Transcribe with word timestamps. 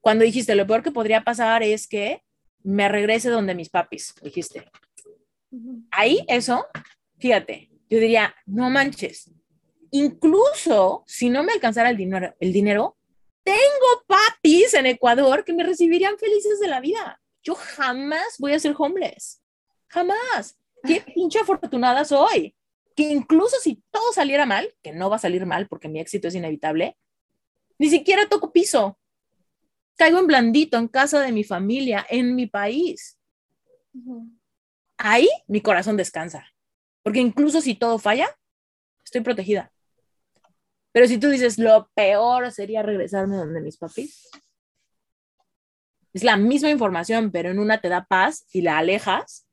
Cuando 0.00 0.24
dijiste, 0.24 0.54
lo 0.54 0.66
peor 0.66 0.82
que 0.82 0.92
podría 0.92 1.22
pasar 1.22 1.62
es 1.62 1.86
que 1.86 2.22
me 2.62 2.88
regrese 2.88 3.30
donde 3.30 3.54
mis 3.54 3.68
papis, 3.68 4.14
dijiste. 4.22 4.70
Ahí, 5.90 6.24
eso, 6.28 6.66
fíjate, 7.18 7.70
yo 7.88 7.98
diría, 7.98 8.34
no 8.46 8.70
manches, 8.70 9.30
incluso 9.90 11.02
si 11.06 11.28
no 11.28 11.42
me 11.42 11.52
alcanzara 11.52 11.90
el 11.90 11.96
dinero, 11.96 12.34
el 12.38 12.52
dinero, 12.52 12.96
tengo 13.42 14.04
papis 14.06 14.74
en 14.74 14.86
Ecuador 14.86 15.44
que 15.44 15.52
me 15.52 15.64
recibirían 15.64 16.18
felices 16.18 16.60
de 16.60 16.68
la 16.68 16.80
vida. 16.80 17.20
Yo 17.42 17.54
jamás 17.54 18.36
voy 18.38 18.52
a 18.52 18.60
ser 18.60 18.74
homeless. 18.78 19.42
Jamás. 19.88 20.56
Qué 20.84 21.00
pinche 21.00 21.40
afortunada 21.40 22.04
soy. 22.04 22.54
Que 22.94 23.04
incluso 23.04 23.56
si 23.60 23.82
todo 23.90 24.12
saliera 24.12 24.46
mal, 24.46 24.72
que 24.82 24.92
no 24.92 25.10
va 25.10 25.16
a 25.16 25.20
salir 25.20 25.46
mal 25.46 25.66
porque 25.68 25.88
mi 25.88 26.00
éxito 26.00 26.28
es 26.28 26.34
inevitable, 26.34 26.96
ni 27.78 27.88
siquiera 27.88 28.28
toco 28.28 28.52
piso. 28.52 28.99
Caigo 29.96 30.18
en 30.18 30.26
blandito 30.26 30.78
en 30.78 30.88
casa 30.88 31.20
de 31.20 31.32
mi 31.32 31.44
familia, 31.44 32.06
en 32.08 32.34
mi 32.34 32.46
país. 32.46 33.18
Ahí 34.96 35.28
mi 35.46 35.60
corazón 35.60 35.96
descansa. 35.96 36.46
Porque 37.02 37.20
incluso 37.20 37.60
si 37.60 37.74
todo 37.74 37.98
falla, 37.98 38.28
estoy 39.04 39.22
protegida. 39.22 39.72
Pero 40.92 41.06
si 41.06 41.18
tú 41.18 41.28
dices, 41.28 41.58
lo 41.58 41.90
peor 41.94 42.50
sería 42.50 42.82
regresarme 42.82 43.36
donde 43.36 43.60
mis 43.60 43.76
papis, 43.76 44.30
es 46.12 46.24
la 46.24 46.36
misma 46.36 46.70
información, 46.70 47.30
pero 47.30 47.50
en 47.50 47.58
una 47.58 47.80
te 47.80 47.88
da 47.88 48.04
paz 48.04 48.46
y 48.52 48.62
la 48.62 48.78
alejas, 48.78 49.46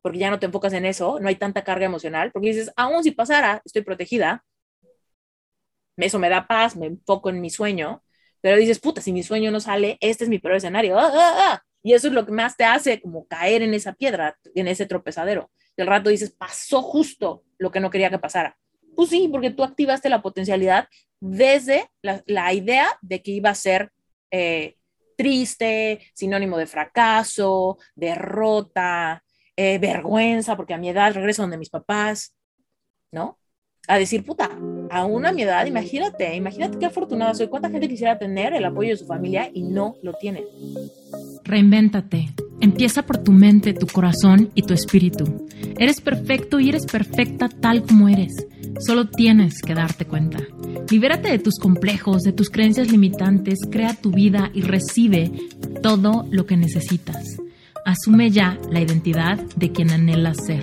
porque 0.00 0.18
ya 0.18 0.30
no 0.30 0.38
te 0.38 0.46
enfocas 0.46 0.72
en 0.72 0.84
eso, 0.84 1.18
no 1.18 1.28
hay 1.28 1.36
tanta 1.36 1.64
carga 1.64 1.86
emocional, 1.86 2.30
porque 2.30 2.48
dices, 2.48 2.72
aún 2.76 3.02
si 3.02 3.10
pasara, 3.10 3.60
estoy 3.64 3.82
protegida, 3.82 4.44
eso 5.96 6.18
me 6.18 6.28
da 6.28 6.46
paz, 6.46 6.76
me 6.76 6.86
enfoco 6.86 7.30
en 7.30 7.40
mi 7.40 7.50
sueño, 7.50 8.03
pero 8.44 8.58
dices, 8.58 8.78
puta, 8.78 9.00
si 9.00 9.10
mi 9.10 9.22
sueño 9.22 9.50
no 9.50 9.58
sale, 9.58 9.96
este 10.02 10.24
es 10.24 10.28
mi 10.28 10.38
peor 10.38 10.56
escenario, 10.56 10.98
ah, 10.98 11.10
ah, 11.10 11.34
ah". 11.34 11.62
y 11.82 11.94
eso 11.94 12.08
es 12.08 12.12
lo 12.12 12.26
que 12.26 12.32
más 12.32 12.58
te 12.58 12.64
hace 12.64 13.00
como 13.00 13.26
caer 13.26 13.62
en 13.62 13.72
esa 13.72 13.94
piedra, 13.94 14.36
en 14.54 14.68
ese 14.68 14.84
tropezadero. 14.84 15.50
Y 15.78 15.80
al 15.80 15.88
rato 15.88 16.10
dices, 16.10 16.30
pasó 16.30 16.82
justo 16.82 17.42
lo 17.56 17.70
que 17.70 17.80
no 17.80 17.88
quería 17.88 18.10
que 18.10 18.18
pasara. 18.18 18.58
Pues 18.94 19.08
sí, 19.08 19.30
porque 19.32 19.48
tú 19.48 19.64
activaste 19.64 20.10
la 20.10 20.20
potencialidad 20.20 20.88
desde 21.20 21.88
la, 22.02 22.52
idea 22.52 22.86
de 23.00 23.22
que 23.22 23.30
iba 23.30 23.48
a 23.48 23.54
ser 23.54 23.90
eh, 24.30 24.76
triste, 25.16 26.02
sinónimo 26.12 26.58
de 26.58 26.66
fracaso, 26.66 27.78
derrota, 27.94 29.24
eh, 29.56 29.78
vergüenza, 29.78 30.54
porque 30.54 30.74
a 30.74 30.78
mi 30.78 30.90
edad 30.90 31.14
regreso 31.14 31.40
donde 31.40 31.56
mis 31.56 31.70
papás, 31.70 32.36
¿no? 33.10 33.38
A 33.86 33.98
decir, 33.98 34.24
puta, 34.24 34.50
aún 34.90 35.26
a 35.26 35.32
mi 35.32 35.42
edad, 35.42 35.66
imagínate, 35.66 36.34
imagínate 36.34 36.78
qué 36.78 36.86
afortunada 36.86 37.34
soy, 37.34 37.48
cuánta 37.48 37.68
gente 37.68 37.88
quisiera 37.88 38.18
tener 38.18 38.54
el 38.54 38.64
apoyo 38.64 38.90
de 38.90 38.96
su 38.96 39.06
familia 39.06 39.50
y 39.52 39.62
no 39.62 39.96
lo 40.02 40.14
tiene. 40.14 40.44
Reinvéntate. 41.44 42.30
Empieza 42.60 43.02
por 43.02 43.18
tu 43.18 43.32
mente, 43.32 43.74
tu 43.74 43.86
corazón 43.86 44.50
y 44.54 44.62
tu 44.62 44.72
espíritu. 44.72 45.46
Eres 45.78 46.00
perfecto 46.00 46.60
y 46.60 46.70
eres 46.70 46.86
perfecta 46.86 47.48
tal 47.48 47.82
como 47.82 48.08
eres. 48.08 48.46
Solo 48.78 49.08
tienes 49.08 49.60
que 49.60 49.74
darte 49.74 50.06
cuenta. 50.06 50.38
Libérate 50.90 51.28
de 51.28 51.38
tus 51.38 51.58
complejos, 51.58 52.22
de 52.22 52.32
tus 52.32 52.48
creencias 52.48 52.90
limitantes, 52.90 53.58
crea 53.70 53.94
tu 53.94 54.10
vida 54.10 54.50
y 54.54 54.62
recibe 54.62 55.30
todo 55.82 56.26
lo 56.30 56.46
que 56.46 56.56
necesitas. 56.56 57.38
Asume 57.84 58.30
ya 58.30 58.58
la 58.70 58.80
identidad 58.80 59.38
de 59.56 59.70
quien 59.70 59.90
anhelas 59.90 60.38
ser. 60.46 60.62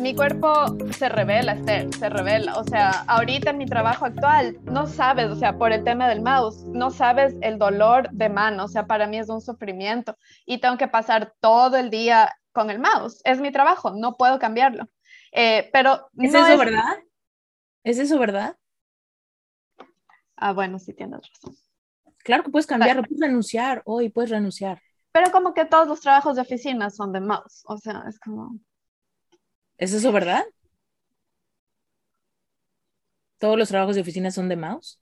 Mi 0.00 0.14
cuerpo 0.14 0.76
se 0.92 1.08
revela, 1.08 1.54
Esther, 1.54 1.92
se 1.92 2.08
revela. 2.08 2.56
O 2.56 2.64
sea, 2.64 2.90
ahorita 3.08 3.50
en 3.50 3.58
mi 3.58 3.66
trabajo 3.66 4.04
actual, 4.04 4.56
no 4.62 4.86
sabes, 4.86 5.26
o 5.26 5.36
sea, 5.36 5.58
por 5.58 5.72
el 5.72 5.82
tema 5.82 6.08
del 6.08 6.22
mouse, 6.22 6.64
no 6.66 6.90
sabes 6.90 7.34
el 7.40 7.58
dolor 7.58 8.08
de 8.12 8.28
mano. 8.28 8.64
O 8.64 8.68
sea, 8.68 8.86
para 8.86 9.08
mí 9.08 9.18
es 9.18 9.28
un 9.28 9.40
sufrimiento 9.40 10.16
y 10.46 10.58
tengo 10.58 10.76
que 10.76 10.86
pasar 10.86 11.34
todo 11.40 11.76
el 11.76 11.90
día 11.90 12.30
con 12.52 12.70
el 12.70 12.78
mouse. 12.78 13.20
Es 13.24 13.40
mi 13.40 13.50
trabajo, 13.50 13.90
no 13.90 14.16
puedo 14.16 14.38
cambiarlo. 14.38 14.88
Eh, 15.32 15.68
pero 15.72 16.08
¿Es 16.16 16.32
eso 16.32 16.58
verdad? 16.58 16.98
¿Es 17.82 17.98
eso 17.98 18.18
verdad? 18.18 18.56
Ah, 20.36 20.52
bueno, 20.52 20.78
sí 20.78 20.94
tienes 20.94 21.20
razón. 21.28 21.56
Claro 22.18 22.44
que 22.44 22.50
puedes 22.50 22.66
cambiarlo, 22.66 23.02
puedes 23.02 23.20
renunciar 23.20 23.82
hoy, 23.84 24.10
puedes 24.10 24.30
renunciar. 24.30 24.80
Pero 25.10 25.32
como 25.32 25.54
que 25.54 25.64
todos 25.64 25.88
los 25.88 26.00
trabajos 26.00 26.36
de 26.36 26.42
oficina 26.42 26.90
son 26.90 27.12
de 27.12 27.20
mouse, 27.20 27.62
o 27.66 27.76
sea, 27.78 28.04
es 28.08 28.20
como... 28.20 28.58
¿Es 29.78 29.92
eso 29.92 30.12
verdad? 30.12 30.44
¿Todos 33.38 33.58
los 33.58 33.68
trabajos 33.68 33.94
de 33.96 34.02
oficina 34.02 34.30
son 34.30 34.48
de 34.48 34.56
mouse? 34.56 35.00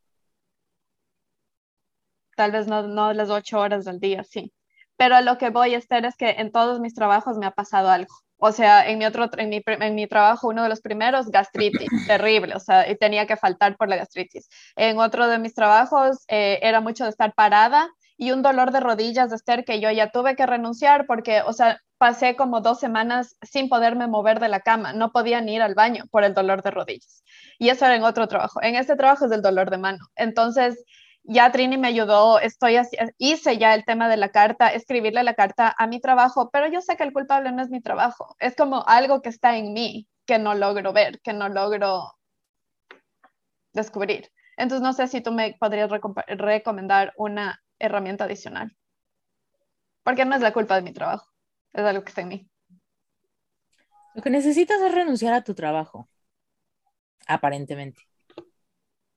Tal 2.37 2.53
vez 2.53 2.66
no, 2.66 2.82
no 2.86 3.12
las 3.12 3.31
ocho 3.31 3.59
horas 3.60 3.84
del 3.84 3.98
día, 4.00 4.22
sí. 4.25 4.53
Pero 4.97 5.20
lo 5.20 5.38
que 5.38 5.50
voy 5.50 5.75
a 5.75 5.78
estar 5.78 6.04
es 6.04 6.16
que 6.16 6.31
en 6.31 6.53
todos 6.53 6.81
mis 6.81 6.94
trabajos 6.94 7.38
me 7.38 7.47
ha 7.47 7.50
pasado 7.50 7.88
algo. 7.91 8.15
O 8.38 8.53
sea, 8.53 8.86
en 8.88 8.98
mi, 8.98 9.06
otro, 9.06 9.31
en 9.38 9.48
mi, 9.48 9.62
en 9.66 9.94
mi 9.94 10.06
trabajo, 10.06 10.48
uno 10.48 10.62
de 10.62 10.69
los 10.69 10.81
primeros, 10.82 11.28
gastritis, 11.31 11.88
terrible, 12.06 12.54
o 12.54 12.60
sea, 12.60 12.91
y 12.91 12.97
tenía 12.97 13.26
que 13.26 13.36
faltar 13.36 13.76
por 13.76 13.88
la 13.88 13.97
gastritis. 13.97 14.48
En 14.76 14.98
otro 14.98 15.26
de 15.28 15.38
mis 15.38 15.54
trabajos 15.54 16.19
eh, 16.28 16.59
era 16.62 16.81
mucho 16.82 17.04
de 17.04 17.10
estar 17.10 17.32
parada 17.34 17.88
y 18.19 18.32
un 18.32 18.42
dolor 18.42 18.72
de 18.72 18.81
rodillas 18.81 19.31
de 19.31 19.36
estar 19.36 19.65
que 19.65 19.81
yo 19.81 19.91
ya 19.91 20.10
tuve 20.10 20.36
que 20.36 20.47
renunciar 20.47 21.06
porque, 21.06 21.41
o 21.42 21.53
sea, 21.54 21.81
pasé 21.98 22.36
como 22.36 22.60
dos 22.60 22.78
semanas 22.78 23.36
sin 23.42 23.68
poderme 23.68 24.06
mover 24.06 24.40
de 24.40 24.48
la 24.48 24.60
cama, 24.60 24.92
no 24.92 25.12
podía 25.12 25.40
ni 25.40 25.54
ir 25.54 25.62
al 25.62 25.74
baño 25.74 26.04
por 26.10 26.24
el 26.24 26.34
dolor 26.34 26.62
de 26.62 26.70
rodillas. 26.70 27.24
Y 27.58 27.70
eso 27.70 27.86
era 27.86 27.96
en 27.96 28.04
otro 28.04 28.28
trabajo. 28.28 28.60
En 28.62 28.76
este 28.76 28.96
trabajo 28.96 29.26
es 29.26 29.32
el 29.32 29.42
dolor 29.42 29.70
de 29.70 29.78
mano. 29.78 30.06
Entonces, 30.14 30.84
ya 31.28 31.50
Trini 31.50 31.76
me 31.76 31.88
ayudó, 31.88 32.38
estoy 32.38 32.78
hice 33.18 33.58
ya 33.58 33.74
el 33.74 33.84
tema 33.84 34.08
de 34.08 34.16
la 34.16 34.28
carta, 34.30 34.68
escribirle 34.68 35.22
la 35.24 35.34
carta 35.34 35.74
a 35.76 35.86
mi 35.86 36.00
trabajo, 36.00 36.50
pero 36.50 36.68
yo 36.68 36.80
sé 36.80 36.96
que 36.96 37.02
el 37.02 37.12
culpable 37.12 37.50
no 37.52 37.62
es 37.62 37.68
mi 37.68 37.80
trabajo, 37.80 38.36
es 38.38 38.54
como 38.54 38.84
algo 38.86 39.22
que 39.22 39.28
está 39.28 39.56
en 39.56 39.72
mí 39.72 40.06
que 40.24 40.38
no 40.38 40.54
logro 40.54 40.92
ver, 40.92 41.20
que 41.20 41.32
no 41.32 41.48
logro 41.48 42.16
descubrir. 43.72 44.30
Entonces 44.56 44.82
no 44.82 44.92
sé 44.92 45.08
si 45.08 45.20
tú 45.20 45.32
me 45.32 45.56
podrías 45.58 45.90
recomendar 46.28 47.12
una 47.16 47.60
herramienta 47.78 48.24
adicional, 48.24 48.76
porque 50.04 50.24
no 50.24 50.36
es 50.36 50.42
la 50.42 50.52
culpa 50.52 50.76
de 50.76 50.82
mi 50.82 50.92
trabajo, 50.92 51.26
es 51.76 51.84
algo 51.84 52.03
que 52.03 52.09
está 52.09 52.22
en 52.22 52.28
mí. 52.28 52.48
Lo 54.14 54.22
que 54.22 54.31
necesitas 54.31 54.81
es 54.81 54.92
renunciar 54.92 55.34
a 55.34 55.44
tu 55.44 55.54
trabajo, 55.54 56.09
aparentemente 57.26 58.03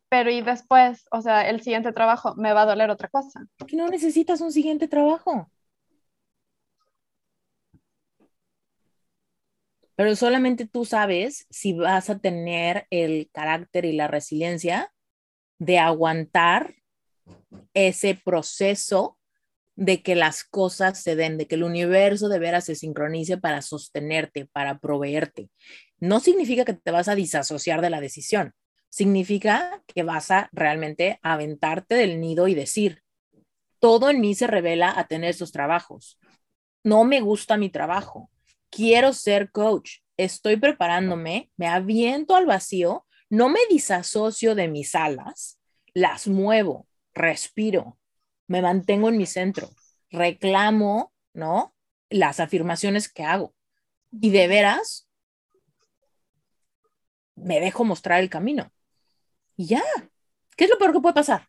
pero 0.09 0.31
y 0.31 0.41
después, 0.41 1.05
o 1.11 1.21
sea, 1.21 1.47
el 1.49 1.61
siguiente 1.61 1.93
trabajo 1.93 2.35
me 2.35 2.51
va 2.51 2.63
a 2.63 2.65
doler 2.65 2.89
otra 2.89 3.07
cosa. 3.09 3.45
Que 3.67 3.77
no 3.77 3.87
necesitas 3.87 4.41
un 4.41 4.51
siguiente 4.51 4.87
trabajo. 4.87 5.51
Pero 9.95 10.15
solamente 10.15 10.65
tú 10.65 10.85
sabes 10.85 11.45
si 11.49 11.73
vas 11.73 12.09
a 12.09 12.19
tener 12.19 12.87
el 12.89 13.29
carácter 13.31 13.85
y 13.85 13.93
la 13.93 14.07
resiliencia 14.07 14.91
de 15.59 15.77
aguantar 15.77 16.75
ese 17.73 18.15
proceso 18.15 19.18
de 19.79 20.03
que 20.03 20.13
las 20.13 20.43
cosas 20.43 21.01
se 21.01 21.15
den, 21.15 21.37
de 21.37 21.47
que 21.47 21.55
el 21.55 21.63
universo 21.63 22.27
de 22.27 22.37
veras 22.37 22.65
se 22.65 22.75
sincronice 22.75 23.37
para 23.37 23.61
sostenerte, 23.61 24.45
para 24.45 24.77
proveerte. 24.77 25.49
No 25.99 26.19
significa 26.19 26.65
que 26.65 26.73
te 26.73 26.91
vas 26.91 27.07
a 27.07 27.15
disasociar 27.15 27.79
de 27.79 27.89
la 27.89 28.01
decisión, 28.01 28.53
significa 28.89 29.81
que 29.87 30.03
vas 30.03 30.31
a 30.31 30.49
realmente 30.51 31.17
aventarte 31.21 31.95
del 31.95 32.19
nido 32.19 32.49
y 32.49 32.55
decir, 32.55 33.03
todo 33.79 34.09
en 34.09 34.19
mí 34.19 34.35
se 34.35 34.47
revela 34.47 34.93
a 34.99 35.07
tener 35.07 35.29
estos 35.29 35.53
trabajos. 35.53 36.19
No 36.83 37.05
me 37.05 37.21
gusta 37.21 37.55
mi 37.55 37.69
trabajo. 37.69 38.29
Quiero 38.69 39.13
ser 39.13 39.49
coach. 39.49 39.99
Estoy 40.17 40.57
preparándome, 40.57 41.51
me 41.55 41.67
aviento 41.67 42.35
al 42.35 42.45
vacío, 42.45 43.05
no 43.29 43.47
me 43.47 43.61
disasocio 43.69 44.55
de 44.55 44.67
mis 44.67 44.93
alas, 44.93 45.57
las 45.93 46.27
muevo, 46.27 46.85
respiro, 47.13 47.98
me 48.49 48.61
mantengo 48.61 49.07
en 49.09 49.17
mi 49.17 49.25
centro, 49.25 49.69
reclamo, 50.09 51.13
¿no? 51.33 51.73
Las 52.09 52.39
afirmaciones 52.39 53.07
que 53.07 53.23
hago. 53.23 53.53
Y 54.11 54.31
de 54.31 54.47
veras, 54.47 55.07
me 57.35 57.59
dejo 57.59 57.85
mostrar 57.85 58.19
el 58.19 58.29
camino. 58.29 58.71
Y 59.55 59.67
ya. 59.67 59.83
¿Qué 60.57 60.65
es 60.65 60.69
lo 60.69 60.77
peor 60.77 60.93
que 60.93 60.99
puede 60.99 61.13
pasar? 61.13 61.47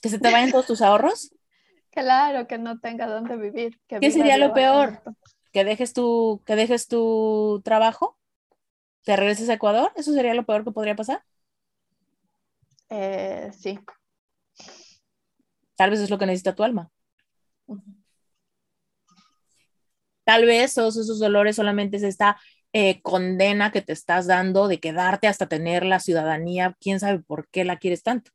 ¿Que 0.00 0.08
se 0.08 0.18
te 0.18 0.30
vayan 0.30 0.52
todos 0.52 0.66
tus 0.66 0.80
ahorros? 0.80 1.30
Claro, 1.90 2.46
que 2.46 2.58
no 2.58 2.78
tenga 2.78 3.06
dónde 3.06 3.38
vivir. 3.38 3.80
¿Qué 3.86 4.10
sería 4.10 4.36
lo 4.36 4.52
peor? 4.52 5.02
que 5.50 5.64
dejes 5.64 5.94
tu, 5.94 6.42
que 6.44 6.54
dejes 6.54 6.86
tu 6.86 7.62
trabajo, 7.64 8.18
te 9.04 9.16
regreses 9.16 9.48
a 9.48 9.54
Ecuador, 9.54 9.90
eso 9.96 10.12
sería 10.12 10.34
lo 10.34 10.44
peor 10.44 10.64
que 10.64 10.70
podría 10.70 10.94
pasar. 10.94 11.24
Eh, 12.90 13.50
sí. 13.56 13.80
Tal 15.76 15.90
vez 15.90 16.00
es 16.00 16.10
lo 16.10 16.18
que 16.18 16.26
necesita 16.26 16.54
tu 16.54 16.64
alma. 16.64 16.90
Tal 20.24 20.44
vez 20.44 20.74
todos 20.74 20.96
esos 20.96 21.20
dolores 21.20 21.56
solamente 21.56 21.98
es 21.98 22.02
esta 22.02 22.36
eh, 22.72 23.00
condena 23.02 23.70
que 23.70 23.82
te 23.82 23.92
estás 23.92 24.26
dando 24.26 24.66
de 24.68 24.80
quedarte 24.80 25.28
hasta 25.28 25.46
tener 25.46 25.84
la 25.84 26.00
ciudadanía. 26.00 26.76
¿Quién 26.80 26.98
sabe 26.98 27.20
por 27.20 27.48
qué 27.48 27.64
la 27.64 27.78
quieres 27.78 28.02
tanto? 28.02 28.32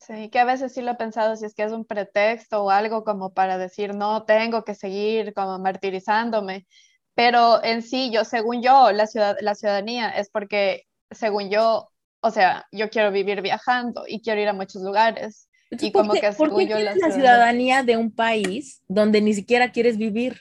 Sí, 0.00 0.28
que 0.28 0.38
a 0.38 0.44
veces 0.44 0.74
sí 0.74 0.82
lo 0.82 0.90
he 0.90 0.94
pensado, 0.96 1.34
si 1.36 1.46
es 1.46 1.54
que 1.54 1.62
es 1.62 1.72
un 1.72 1.86
pretexto 1.86 2.64
o 2.64 2.70
algo 2.70 3.04
como 3.04 3.32
para 3.32 3.56
decir, 3.56 3.94
no, 3.94 4.24
tengo 4.24 4.62
que 4.62 4.74
seguir 4.74 5.32
como 5.32 5.58
martirizándome, 5.58 6.66
pero 7.14 7.64
en 7.64 7.80
sí, 7.80 8.10
yo, 8.12 8.24
según 8.24 8.62
yo, 8.62 8.92
la, 8.92 9.06
ciudad, 9.06 9.36
la 9.40 9.54
ciudadanía 9.54 10.10
es 10.10 10.28
porque, 10.28 10.84
según 11.10 11.48
yo, 11.48 11.90
o 12.24 12.30
sea, 12.30 12.66
yo 12.72 12.88
quiero 12.88 13.12
vivir 13.12 13.42
viajando 13.42 14.04
y 14.08 14.22
quiero 14.22 14.40
ir 14.40 14.48
a 14.48 14.54
muchos 14.54 14.82
lugares. 14.82 15.48
y 15.70 15.92
como 15.92 16.14
que 16.14 16.32
¿por 16.32 16.56
qué 16.56 16.66
quieres 16.66 16.96
la, 16.96 17.10
ciudadanía 17.10 17.82
de 17.82 17.98
un 17.98 18.10
país 18.10 18.82
donde 18.88 19.20
ni 19.20 19.34
siquiera 19.34 19.72
quieres 19.72 19.98
vivir? 19.98 20.40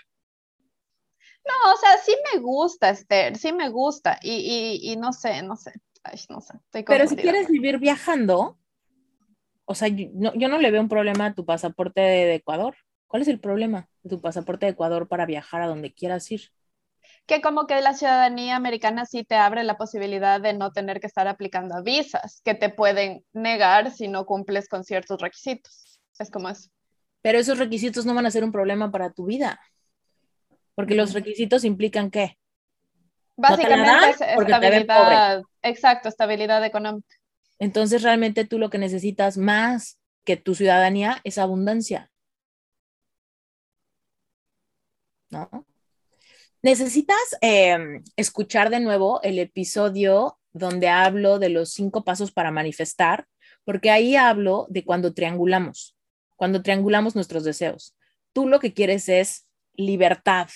No, 1.45 1.73
o 1.73 1.77
sea, 1.77 1.97
sí 1.97 2.15
me 2.33 2.39
gusta, 2.39 2.89
Esther, 2.89 3.37
sí 3.37 3.51
me 3.51 3.67
gusta. 3.67 4.17
Y, 4.21 4.79
y, 4.81 4.91
y 4.93 4.95
no 4.95 5.11
sé, 5.11 5.43
no 5.43 5.57
sé. 5.57 5.73
Ay, 6.03 6.19
no 6.29 6.39
sé. 6.39 6.53
Pero 6.71 7.05
si 7.05 7.17
quieres 7.17 7.49
vivir 7.49 7.79
viajando, 7.79 8.57
o 9.65 9.75
sea, 9.75 9.89
yo 9.89 10.07
no, 10.13 10.33
yo 10.35 10.47
no 10.47 10.59
le 10.59 10.71
veo 10.71 10.81
un 10.81 10.87
problema 10.87 11.27
a 11.27 11.33
tu 11.33 11.45
pasaporte 11.45 11.99
de, 11.99 12.35
Ecuador. 12.35 12.75
¿Cuál 13.07 13.23
es 13.23 13.27
el 13.27 13.41
problema 13.41 13.89
de 14.03 14.09
tu 14.09 14.21
pasaporte 14.21 14.65
de 14.65 14.71
Ecuador 14.71 15.09
para 15.09 15.25
viajar 15.25 15.61
a 15.61 15.67
donde 15.67 15.93
quieras 15.93 16.31
ir? 16.31 16.49
Que 17.25 17.41
como 17.41 17.67
que 17.67 17.81
la 17.81 17.93
ciudadanía 17.93 18.55
americana 18.55 19.05
sí 19.05 19.23
te 19.23 19.35
abre 19.35 19.63
la 19.63 19.77
posibilidad 19.77 20.41
de 20.41 20.53
no 20.53 20.71
tener 20.71 20.99
que 20.99 21.07
estar 21.07 21.27
aplicando 21.27 21.75
a 21.75 21.81
visas 21.81 22.41
que 22.43 22.55
te 22.55 22.69
pueden 22.69 23.23
negar 23.33 23.91
si 23.91 24.07
no 24.07 24.25
cumples 24.25 24.67
con 24.67 24.83
ciertos 24.83 25.21
requisitos. 25.21 25.99
Es 26.19 26.29
como 26.29 26.49
eso. 26.49 26.69
Pero 27.21 27.39
esos 27.39 27.57
requisitos 27.57 28.05
no 28.05 28.13
van 28.13 28.25
a 28.25 28.31
ser 28.31 28.43
un 28.43 28.51
problema 28.51 28.91
para 28.91 29.11
tu 29.11 29.25
vida. 29.25 29.59
Porque 30.75 30.95
los 30.95 31.13
requisitos 31.13 31.63
implican 31.63 32.11
qué? 32.11 32.37
Básicamente 33.35 34.09
es 34.09 34.21
estabilidad, 34.21 35.41
exacto, 35.61 36.09
estabilidad 36.09 36.63
económica. 36.65 37.15
Entonces 37.59 38.03
realmente 38.03 38.45
tú 38.45 38.59
lo 38.59 38.69
que 38.69 38.77
necesitas 38.77 39.37
más 39.37 39.99
que 40.23 40.37
tu 40.37 40.55
ciudadanía 40.55 41.19
es 41.23 41.37
abundancia. 41.37 42.11
¿No? 45.29 45.65
Necesitas 46.63 47.17
em, 47.41 48.05
escuchar 48.15 48.69
de 48.69 48.79
nuevo 48.79 49.21
el 49.21 49.37
episodio 49.37 50.39
donde 50.53 50.87
hablo 50.87 51.37
de 51.37 51.49
los 51.49 51.73
cinco 51.73 52.05
pasos 52.05 52.31
para 52.31 52.51
manifestar, 52.51 53.27
porque 53.65 53.91
ahí 53.91 54.15
hablo 54.15 54.67
de 54.69 54.85
cuando 54.85 55.13
triangulamos, 55.13 55.97
cuando 56.37 56.61
triangulamos 56.63 57.15
nuestros 57.15 57.43
deseos. 57.43 57.97
Tú 58.31 58.47
lo 58.47 58.61
que 58.61 58.73
quieres 58.73 59.09
es 59.09 59.45
libertad, 59.73 60.47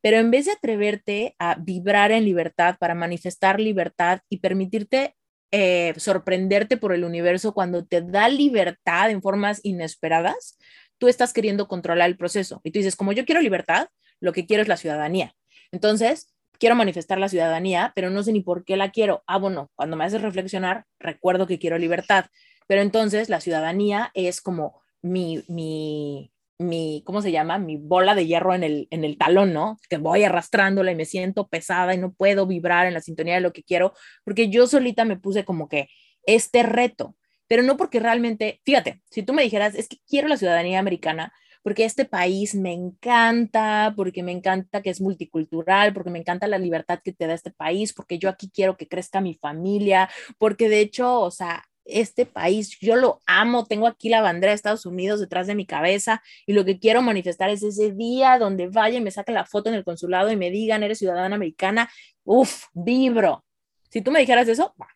pero 0.00 0.16
en 0.16 0.32
vez 0.32 0.46
de 0.46 0.52
atreverte 0.52 1.36
a 1.38 1.54
vibrar 1.54 2.10
en 2.10 2.24
libertad, 2.24 2.76
para 2.80 2.96
manifestar 2.96 3.60
libertad 3.60 4.18
y 4.28 4.38
permitirte 4.38 5.14
eh, 5.52 5.94
sorprenderte 5.96 6.76
por 6.76 6.92
el 6.92 7.04
universo 7.04 7.54
cuando 7.54 7.84
te 7.84 8.00
da 8.00 8.28
libertad 8.28 9.10
en 9.10 9.22
formas 9.22 9.60
inesperadas, 9.62 10.58
tú 10.98 11.06
estás 11.06 11.32
queriendo 11.32 11.68
controlar 11.68 12.08
el 12.08 12.16
proceso. 12.16 12.60
Y 12.64 12.72
tú 12.72 12.80
dices, 12.80 12.96
como 12.96 13.12
yo 13.12 13.24
quiero 13.24 13.40
libertad, 13.40 13.86
lo 14.18 14.32
que 14.32 14.44
quiero 14.44 14.62
es 14.62 14.68
la 14.68 14.76
ciudadanía. 14.76 15.36
Entonces, 15.72 16.32
quiero 16.58 16.76
manifestar 16.76 17.18
la 17.18 17.28
ciudadanía, 17.28 17.92
pero 17.96 18.10
no 18.10 18.22
sé 18.22 18.32
ni 18.32 18.40
por 18.40 18.64
qué 18.64 18.76
la 18.76 18.90
quiero. 18.92 19.24
Ah, 19.26 19.38
bueno, 19.38 19.70
cuando 19.74 19.96
me 19.96 20.04
haces 20.04 20.22
reflexionar, 20.22 20.84
recuerdo 21.00 21.46
que 21.46 21.58
quiero 21.58 21.78
libertad. 21.78 22.26
Pero 22.68 22.82
entonces 22.82 23.28
la 23.28 23.40
ciudadanía 23.40 24.10
es 24.14 24.40
como 24.40 24.80
mi, 25.02 25.42
mi, 25.48 26.32
mi, 26.58 27.02
¿cómo 27.04 27.20
se 27.20 27.32
llama? 27.32 27.58
Mi 27.58 27.76
bola 27.76 28.14
de 28.14 28.26
hierro 28.26 28.54
en 28.54 28.62
el, 28.62 28.86
en 28.90 29.04
el 29.04 29.18
talón, 29.18 29.52
¿no? 29.52 29.78
Que 29.88 29.96
voy 29.96 30.22
arrastrándola 30.22 30.92
y 30.92 30.94
me 30.94 31.04
siento 31.04 31.48
pesada 31.48 31.94
y 31.94 31.98
no 31.98 32.12
puedo 32.12 32.46
vibrar 32.46 32.86
en 32.86 32.94
la 32.94 33.00
sintonía 33.00 33.34
de 33.34 33.40
lo 33.40 33.52
que 33.52 33.64
quiero, 33.64 33.92
porque 34.24 34.48
yo 34.48 34.66
solita 34.66 35.04
me 35.04 35.18
puse 35.18 35.44
como 35.44 35.68
que 35.68 35.88
este 36.24 36.62
reto, 36.62 37.16
pero 37.48 37.62
no 37.62 37.76
porque 37.76 37.98
realmente, 38.00 38.60
fíjate, 38.64 39.02
si 39.10 39.22
tú 39.22 39.32
me 39.32 39.42
dijeras, 39.42 39.74
es 39.74 39.88
que 39.88 39.98
quiero 40.08 40.28
la 40.28 40.36
ciudadanía 40.36 40.78
americana, 40.78 41.32
porque 41.62 41.84
este 41.84 42.04
país 42.04 42.54
me 42.54 42.72
encanta, 42.72 43.92
porque 43.96 44.22
me 44.22 44.32
encanta 44.32 44.82
que 44.82 44.90
es 44.90 45.00
multicultural, 45.00 45.92
porque 45.92 46.10
me 46.10 46.18
encanta 46.18 46.46
la 46.46 46.58
libertad 46.58 47.00
que 47.02 47.12
te 47.12 47.26
da 47.26 47.34
este 47.34 47.50
país, 47.50 47.92
porque 47.92 48.18
yo 48.18 48.28
aquí 48.28 48.50
quiero 48.52 48.76
que 48.76 48.88
crezca 48.88 49.20
mi 49.20 49.34
familia, 49.34 50.08
porque 50.38 50.68
de 50.68 50.80
hecho, 50.80 51.20
o 51.20 51.30
sea, 51.30 51.64
este 51.84 52.26
país, 52.26 52.78
yo 52.80 52.96
lo 52.96 53.20
amo, 53.26 53.66
tengo 53.66 53.86
aquí 53.86 54.08
la 54.08 54.22
bandera 54.22 54.52
de 54.52 54.56
Estados 54.56 54.86
Unidos 54.86 55.20
detrás 55.20 55.46
de 55.46 55.54
mi 55.54 55.66
cabeza 55.66 56.22
y 56.46 56.52
lo 56.52 56.64
que 56.64 56.78
quiero 56.78 57.02
manifestar 57.02 57.50
es 57.50 57.62
ese 57.62 57.92
día 57.92 58.38
donde 58.38 58.68
vaya 58.68 58.98
y 58.98 59.00
me 59.00 59.10
saque 59.10 59.32
la 59.32 59.46
foto 59.46 59.68
en 59.68 59.74
el 59.76 59.84
consulado 59.84 60.30
y 60.30 60.36
me 60.36 60.50
digan, 60.50 60.82
eres 60.82 60.98
ciudadana 60.98 61.34
americana, 61.34 61.90
uff, 62.24 62.66
vibro. 62.72 63.44
Si 63.90 64.00
tú 64.00 64.10
me 64.10 64.20
dijeras 64.20 64.48
eso, 64.48 64.74
va, 64.80 64.88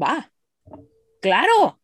va, 0.00 0.32
claro, 1.20 1.80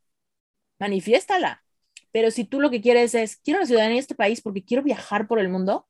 manifiéstala. 0.78 1.64
Pero 2.12 2.30
si 2.30 2.44
tú 2.44 2.60
lo 2.60 2.70
que 2.70 2.80
quieres 2.80 3.14
es, 3.14 3.36
quiero 3.36 3.60
la 3.60 3.66
ciudadanía 3.66 3.94
de 3.94 4.00
este 4.00 4.14
país 4.14 4.40
porque 4.40 4.64
quiero 4.64 4.82
viajar 4.82 5.26
por 5.26 5.38
el 5.38 5.48
mundo, 5.48 5.86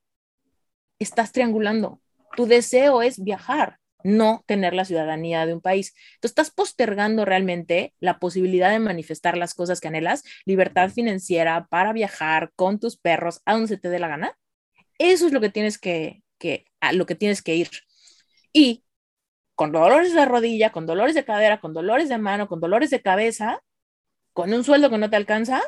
estás 0.99 1.33
triangulando. 1.33 2.01
Tu 2.37 2.47
deseo 2.47 3.03
es 3.03 3.23
viajar 3.23 3.81
no 4.03 4.45
tener 4.47 4.75
la 4.75 4.85
ciudadanía 4.85 5.47
de 5.47 5.55
un 5.55 5.61
país. 5.61 5.95
Entonces, 6.15 6.31
estás 6.31 6.51
postergando 6.51 7.25
realmente 7.25 7.95
la 8.01 8.19
posibilidad 8.19 8.71
de 8.71 8.79
manifestar 8.79 9.37
las 9.37 9.55
cosas 9.55 9.81
que 9.81 9.89
anhelas, 9.89 10.23
libertad 10.45 10.91
financiera 10.91 11.67
para 11.69 11.93
viajar 11.93 12.53
con 12.57 12.79
tus 12.79 12.97
perros 12.97 13.41
a 13.45 13.53
donde 13.53 13.69
se 13.69 13.79
te 13.79 13.89
dé 13.89 13.99
la 13.99 14.09
gana. 14.09 14.37
Eso 14.99 15.27
es 15.27 15.33
lo 15.33 15.41
que 15.41 15.51
tienes 15.51 15.79
que, 15.79 16.23
que, 16.39 16.67
a 16.81 16.93
lo 16.93 17.07
que 17.07 17.15
tienes 17.15 17.43
que 17.43 17.57
ir. 17.57 17.69
Y 18.53 18.85
con 19.55 19.73
dolores 19.73 20.15
de 20.15 20.25
rodilla, 20.25 20.73
con 20.73 20.87
dolores 20.87 21.15
de 21.15 21.25
cadera, 21.25 21.61
con 21.61 21.75
dolores 21.75 22.09
de 22.09 22.19
mano, 22.19 22.49
con 22.49 22.61
dolores 22.61 22.91
de 22.91 23.03
cabeza, 23.03 23.63
con 24.33 24.53
un 24.53 24.65
sueldo 24.65 24.91
que 24.91 24.99
no 24.99 25.11
te 25.11 25.17
alcanza, 25.17 25.63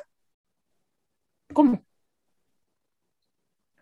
¿cómo? 1.53 1.85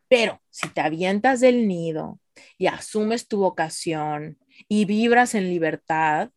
Pero 0.08 0.40
si 0.50 0.68
te 0.68 0.80
avientas 0.80 1.40
del 1.40 1.68
nido, 1.68 2.18
y 2.58 2.66
asumes 2.66 3.28
tu 3.28 3.38
vocación 3.38 4.38
y 4.68 4.84
vibras 4.84 5.34
en 5.34 5.48
libertad, 5.48 6.30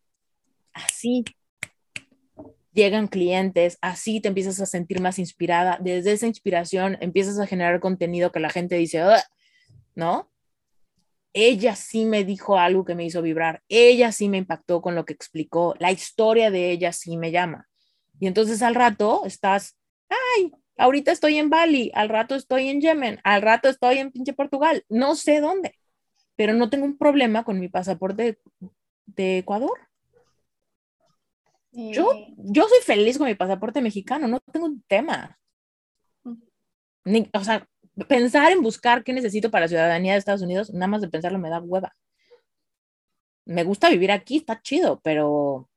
así 0.73 1.23
llegan 2.73 3.07
clientes, 3.07 3.77
así 3.81 4.19
te 4.19 4.29
empiezas 4.29 4.59
a 4.59 4.65
sentir 4.65 4.99
más 4.99 5.19
inspirada. 5.19 5.77
Desde 5.81 6.13
esa 6.13 6.27
inspiración 6.27 6.97
empiezas 7.01 7.39
a 7.39 7.47
generar 7.47 7.79
contenido 7.79 8.31
que 8.31 8.39
la 8.39 8.49
gente 8.49 8.75
dice, 8.75 9.03
¿no? 9.95 10.31
Ella 11.33 11.75
sí 11.75 12.05
me 12.05 12.23
dijo 12.23 12.57
algo 12.57 12.85
que 12.85 12.95
me 12.95 13.05
hizo 13.05 13.21
vibrar, 13.21 13.63
ella 13.67 14.11
sí 14.11 14.29
me 14.29 14.37
impactó 14.37 14.81
con 14.81 14.93
lo 14.93 15.03
que 15.03 15.13
explicó, 15.13 15.75
la 15.79 15.91
historia 15.91 16.51
de 16.51 16.71
ella 16.71 16.93
sí 16.93 17.17
me 17.17 17.31
llama. 17.31 17.67
Y 18.19 18.27
entonces 18.27 18.61
al 18.61 18.75
rato 18.75 19.23
estás, 19.25 19.75
ay, 20.09 20.51
ahorita 20.77 21.11
estoy 21.11 21.37
en 21.37 21.49
Bali, 21.49 21.91
al 21.93 22.09
rato 22.09 22.35
estoy 22.35 22.69
en 22.69 22.81
Yemen, 22.81 23.19
al 23.23 23.41
rato 23.41 23.69
estoy 23.69 23.99
en 23.99 24.11
pinche 24.11 24.33
Portugal, 24.33 24.83
no 24.89 25.15
sé 25.15 25.39
dónde 25.39 25.75
pero 26.35 26.53
no 26.53 26.69
tengo 26.69 26.85
un 26.85 26.97
problema 26.97 27.43
con 27.43 27.59
mi 27.59 27.69
pasaporte 27.69 28.39
de, 29.05 29.37
Ecuador. 29.37 29.79
Yo, 31.71 32.07
yo 32.37 32.67
soy 32.67 32.79
feliz 32.83 33.17
con 33.17 33.27
mi 33.27 33.35
pasaporte 33.35 33.81
mexicano, 33.81 34.27
no 34.27 34.39
tengo 34.51 34.67
un 34.67 34.81
tema. 34.83 35.39
Ni, 37.03 37.29
o 37.33 37.43
sea, 37.43 37.67
pensar 38.07 38.51
en 38.51 38.61
buscar 38.61 39.03
qué 39.03 39.13
necesito 39.13 39.51
para 39.51 39.65
la 39.65 39.69
ciudadanía 39.69 40.13
de 40.13 40.19
Estados 40.19 40.41
Unidos, 40.41 40.71
nada 40.71 40.87
más 40.87 41.01
de 41.01 41.09
pensarlo 41.09 41.39
me 41.39 41.49
da 41.49 41.59
hueva. 41.59 41.95
Me 43.45 43.63
gusta 43.63 43.89
vivir 43.89 44.11
aquí, 44.11 44.37
está 44.37 44.61
chido, 44.61 45.01
pero 45.03 45.69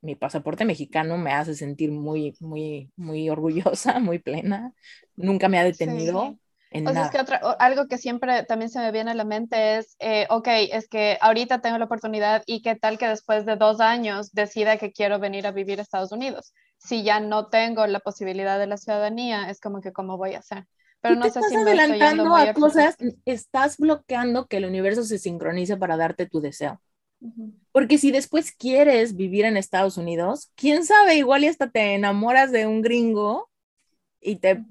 mi 0.00 0.14
pasaporte 0.14 0.64
mexicano 0.64 1.18
me 1.18 1.32
hace 1.32 1.54
sentir 1.54 1.92
muy, 1.92 2.34
muy, 2.40 2.90
muy 2.96 3.28
orgullosa, 3.30 3.98
muy 4.00 4.18
plena. 4.18 4.72
Nunca 5.16 5.48
me 5.48 5.58
ha 5.58 5.64
detenido 5.64 6.38
o 6.72 6.92
sea, 6.92 7.06
es 7.06 7.10
que 7.10 7.36
algo 7.58 7.88
que 7.88 7.98
siempre 7.98 8.44
también 8.44 8.70
se 8.70 8.78
me 8.78 8.92
viene 8.92 9.10
a 9.10 9.14
la 9.14 9.24
mente 9.24 9.78
es, 9.78 9.96
eh, 9.98 10.26
ok, 10.30 10.46
es 10.70 10.88
que 10.88 11.18
ahorita 11.20 11.60
tengo 11.60 11.78
la 11.78 11.86
oportunidad 11.86 12.44
y 12.46 12.62
qué 12.62 12.76
tal 12.76 12.96
que 12.96 13.08
después 13.08 13.44
de 13.44 13.56
dos 13.56 13.80
años 13.80 14.30
decida 14.32 14.76
que 14.76 14.92
quiero 14.92 15.18
venir 15.18 15.48
a 15.48 15.52
vivir 15.52 15.80
a 15.80 15.82
Estados 15.82 16.12
Unidos. 16.12 16.52
Si 16.78 17.02
ya 17.02 17.18
no 17.18 17.48
tengo 17.48 17.86
la 17.88 17.98
posibilidad 17.98 18.58
de 18.58 18.68
la 18.68 18.76
ciudadanía, 18.76 19.50
es 19.50 19.60
como 19.60 19.80
que 19.80 19.92
cómo 19.92 20.16
voy 20.16 20.34
a 20.34 20.38
hacer. 20.38 20.64
Pero 21.00 21.16
no 21.16 21.28
sé 21.28 21.42
si 21.42 21.56
me 21.56 21.62
adelantando 21.62 22.36
a 22.36 22.52
cosas, 22.52 22.96
estás 23.24 23.76
bloqueando 23.76 24.46
que 24.46 24.58
el 24.58 24.66
universo 24.66 25.02
se 25.02 25.18
sincronice 25.18 25.76
para 25.76 25.96
darte 25.96 26.26
tu 26.26 26.40
deseo. 26.40 26.80
Porque 27.72 27.98
si 27.98 28.10
después 28.10 28.52
quieres 28.52 29.14
vivir 29.14 29.44
en 29.44 29.56
Estados 29.56 29.96
Unidos, 29.96 30.50
quién 30.54 30.84
sabe, 30.84 31.16
igual 31.16 31.44
y 31.44 31.48
hasta 31.48 31.70
te 31.70 31.94
enamoras 31.94 32.50
de 32.50 32.66
un 32.66 32.80
gringo 32.80 33.50
y 34.20 34.36
te 34.36 34.64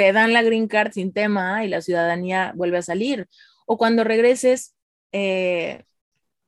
te 0.00 0.14
dan 0.14 0.32
la 0.32 0.42
green 0.42 0.66
card 0.66 0.92
sin 0.92 1.12
tema 1.12 1.62
y 1.62 1.68
la 1.68 1.82
ciudadanía 1.82 2.54
vuelve 2.56 2.78
a 2.78 2.82
salir. 2.82 3.28
O 3.66 3.76
cuando 3.76 4.02
regreses 4.02 4.74
eh, 5.12 5.84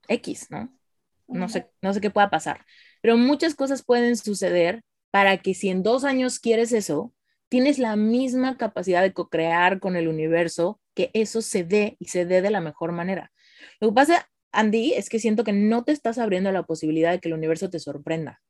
X, 0.09 0.47
¿no? 0.51 0.75
No 1.29 1.51
sé, 1.51 1.71
no 1.83 1.93
sé 1.93 2.01
qué 2.01 2.09
pueda 2.09 2.31
pasar. 2.31 2.65
Pero 3.03 3.19
muchas 3.19 3.55
cosas 3.55 3.85
pueden 3.85 4.17
suceder 4.17 4.83
para 5.11 5.37
que 5.37 5.53
si 5.53 5.69
en 5.69 5.83
dos 5.83 6.05
años 6.05 6.39
quieres 6.39 6.73
eso, 6.73 7.13
tienes 7.51 7.79
la 7.79 7.95
misma 7.95 8.57
capacidad 8.57 9.03
de 9.03 9.13
co-crear 9.13 9.81
con 9.81 9.97
el 9.97 10.09
universo, 10.09 10.81
que 10.95 11.11
eso 11.13 11.43
se 11.43 11.63
dé 11.63 11.97
y 11.99 12.07
se 12.07 12.25
dé 12.25 12.41
de 12.41 12.51
la 12.51 12.63
mejor 12.63 12.93
manera. 12.93 13.33
Lo 13.81 13.89
que 13.89 13.95
pasa, 13.95 14.31
Andy, 14.53 14.93
es 14.93 15.09
que 15.09 15.19
siento 15.19 15.45
que 15.45 15.53
no 15.53 15.85
te 15.85 15.93
estás 15.93 16.19
abriendo 16.19 16.53
la 16.53 16.63
posibilidad 16.63 17.11
de 17.11 17.21
que 17.21 17.29
el 17.29 17.35
universo 17.35 17.71
te 17.71 17.79
sorprenda. 17.79 18.41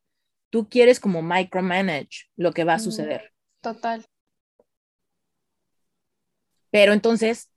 Tú 0.50 0.68
quieres 0.68 1.00
como 1.00 1.23
micromanage 1.23 2.26
lo 2.37 2.52
que 2.52 2.64
va 2.64 2.75
a 2.75 2.78
suceder. 2.78 3.32
Total. 3.61 4.04
Pero 6.71 6.92
entonces, 6.92 7.50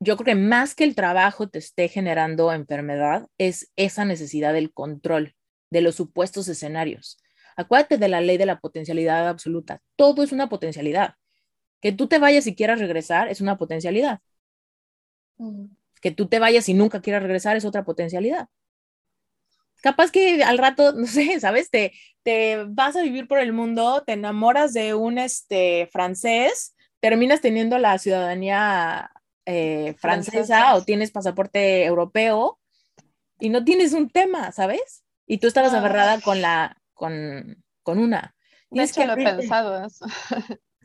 yo 0.00 0.16
creo 0.16 0.34
que 0.34 0.40
más 0.40 0.74
que 0.74 0.84
el 0.84 0.94
trabajo 0.94 1.48
te 1.48 1.58
esté 1.58 1.88
generando 1.88 2.52
enfermedad, 2.52 3.28
es 3.38 3.70
esa 3.76 4.04
necesidad 4.04 4.52
del 4.52 4.72
control 4.72 5.34
de 5.70 5.80
los 5.80 5.94
supuestos 5.94 6.48
escenarios. 6.48 7.18
Acuérdate 7.56 7.98
de 7.98 8.08
la 8.08 8.20
ley 8.20 8.36
de 8.36 8.46
la 8.46 8.58
potencialidad 8.58 9.28
absoluta. 9.28 9.80
Todo 9.96 10.22
es 10.22 10.32
una 10.32 10.48
potencialidad. 10.48 11.14
Que 11.80 11.92
tú 11.92 12.08
te 12.08 12.18
vayas 12.18 12.46
y 12.46 12.54
quieras 12.56 12.80
regresar 12.80 13.28
es 13.28 13.40
una 13.40 13.56
potencialidad. 13.56 14.20
Que 16.04 16.10
tú 16.10 16.26
te 16.28 16.38
vayas 16.38 16.68
y 16.68 16.74
nunca 16.74 17.00
quieras 17.00 17.22
regresar 17.22 17.56
es 17.56 17.64
otra 17.64 17.82
potencialidad. 17.82 18.48
Capaz 19.80 20.10
que 20.10 20.44
al 20.44 20.58
rato, 20.58 20.92
no 20.96 21.06
sé, 21.06 21.40
¿sabes? 21.40 21.70
Te, 21.70 21.94
te 22.22 22.62
vas 22.68 22.94
a 22.94 23.02
vivir 23.02 23.26
por 23.26 23.38
el 23.38 23.54
mundo, 23.54 24.02
te 24.06 24.12
enamoras 24.12 24.74
de 24.74 24.92
un 24.92 25.16
este, 25.16 25.88
francés, 25.90 26.76
terminas 27.00 27.40
teniendo 27.40 27.78
la 27.78 27.96
ciudadanía 27.98 29.10
eh, 29.46 29.94
francesa 29.98 30.74
o 30.74 30.84
tienes 30.84 31.10
pasaporte 31.10 31.86
europeo 31.86 32.60
y 33.40 33.48
no 33.48 33.64
tienes 33.64 33.94
un 33.94 34.10
tema, 34.10 34.52
¿sabes? 34.52 35.04
Y 35.26 35.38
tú 35.38 35.46
estabas 35.46 35.72
agarrada 35.72 36.20
con 36.20 36.42
la, 36.42 36.76
con, 36.92 37.64
con 37.82 37.98
una. 37.98 38.34
Tienes 38.68 38.92
que 38.92 39.06
lo 39.06 39.14
he 39.14 39.24
pensado 39.24 39.86
eso. 39.86 40.04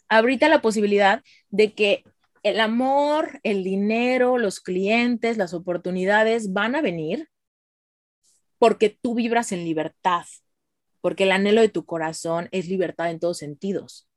Ahorita 0.08 0.48
la 0.48 0.62
posibilidad 0.62 1.22
de 1.50 1.74
que 1.74 2.06
el 2.44 2.60
amor, 2.60 3.40
el 3.44 3.64
dinero, 3.64 4.38
los 4.38 4.60
clientes, 4.60 5.38
las 5.38 5.54
oportunidades 5.54 6.54
van 6.54 6.76
a 6.76 6.82
venir 6.82 7.30
porque 8.58 8.90
tú 8.90 9.16
vibras 9.16 9.52
en 9.52 9.64
libertad, 9.64 10.26
porque 11.02 11.24
el 11.24 11.32
anhelo 11.32 11.62
de 11.62 11.70
tu 11.70 11.86
corazón 11.86 12.50
es 12.52 12.68
libertad 12.68 13.10
en 13.10 13.20
todos 13.20 13.38
sentidos. 13.38 14.10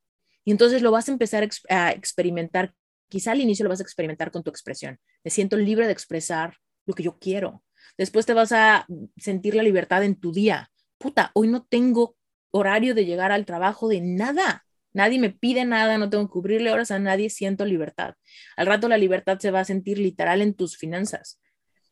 Y 0.45 0.51
entonces 0.51 0.83
lo 0.83 0.91
vas 0.91 1.09
a 1.09 1.13
empezar 1.13 1.49
a 1.69 1.93
experimentar, 1.93 2.75
quizá 3.09 3.33
al 3.33 3.41
inicio 3.41 3.63
lo 3.65 3.71
vas 3.71 3.81
a 3.81 3.85
experimentar 3.85 4.31
con 4.33 4.43
tu 4.43 4.51
expresión. 4.51 4.99
Me 5.23 5.31
siento 5.31 5.57
libre 5.57 5.87
de 5.87 5.93
expresar 5.93 6.57
lo 6.87 6.95
que 6.95 7.05
yo 7.05 7.19
quiero. 7.19 7.63
Después 7.97 8.27
te 8.27 8.35
vas 8.35 8.51
a 8.53 8.87
sentir 9.17 9.55
la 9.55 9.63
libertad 9.63 10.03
en 10.03 10.17
tu 10.17 10.33
día 10.33 10.73
puta, 11.03 11.33
hoy 11.35 11.49
no 11.49 11.65
tengo 11.65 12.17
horario 12.53 12.95
de 12.95 13.05
llegar 13.05 13.33
al 13.33 13.45
trabajo 13.45 13.89
de 13.89 14.01
nada. 14.01 14.65
Nadie 14.93 15.19
me 15.19 15.31
pide 15.31 15.65
nada, 15.65 15.99
no 15.99 16.11
tengo 16.11 16.27
que 16.27 16.33
cubrirle 16.33 16.71
horas 16.73 16.91
a 16.91 16.99
nadie, 16.99 17.31
siento 17.31 17.65
libertad. 17.65 18.15
Al 18.57 18.67
rato 18.67 18.89
la 18.89 18.99
libertad 18.99 19.39
se 19.39 19.51
va 19.51 19.61
a 19.61 19.65
sentir 19.65 19.99
literal 19.99 20.43
en 20.43 20.55
tus 20.55 20.77
finanzas. 20.77 21.41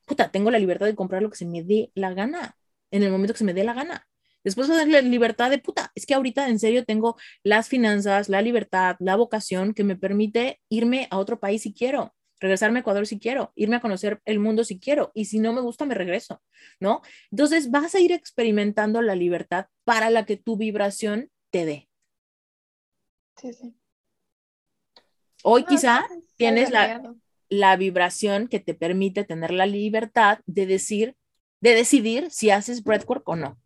Puta, 0.06 0.30
tengo 0.30 0.50
la 0.50 0.58
libertad 0.58 0.86
de 0.86 0.94
comprar 0.94 1.22
lo 1.22 1.30
que 1.30 1.36
se 1.36 1.46
me 1.46 1.62
dé 1.62 1.90
la 1.94 2.12
gana, 2.14 2.56
en 2.90 3.02
el 3.02 3.10
momento 3.10 3.34
que 3.34 3.38
se 3.38 3.44
me 3.44 3.54
dé 3.54 3.64
la 3.64 3.74
gana. 3.74 4.06
Después 4.42 4.70
va 4.70 4.80
a 4.80 4.86
la 4.86 5.02
libertad 5.02 5.50
de 5.50 5.58
puta. 5.58 5.92
Es 5.94 6.06
que 6.06 6.14
ahorita 6.14 6.48
en 6.48 6.58
serio 6.58 6.84
tengo 6.84 7.16
las 7.42 7.68
finanzas, 7.68 8.28
la 8.28 8.40
libertad, 8.42 8.96
la 8.98 9.16
vocación 9.16 9.74
que 9.74 9.84
me 9.84 9.96
permite 9.96 10.60
irme 10.70 11.08
a 11.10 11.18
otro 11.18 11.38
país 11.40 11.62
si 11.62 11.74
quiero 11.74 12.14
regresarme 12.40 12.78
a 12.78 12.80
Ecuador 12.80 13.06
si 13.06 13.18
quiero, 13.18 13.52
irme 13.54 13.76
a 13.76 13.80
conocer 13.80 14.20
el 14.24 14.40
mundo 14.40 14.64
si 14.64 14.80
quiero, 14.80 15.12
y 15.14 15.26
si 15.26 15.38
no 15.38 15.52
me 15.52 15.60
gusta, 15.60 15.84
me 15.84 15.94
regreso, 15.94 16.42
¿no? 16.80 17.02
Entonces 17.30 17.70
vas 17.70 17.94
a 17.94 18.00
ir 18.00 18.12
experimentando 18.12 19.02
la 19.02 19.14
libertad 19.14 19.66
para 19.84 20.10
la 20.10 20.24
que 20.24 20.36
tu 20.36 20.56
vibración 20.56 21.30
te 21.50 21.66
dé. 21.66 21.89
Sí, 23.40 23.52
sí. 23.52 23.74
Hoy 25.42 25.64
quizá 25.64 26.06
tienes 26.36 26.70
la, 26.70 27.14
la 27.48 27.76
vibración 27.76 28.48
que 28.48 28.60
te 28.60 28.74
permite 28.74 29.24
tener 29.24 29.50
la 29.50 29.66
libertad 29.66 30.40
de 30.46 30.66
decir, 30.66 31.16
de 31.60 31.74
decidir 31.74 32.30
si 32.30 32.50
haces 32.50 32.84
breathwork 32.84 33.26
o 33.28 33.36
no. 33.36 33.58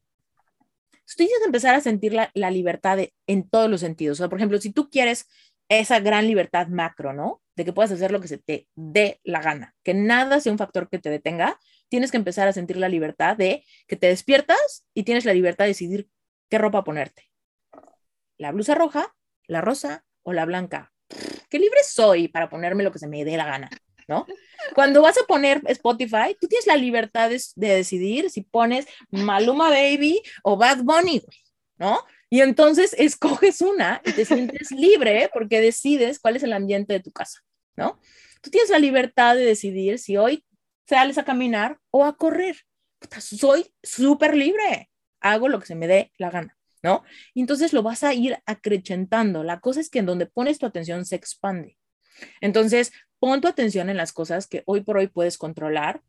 Tú 1.06 1.14
tienes 1.16 1.38
que 1.38 1.46
empezar 1.46 1.74
a 1.74 1.80
sentir 1.80 2.14
la, 2.14 2.30
la 2.34 2.50
libertad 2.50 2.98
en 3.26 3.48
todos 3.48 3.68
los 3.68 3.80
sentidos. 3.80 4.18
O 4.18 4.22
sea, 4.22 4.28
por 4.28 4.38
ejemplo, 4.38 4.58
si 4.58 4.70
tú 4.70 4.88
quieres 4.88 5.28
esa 5.68 6.00
gran 6.00 6.26
libertad 6.26 6.68
macro, 6.68 7.12
¿no? 7.12 7.42
De 7.56 7.64
que 7.64 7.72
puedas 7.72 7.92
hacer 7.92 8.10
lo 8.10 8.20
que 8.20 8.28
se 8.28 8.38
te 8.38 8.68
dé 8.74 9.20
la 9.22 9.40
gana, 9.40 9.74
que 9.82 9.94
nada 9.94 10.40
sea 10.40 10.52
un 10.52 10.58
factor 10.58 10.88
que 10.88 10.98
te 10.98 11.10
detenga, 11.10 11.58
tienes 11.88 12.10
que 12.10 12.16
empezar 12.16 12.48
a 12.48 12.52
sentir 12.52 12.76
la 12.76 12.88
libertad 12.88 13.36
de 13.36 13.64
que 13.86 13.96
te 13.96 14.06
despiertas 14.06 14.86
y 14.94 15.04
tienes 15.04 15.24
la 15.24 15.34
libertad 15.34 15.64
de 15.64 15.70
decidir 15.70 16.08
qué 16.48 16.58
ropa 16.58 16.84
ponerte. 16.84 17.30
La 18.36 18.50
blusa 18.50 18.74
roja, 18.74 19.14
la 19.46 19.60
rosa 19.60 20.04
o 20.22 20.32
la 20.32 20.44
blanca. 20.44 20.92
Qué 21.48 21.58
libre 21.58 21.80
soy 21.86 22.28
para 22.28 22.48
ponerme 22.48 22.82
lo 22.82 22.92
que 22.92 22.98
se 22.98 23.06
me 23.06 23.24
dé 23.24 23.36
la 23.36 23.46
gana, 23.46 23.70
¿no? 24.08 24.26
Cuando 24.74 25.02
vas 25.02 25.18
a 25.18 25.26
poner 25.26 25.62
Spotify, 25.66 26.36
tú 26.40 26.48
tienes 26.48 26.66
la 26.66 26.76
libertad 26.76 27.30
de, 27.30 27.40
de 27.56 27.68
decidir 27.76 28.30
si 28.30 28.42
pones 28.42 28.86
Maluma 29.10 29.70
Baby 29.70 30.22
o 30.42 30.56
Bad 30.56 30.82
Bunny, 30.82 31.22
¿no? 31.76 32.00
Y 32.30 32.40
entonces 32.40 32.94
escoges 32.98 33.60
una 33.60 34.02
y 34.04 34.12
te 34.12 34.24
sientes 34.24 34.70
libre 34.72 35.30
porque 35.32 35.60
decides 35.60 36.18
cuál 36.18 36.36
es 36.36 36.42
el 36.42 36.52
ambiente 36.52 36.92
de 36.92 37.00
tu 37.00 37.12
casa, 37.12 37.40
¿no? 37.76 38.00
Tú 38.40 38.50
tienes 38.50 38.70
la 38.70 38.78
libertad 38.78 39.36
de 39.36 39.44
decidir 39.44 39.98
si 39.98 40.16
hoy 40.16 40.44
sales 40.88 41.18
a 41.18 41.24
caminar 41.24 41.78
o 41.90 42.04
a 42.04 42.16
correr. 42.16 42.56
soy 43.20 43.72
súper 43.82 44.36
libre, 44.36 44.90
hago 45.20 45.48
lo 45.48 45.60
que 45.60 45.66
se 45.66 45.74
me 45.74 45.86
dé 45.86 46.12
la 46.18 46.30
gana, 46.30 46.56
¿no? 46.84 47.02
Entonces 47.34 47.72
lo 47.72 47.82
vas 47.82 48.04
a 48.04 48.12
ir 48.12 48.38
acrecentando. 48.44 49.42
La 49.42 49.58
cosa 49.58 49.80
es 49.80 49.88
que 49.88 50.00
en 50.00 50.06
donde 50.06 50.26
pones 50.26 50.58
tu 50.58 50.66
atención 50.66 51.06
se 51.06 51.16
expande. 51.16 51.78
Entonces, 52.42 52.92
pon 53.18 53.40
tu 53.40 53.48
atención 53.48 53.88
en 53.88 53.96
las 53.96 54.12
cosas 54.12 54.46
que 54.46 54.62
hoy 54.66 54.82
por 54.82 54.98
hoy 54.98 55.08
puedes 55.08 55.38
controlar, 55.38 56.02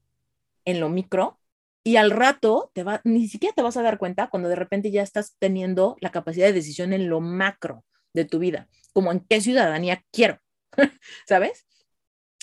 en 0.66 0.82
lo 0.82 0.90
micro, 0.90 1.40
y 1.82 1.96
al 1.96 2.12
rato 2.12 2.72
te 2.74 2.84
ni 3.06 3.30
siquiera 3.30 3.56
te 3.56 3.62
vas 3.62 3.78
a 3.78 3.84
dar 3.84 3.98
cuenta 3.98 4.30
cuando 4.30 4.50
de 4.50 4.56
repente 4.56 4.92
ya 4.92 5.02
estás 5.02 5.38
teniendo 5.40 5.96
la 6.02 6.12
capacidad 6.12 6.48
de 6.48 6.54
decisión 6.54 6.92
en 6.92 7.10
lo 7.10 7.22
macro 7.22 7.86
de 8.14 8.26
tu 8.26 8.40
vida, 8.40 8.68
como 8.92 9.14
en 9.14 9.22
qué 9.22 9.40
ciudadanía 9.40 10.04
quiero, 10.12 10.40
¿sabes? 11.28 11.66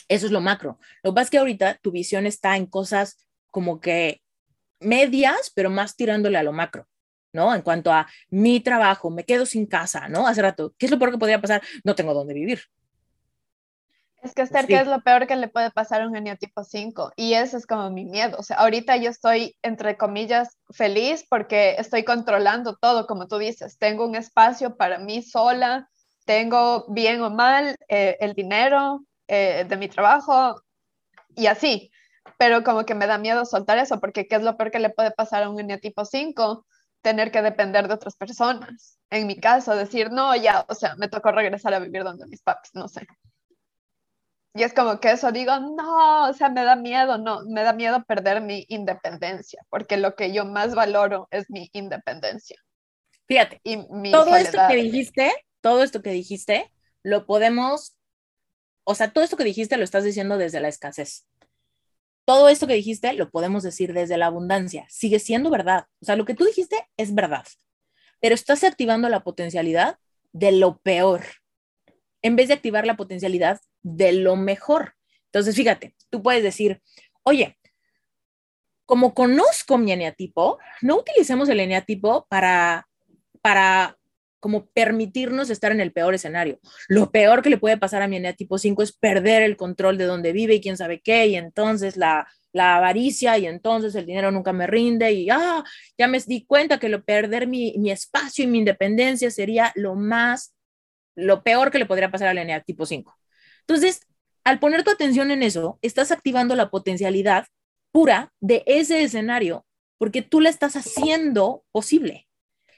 Eso 0.09 0.27
es 0.27 0.33
lo 0.33 0.41
macro. 0.41 0.79
Lo 1.03 1.11
que 1.11 1.15
pasa 1.17 1.25
es 1.25 1.31
que 1.31 1.39
ahorita 1.39 1.79
tu 1.83 1.91
visión 1.91 2.25
está 2.25 2.57
en 2.57 2.67
cosas 2.67 3.27
como 3.51 3.79
que 3.81 4.23
medias, 4.81 5.53
pero 5.55 5.69
más 5.69 5.97
tirándole 5.97 6.39
a 6.39 6.43
lo 6.43 6.53
macro, 6.53 6.87
¿no? 7.33 7.55
En 7.55 7.63
cuanto 7.63 7.93
a 7.93 8.07
mi 8.31 8.61
trabajo, 8.61 9.11
me 9.11 9.25
quedo 9.25 9.47
sin 9.47 9.67
casa, 9.67 10.09
¿no? 10.09 10.27
Hace 10.27 10.43
rato, 10.43 10.75
¿qué 10.79 10.87
es 10.87 10.93
lo 10.93 10.99
peor 10.99 11.13
que 11.13 11.19
podría 11.19 11.41
pasar? 11.41 11.63
No 11.85 11.95
tengo 11.95 12.15
dónde 12.15 12.35
vivir. 12.35 12.61
Es 14.23 14.35
que 14.35 14.43
Esther, 14.43 14.69
¿qué 14.69 14.77
es 14.77 14.87
lo 14.87 15.01
peor 15.01 15.27
que 15.27 15.35
le 15.35 15.49
puede 15.49 15.73
pasar 15.73 16.01
a 16.01 16.07
un 16.07 16.37
tipo 16.37 16.63
5? 16.63 17.13
Y 17.17 17.35
eso 17.35 17.57
es 17.57 17.67
como 17.67 17.91
mi 17.91 18.05
miedo. 18.05 18.37
O 18.39 18.45
sea, 18.45 18.57
ahorita 18.59 18.97
yo 18.97 19.11
estoy, 19.11 19.57
entre 19.63 19.97
comillas, 19.97 20.57
feliz 20.71 21.27
porque 21.29 21.75
estoy 21.77 22.05
controlando 22.05 22.77
todo, 22.77 23.09
como 23.09 23.27
tú 23.27 23.39
dices. 23.39 23.79
Tengo 23.79 24.07
un 24.07 24.15
espacio 24.15 24.77
para 24.77 24.99
mí 24.99 25.23
sola, 25.23 25.91
tengo 26.25 26.87
bien 26.89 27.21
o 27.21 27.31
mal 27.31 27.77
eh, 27.89 28.17
el 28.21 28.35
dinero 28.35 29.05
eh, 29.27 29.67
de 29.69 29.77
mi 29.77 29.89
trabajo 29.89 30.63
y 31.35 31.47
así. 31.47 31.91
Pero 32.39 32.63
como 32.63 32.85
que 32.87 32.95
me 32.95 33.09
da 33.09 33.19
miedo 33.19 33.45
soltar 33.45 33.79
eso 33.79 33.99
porque 33.99 34.29
¿qué 34.29 34.37
es 34.37 34.43
lo 34.43 34.57
peor 34.57 34.71
que 34.71 34.79
le 34.79 34.91
puede 34.91 35.11
pasar 35.11 35.43
a 35.43 35.51
un 35.51 35.67
tipo 35.81 36.05
5? 36.05 36.65
Tener 37.03 37.31
que 37.31 37.43
depender 37.43 37.89
de 37.89 37.95
otras 37.95 38.17
personas. 38.17 38.99
En 39.11 39.27
mi 39.27 39.37
caso, 39.37 39.75
decir, 39.77 40.11
no, 40.11 40.35
ya, 40.37 40.65
o 40.69 40.75
sea, 40.75 40.95
me 40.97 41.09
tocó 41.09 41.33
regresar 41.33 41.75
a 41.75 41.81
vivir 41.81 42.05
donde 42.05 42.27
mis 42.27 42.43
papis, 42.43 42.71
no 42.75 42.89
sé. 42.89 43.07
Y 44.55 44.63
es 44.63 44.75
como 44.75 45.01
que 45.01 45.11
eso 45.11 45.33
digo, 45.33 45.59
no, 45.59 46.29
o 46.29 46.33
sea, 46.35 46.51
me 46.51 46.63
da 46.63 46.77
miedo, 46.77 47.17
no, 47.17 47.43
me 47.47 47.63
da 47.63 47.73
miedo 47.73 48.05
perder 48.05 48.43
mi 48.43 48.67
independencia, 48.69 49.65
porque 49.71 49.97
lo 49.97 50.15
que 50.15 50.33
yo 50.33 50.45
más 50.45 50.75
valoro 50.75 51.27
es 51.31 51.49
mi 51.51 51.71
independencia. 51.73 52.57
Fíjate, 53.27 53.61
y 53.65 53.79
todo 54.11 54.37
esto 54.37 54.59
que 54.69 54.77
dijiste, 54.77 55.33
todo 55.63 55.83
esto 55.83 56.03
que 56.03 56.11
dijiste, 56.11 56.71
lo 57.03 57.25
podemos, 57.25 57.97
o 58.85 58.95
sea, 58.95 59.13
todo 59.13 59.25
esto 59.25 59.39
que 59.39 59.45
dijiste 59.45 59.79
lo 59.79 59.85
estás 59.85 60.05
diciendo 60.05 60.37
desde 60.37 60.61
la 60.61 60.69
escasez. 60.69 61.27
Todo 62.33 62.49
esto 62.49 62.67
que 62.67 62.73
dijiste 62.73 63.13
lo 63.13 63.31
podemos 63.31 63.63
decir 63.63 63.93
desde 63.93 64.17
la 64.17 64.25
abundancia. 64.25 64.87
Sigue 64.89 65.19
siendo 65.19 65.51
verdad. 65.51 65.85
O 66.01 66.07
sea, 66.07 66.17
lo 66.17 66.25
que 66.25 66.33
tú 66.33 66.47
dijiste 66.47 66.89
es 66.97 67.15
verdad, 67.15 67.45
pero 68.21 68.35
estás 68.35 68.65
activando 68.65 69.11
la 69.11 69.23
potencialidad 69.23 69.99
de 70.33 70.53
lo 70.53 70.79
peor 70.79 71.27
en 72.23 72.35
vez 72.35 72.49
de 72.49 72.55
activar 72.55 72.87
la 72.87 72.97
potencialidad 72.97 73.61
de 73.83 74.13
lo 74.13 74.37
mejor. 74.37 74.95
Entonces, 75.27 75.55
fíjate, 75.55 75.95
tú 76.09 76.23
puedes 76.23 76.43
decir, 76.43 76.81
oye, 77.23 77.59
como 78.87 79.13
conozco 79.13 79.77
mi 79.77 79.93
eneatipo, 79.93 80.59
no 80.81 81.01
utilicemos 81.01 81.51
el 81.51 81.61
eneatipo 81.61 82.25
para, 82.31 82.89
para 83.43 83.99
como 84.43 84.67
permitirnos 84.67 85.51
estar 85.51 85.71
en 85.71 85.81
el 85.81 85.93
peor 85.93 86.15
escenario. 86.15 86.59
Lo 86.89 87.13
peor 87.13 87.43
que 87.43 87.49
le 87.49 87.59
puede 87.59 87.79
pasar 87.79 88.03
a 88.03 88.09
mi 88.09 88.21
tipo 88.35 88.59
5 88.59 88.83
es 88.83 88.93
perder 88.93 89.43
el 89.43 89.57
control 89.57 89.99
de 89.99 90.05
dónde 90.05 90.33
vive 90.33 90.55
y 90.55 90.61
quién 90.61 90.77
sabe 90.77 91.01
qué, 91.01 91.29
y 91.29 91.37
entonces 91.37 91.97
la, 91.97 92.27
la 92.53 92.75
avaricia, 92.75 93.39
y 93.39 93.47
entonces 93.47 93.95
el 93.95 94.05
dinero 94.05 94.33
nunca 94.33 94.53
me 94.53 94.67
rinde, 94.67 95.13
y 95.13 95.31
ah, 95.31 95.63
ya 95.97 96.09
me 96.09 96.19
di 96.19 96.45
cuenta 96.45 96.81
que 96.81 96.89
lo 96.89 97.05
perder 97.05 97.47
mi, 97.47 97.75
mi 97.79 97.93
espacio 97.93 98.45
y 98.45 98.49
mi 98.49 98.59
independencia 98.59 99.31
sería 99.31 99.71
lo 99.77 99.95
más, 99.95 100.57
lo 101.15 101.45
peor 101.45 101.71
que 101.71 101.79
le 101.79 101.87
podría 101.87 102.11
pasar 102.11 102.27
al 102.27 102.45
la 102.45 102.61
tipo 102.63 102.85
5. 102.85 103.17
Entonces, 103.61 104.01
al 104.43 104.59
poner 104.59 104.83
tu 104.83 104.91
atención 104.91 105.31
en 105.31 105.45
eso, 105.45 105.79
estás 105.83 106.11
activando 106.11 106.57
la 106.57 106.69
potencialidad 106.69 107.47
pura 107.93 108.33
de 108.41 108.65
ese 108.67 109.05
escenario, 109.05 109.65
porque 109.99 110.21
tú 110.21 110.41
la 110.41 110.51
estás 110.51 110.75
haciendo 110.75 111.65
posible. 111.71 112.27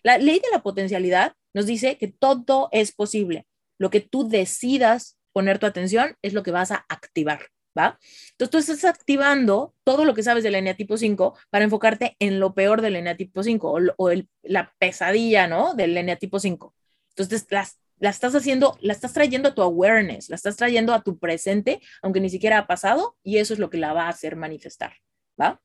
La 0.02 0.18
ley 0.18 0.40
de 0.40 0.50
la 0.52 0.62
potencialidad 0.62 1.35
nos 1.54 1.66
dice 1.66 1.96
que 1.96 2.08
todo 2.08 2.68
es 2.73 2.92
posible. 2.92 3.46
Lo 3.78 3.90
que 3.90 4.00
tú 4.00 4.28
decidas 4.28 5.18
poner 5.32 5.58
tu 5.58 5.66
atención 5.66 6.16
es 6.23 6.32
lo 6.32 6.42
que 6.42 6.50
vas 6.50 6.70
a 6.70 6.84
activar, 6.88 7.49
¿va? 7.76 7.99
Entonces 8.32 8.50
tú 8.50 8.58
estás 8.58 8.84
activando 8.84 9.75
todo 9.84 10.04
lo 10.04 10.14
que 10.14 10.23
sabes 10.23 10.44
del 10.44 10.54
eneatipo 10.54 10.96
5 10.96 11.37
para 11.50 11.64
enfocarte 11.64 12.16
en 12.18 12.38
lo 12.40 12.54
peor 12.54 12.82
del 12.82 12.96
eneatipo 12.96 13.42
5 13.42 13.94
o, 13.96 14.11
la 14.42 14.75
pesadilla, 14.78 15.46
¿no? 15.46 15.75
Del 15.75 15.96
eneatipo 15.96 16.38
5. 16.38 16.75
Entonces 17.11 17.46
las, 17.50 17.80
la 17.99 18.11
estás 18.11 18.34
haciendo, 18.34 18.76
la 18.80 18.92
estás 18.92 19.12
trayendo 19.12 19.49
a 19.49 19.54
tu 19.54 19.62
awareness, 19.62 20.28
la 20.28 20.37
estás 20.37 20.56
trayendo 20.56 20.92
a 20.92 21.02
tu 21.02 21.18
presente, 21.18 21.80
aunque 22.02 22.20
ni 22.20 22.30
siquiera 22.30 22.58
ha 22.58 22.66
pasado, 22.66 23.16
y 23.23 23.38
eso 23.38 23.54
es 23.54 23.61
lo 23.61 23.70
que 23.70 23.78
la 23.78 23.92
va 23.92 24.06
a 24.06 24.11
hacer 24.11 24.37
manifestar, 24.37 24.94
¿va? 25.40 25.61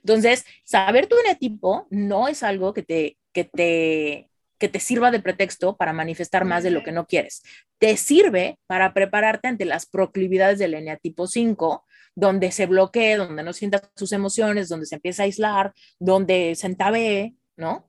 Entonces, 0.00 0.44
saber 0.64 1.06
tu 1.06 1.18
eneatipo 1.18 1.86
no 1.90 2.28
es 2.28 2.42
algo 2.42 2.74
que 2.74 2.82
te, 2.82 3.18
que 3.32 3.44
te 3.44 4.30
que 4.58 4.68
te 4.68 4.80
sirva 4.80 5.10
de 5.10 5.20
pretexto 5.20 5.76
para 5.76 5.92
manifestar 5.92 6.44
más 6.44 6.62
de 6.62 6.70
lo 6.70 6.82
que 6.82 6.92
no 6.92 7.06
quieres. 7.06 7.42
Te 7.78 7.96
sirve 7.96 8.58
para 8.66 8.94
prepararte 8.94 9.48
ante 9.48 9.64
las 9.64 9.86
proclividades 9.86 10.58
del 10.58 10.74
eneatipo 10.74 11.26
5, 11.26 11.84
donde 12.14 12.52
se 12.52 12.66
bloquee, 12.66 13.16
donde 13.16 13.42
no 13.42 13.52
sientas 13.52 13.90
sus 13.96 14.12
emociones, 14.12 14.68
donde 14.68 14.86
se 14.86 14.94
empieza 14.96 15.22
a 15.22 15.26
aislar, 15.26 15.72
donde 15.98 16.54
se 16.54 16.66
entabee, 16.66 17.34
¿no? 17.56 17.88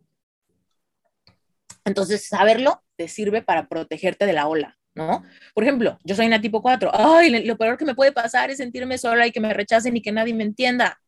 Entonces, 1.86 2.28
saberlo 2.28 2.84
te 2.96 3.08
sirve 3.08 3.42
para 3.42 3.68
protegerte 3.68 4.26
de 4.26 4.34
la 4.34 4.48
ola, 4.48 4.78
¿no? 4.96 5.24
Por 5.54 5.64
ejemplo, 5.64 6.00
yo 6.04 6.16
soy 6.16 6.26
una 6.26 6.42
tipo 6.42 6.62
4. 6.62 6.92
Ay, 6.94 7.46
lo 7.46 7.58
peor 7.58 7.78
que 7.78 7.86
me 7.86 7.96
puede 7.96 8.12
pasar 8.12 8.50
es 8.50 8.58
sentirme 8.58 8.98
sola 8.98 9.28
y 9.28 9.32
que 9.32 9.40
me 9.40 9.54
rechacen 9.54 9.96
y 9.96 10.02
que 10.02 10.12
nadie 10.12 10.34
me 10.34 10.44
entienda. 10.44 11.00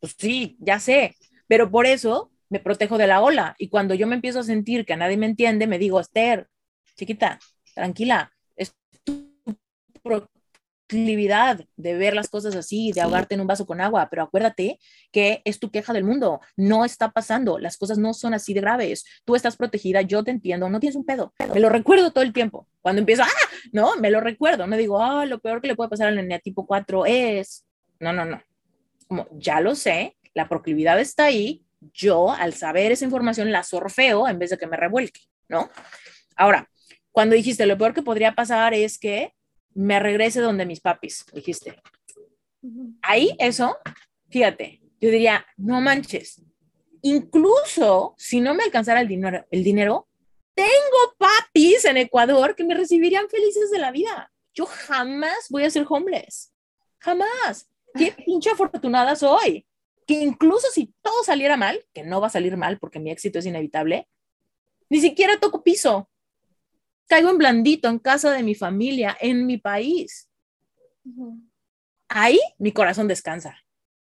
Pues 0.00 0.14
sí, 0.18 0.56
ya 0.60 0.80
sé, 0.80 1.14
pero 1.46 1.70
por 1.70 1.86
eso 1.86 2.30
me 2.54 2.60
protejo 2.60 2.98
de 2.98 3.08
la 3.08 3.20
ola. 3.20 3.56
Y 3.58 3.68
cuando 3.68 3.94
yo 3.94 4.06
me 4.06 4.14
empiezo 4.14 4.38
a 4.38 4.44
sentir 4.44 4.86
que 4.86 4.96
nadie 4.96 5.16
me 5.16 5.26
entiende, 5.26 5.66
me 5.66 5.76
digo, 5.76 5.98
Esther, 5.98 6.46
chiquita, 6.96 7.40
tranquila, 7.74 8.30
es 8.54 8.76
tu 9.02 9.36
proclividad 10.04 11.66
de 11.74 11.94
ver 11.96 12.14
las 12.14 12.28
cosas 12.28 12.54
así, 12.54 12.92
de 12.92 13.00
ahogarte 13.00 13.34
en 13.34 13.40
un 13.40 13.48
vaso 13.48 13.66
con 13.66 13.80
agua, 13.80 14.06
pero 14.08 14.22
acuérdate 14.22 14.78
que 15.10 15.42
es 15.44 15.58
tu 15.58 15.72
queja 15.72 15.92
del 15.92 16.04
mundo, 16.04 16.40
no 16.56 16.84
está 16.84 17.10
pasando, 17.10 17.58
las 17.58 17.76
cosas 17.76 17.98
no 17.98 18.14
son 18.14 18.34
así 18.34 18.54
de 18.54 18.60
graves, 18.60 19.04
tú 19.24 19.34
estás 19.34 19.56
protegida, 19.56 20.02
yo 20.02 20.22
te 20.22 20.30
entiendo, 20.30 20.68
no 20.68 20.78
tienes 20.78 20.94
un 20.94 21.04
pedo, 21.04 21.34
me 21.52 21.58
lo 21.58 21.70
recuerdo 21.70 22.12
todo 22.12 22.22
el 22.22 22.32
tiempo. 22.32 22.68
Cuando 22.82 23.00
empiezo, 23.00 23.24
ah, 23.24 23.48
no, 23.72 23.96
me 23.96 24.12
lo 24.12 24.20
recuerdo, 24.20 24.68
no 24.68 24.76
digo, 24.76 25.02
ah, 25.02 25.26
lo 25.26 25.40
peor 25.40 25.60
que 25.60 25.66
le 25.66 25.74
puede 25.74 25.90
pasar 25.90 26.06
al 26.06 26.40
tipo 26.40 26.66
4 26.66 27.04
es, 27.06 27.66
no, 27.98 28.12
no, 28.12 28.24
no, 28.24 28.40
como 29.08 29.26
ya 29.32 29.60
lo 29.60 29.74
sé, 29.74 30.16
la 30.34 30.48
proclividad 30.48 31.00
está 31.00 31.24
ahí, 31.24 31.63
yo 31.92 32.30
al 32.30 32.54
saber 32.54 32.92
esa 32.92 33.04
información 33.04 33.52
la 33.52 33.62
sorfeo 33.62 34.28
en 34.28 34.38
vez 34.38 34.50
de 34.50 34.58
que 34.58 34.66
me 34.66 34.76
revuelque, 34.76 35.20
¿no? 35.48 35.70
Ahora, 36.36 36.70
cuando 37.12 37.36
dijiste 37.36 37.66
lo 37.66 37.78
peor 37.78 37.94
que 37.94 38.02
podría 38.02 38.34
pasar 38.34 38.74
es 38.74 38.98
que 38.98 39.34
me 39.74 40.00
regrese 40.00 40.40
donde 40.40 40.66
mis 40.66 40.80
papis, 40.80 41.24
dijiste. 41.32 41.80
Ahí 43.02 43.36
eso, 43.38 43.76
fíjate, 44.30 44.80
yo 45.00 45.10
diría, 45.10 45.44
no 45.56 45.80
manches, 45.80 46.42
incluso 47.02 48.14
si 48.16 48.40
no 48.40 48.54
me 48.54 48.64
alcanzara 48.64 49.00
el 49.00 49.08
dinero, 49.08 49.44
el 49.50 49.62
dinero, 49.62 50.08
tengo 50.54 51.14
papis 51.18 51.84
en 51.84 51.98
Ecuador 51.98 52.54
que 52.54 52.64
me 52.64 52.74
recibirían 52.74 53.28
felices 53.28 53.70
de 53.70 53.78
la 53.78 53.90
vida. 53.90 54.32
Yo 54.54 54.66
jamás 54.66 55.48
voy 55.50 55.64
a 55.64 55.70
ser 55.70 55.84
homeless. 55.88 56.52
Jamás. 56.98 57.68
Qué 57.96 58.12
pinche 58.24 58.50
afortunada 58.50 59.16
soy 59.16 59.66
que 60.06 60.14
incluso 60.14 60.68
si 60.72 60.94
todo 61.02 61.24
saliera 61.24 61.56
mal, 61.56 61.84
que 61.92 62.02
no 62.02 62.20
va 62.20 62.28
a 62.28 62.30
salir 62.30 62.56
mal 62.56 62.78
porque 62.78 63.00
mi 63.00 63.10
éxito 63.10 63.38
es 63.38 63.46
inevitable, 63.46 64.08
ni 64.88 65.00
siquiera 65.00 65.40
toco 65.40 65.62
piso. 65.62 66.10
Caigo 67.06 67.30
en 67.30 67.38
blandito 67.38 67.88
en 67.88 67.98
casa 67.98 68.30
de 68.30 68.42
mi 68.42 68.54
familia, 68.54 69.16
en 69.20 69.46
mi 69.46 69.58
país. 69.58 70.30
Ahí 72.08 72.40
mi 72.58 72.72
corazón 72.72 73.08
descansa. 73.08 73.58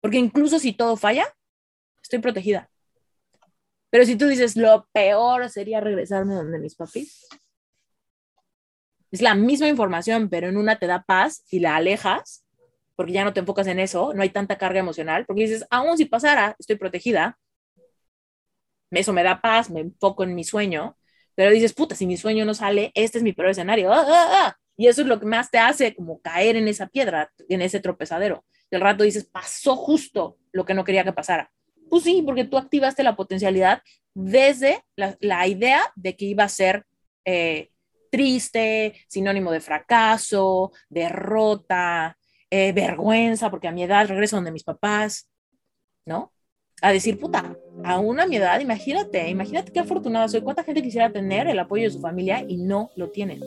Porque 0.01 0.17
incluso 0.17 0.59
si 0.59 0.73
todo 0.73 0.97
falla, 0.97 1.25
estoy 2.01 2.19
protegida. 2.19 2.69
Pero 3.89 4.05
si 4.05 4.15
tú 4.15 4.27
dices, 4.27 4.55
lo 4.55 4.87
peor 4.91 5.49
sería 5.49 5.79
regresarme 5.79 6.33
donde 6.33 6.59
mis 6.59 6.75
papis, 6.75 7.27
es 9.11 9.21
la 9.21 9.35
misma 9.35 9.67
información, 9.67 10.29
pero 10.29 10.47
en 10.47 10.57
una 10.57 10.79
te 10.79 10.87
da 10.87 11.03
paz 11.03 11.43
y 11.51 11.59
la 11.59 11.75
alejas 11.75 12.45
porque 13.01 13.13
ya 13.13 13.23
no 13.23 13.33
te 13.33 13.39
enfocas 13.39 13.65
en 13.65 13.79
eso, 13.79 14.13
no 14.13 14.21
hay 14.21 14.29
tanta 14.29 14.59
carga 14.59 14.79
emocional, 14.79 15.25
porque 15.25 15.41
dices, 15.41 15.65
aún 15.71 15.97
si 15.97 16.05
pasara, 16.05 16.55
estoy 16.59 16.75
protegida, 16.75 17.39
eso 18.91 19.11
me 19.11 19.23
da 19.23 19.41
paz, 19.41 19.71
me 19.71 19.79
enfoco 19.79 20.23
en 20.23 20.35
mi 20.35 20.43
sueño, 20.43 20.99
pero 21.33 21.49
dices, 21.49 21.73
puta, 21.73 21.95
si 21.95 22.05
mi 22.05 22.15
sueño 22.15 22.45
no 22.45 22.53
sale, 22.53 22.91
este 22.93 23.17
es 23.17 23.23
mi 23.23 23.33
peor 23.33 23.49
escenario, 23.49 23.91
¡Ah, 23.91 24.05
ah, 24.07 24.29
ah! 24.33 24.57
y 24.77 24.85
eso 24.85 25.01
es 25.01 25.07
lo 25.07 25.19
que 25.19 25.25
más 25.25 25.49
te 25.49 25.57
hace 25.57 25.95
como 25.95 26.21
caer 26.21 26.57
en 26.57 26.67
esa 26.67 26.85
piedra, 26.89 27.31
en 27.49 27.63
ese 27.63 27.79
tropezadero. 27.79 28.45
Y 28.69 28.75
al 28.75 28.81
rato 28.81 29.03
dices, 29.03 29.25
pasó 29.25 29.75
justo 29.75 30.37
lo 30.51 30.63
que 30.63 30.75
no 30.75 30.83
quería 30.83 31.03
que 31.03 31.11
pasara. 31.11 31.51
Pues 31.89 32.03
sí, 32.03 32.21
porque 32.23 32.43
tú 32.43 32.55
activaste 32.55 33.01
la 33.01 33.15
potencialidad 33.15 33.81
desde 34.13 34.83
la, 34.95 35.47
idea 35.47 35.91
de 35.95 36.15
que 36.15 36.25
iba 36.25 36.43
a 36.43 36.49
ser 36.49 36.85
eh, 37.25 37.71
triste, 38.11 38.93
sinónimo 39.07 39.51
de 39.51 39.59
fracaso, 39.59 40.71
derrota, 40.87 42.15
eh, 42.51 42.73
vergüenza, 42.73 43.49
porque 43.49 43.67
a 43.67 43.71
mi 43.71 43.83
edad 43.83 44.07
regreso 44.07 44.35
donde 44.35 44.51
mis 44.51 44.63
papás, 44.63 45.27
¿no? 46.05 46.33
A 46.81 46.91
decir, 46.91 47.19
puta, 47.19 47.55
aún 47.83 48.19
a 48.19 48.27
mi 48.27 48.35
edad, 48.35 48.59
imagínate, 48.59 49.29
imagínate 49.29 49.71
qué 49.71 49.79
afortunada 49.79 50.27
soy, 50.27 50.41
cuánta 50.41 50.63
gente 50.63 50.81
quisiera 50.81 51.11
tener 51.11 51.47
el 51.47 51.59
apoyo 51.59 51.83
de 51.83 51.91
su 51.91 52.01
familia 52.01 52.43
y 52.47 52.57
no 52.57 52.89
lo 52.95 53.09
tienen. 53.09 53.39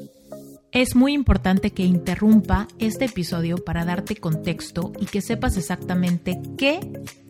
Es 0.73 0.97
muy 0.97 1.12
importante 1.12 1.71
que 1.71 1.85
interrumpa 1.85 2.67
este 2.79 3.05
episodio 3.05 3.59
para 3.59 3.85
darte 3.85 4.17
contexto 4.17 4.93
y 4.99 5.07
que 5.07 5.21
sepas 5.21 5.57
exactamente 5.57 6.40
qué 6.57 6.81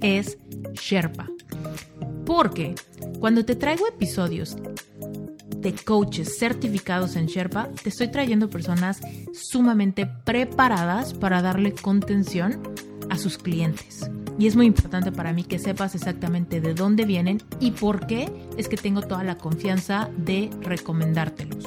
es 0.01 0.39
Sherpa. 0.75 1.29
Porque 2.25 2.75
cuando 3.19 3.45
te 3.45 3.57
traigo 3.57 3.87
episodios 3.87 4.57
de 5.65 5.75
coaches 5.75 6.39
certificados 6.39 7.17
en 7.17 7.27
Sherpa, 7.27 7.71
te 7.83 7.89
estoy 7.89 8.09
trayendo 8.09 8.51
personas 8.51 9.01
sumamente 9.33 10.07
preparadas 10.07 11.15
para 11.15 11.41
darle 11.41 11.73
contención 11.73 12.63
a 13.09 13.17
sus 13.17 13.39
clientes. 13.39 14.11
Y 14.39 14.47
es 14.47 14.57
muy 14.57 14.67
importante 14.67 15.11
para 15.11 15.33
mí 15.33 15.43
que 15.43 15.59
sepas 15.59 15.95
exactamente 15.95 16.61
de 16.61 16.75
dónde 16.75 17.07
vienen 17.07 17.43
y 17.61 17.71
por 17.71 18.07
qué 18.07 18.31
es 18.59 18.69
que 18.69 18.77
tengo 18.77 19.01
toda 19.01 19.25
la 19.25 19.39
confianza 19.39 20.11
de 20.19 20.51
recomendártelos. 20.61 21.65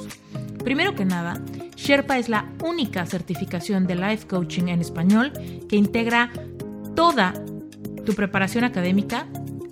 Primero 0.64 0.94
que 0.94 1.06
nada, 1.06 1.42
Sherpa 1.76 2.20
es 2.20 2.30
la 2.30 2.54
única 2.64 3.06
certificación 3.08 3.88
de 3.88 3.96
life 3.96 4.28
coaching 4.28 4.68
en 4.68 4.82
español 4.82 5.34
que 5.68 5.76
integra 5.76 6.32
toda 6.96 7.34
tu 8.06 8.14
preparación 8.14 8.64
académica 8.64 9.28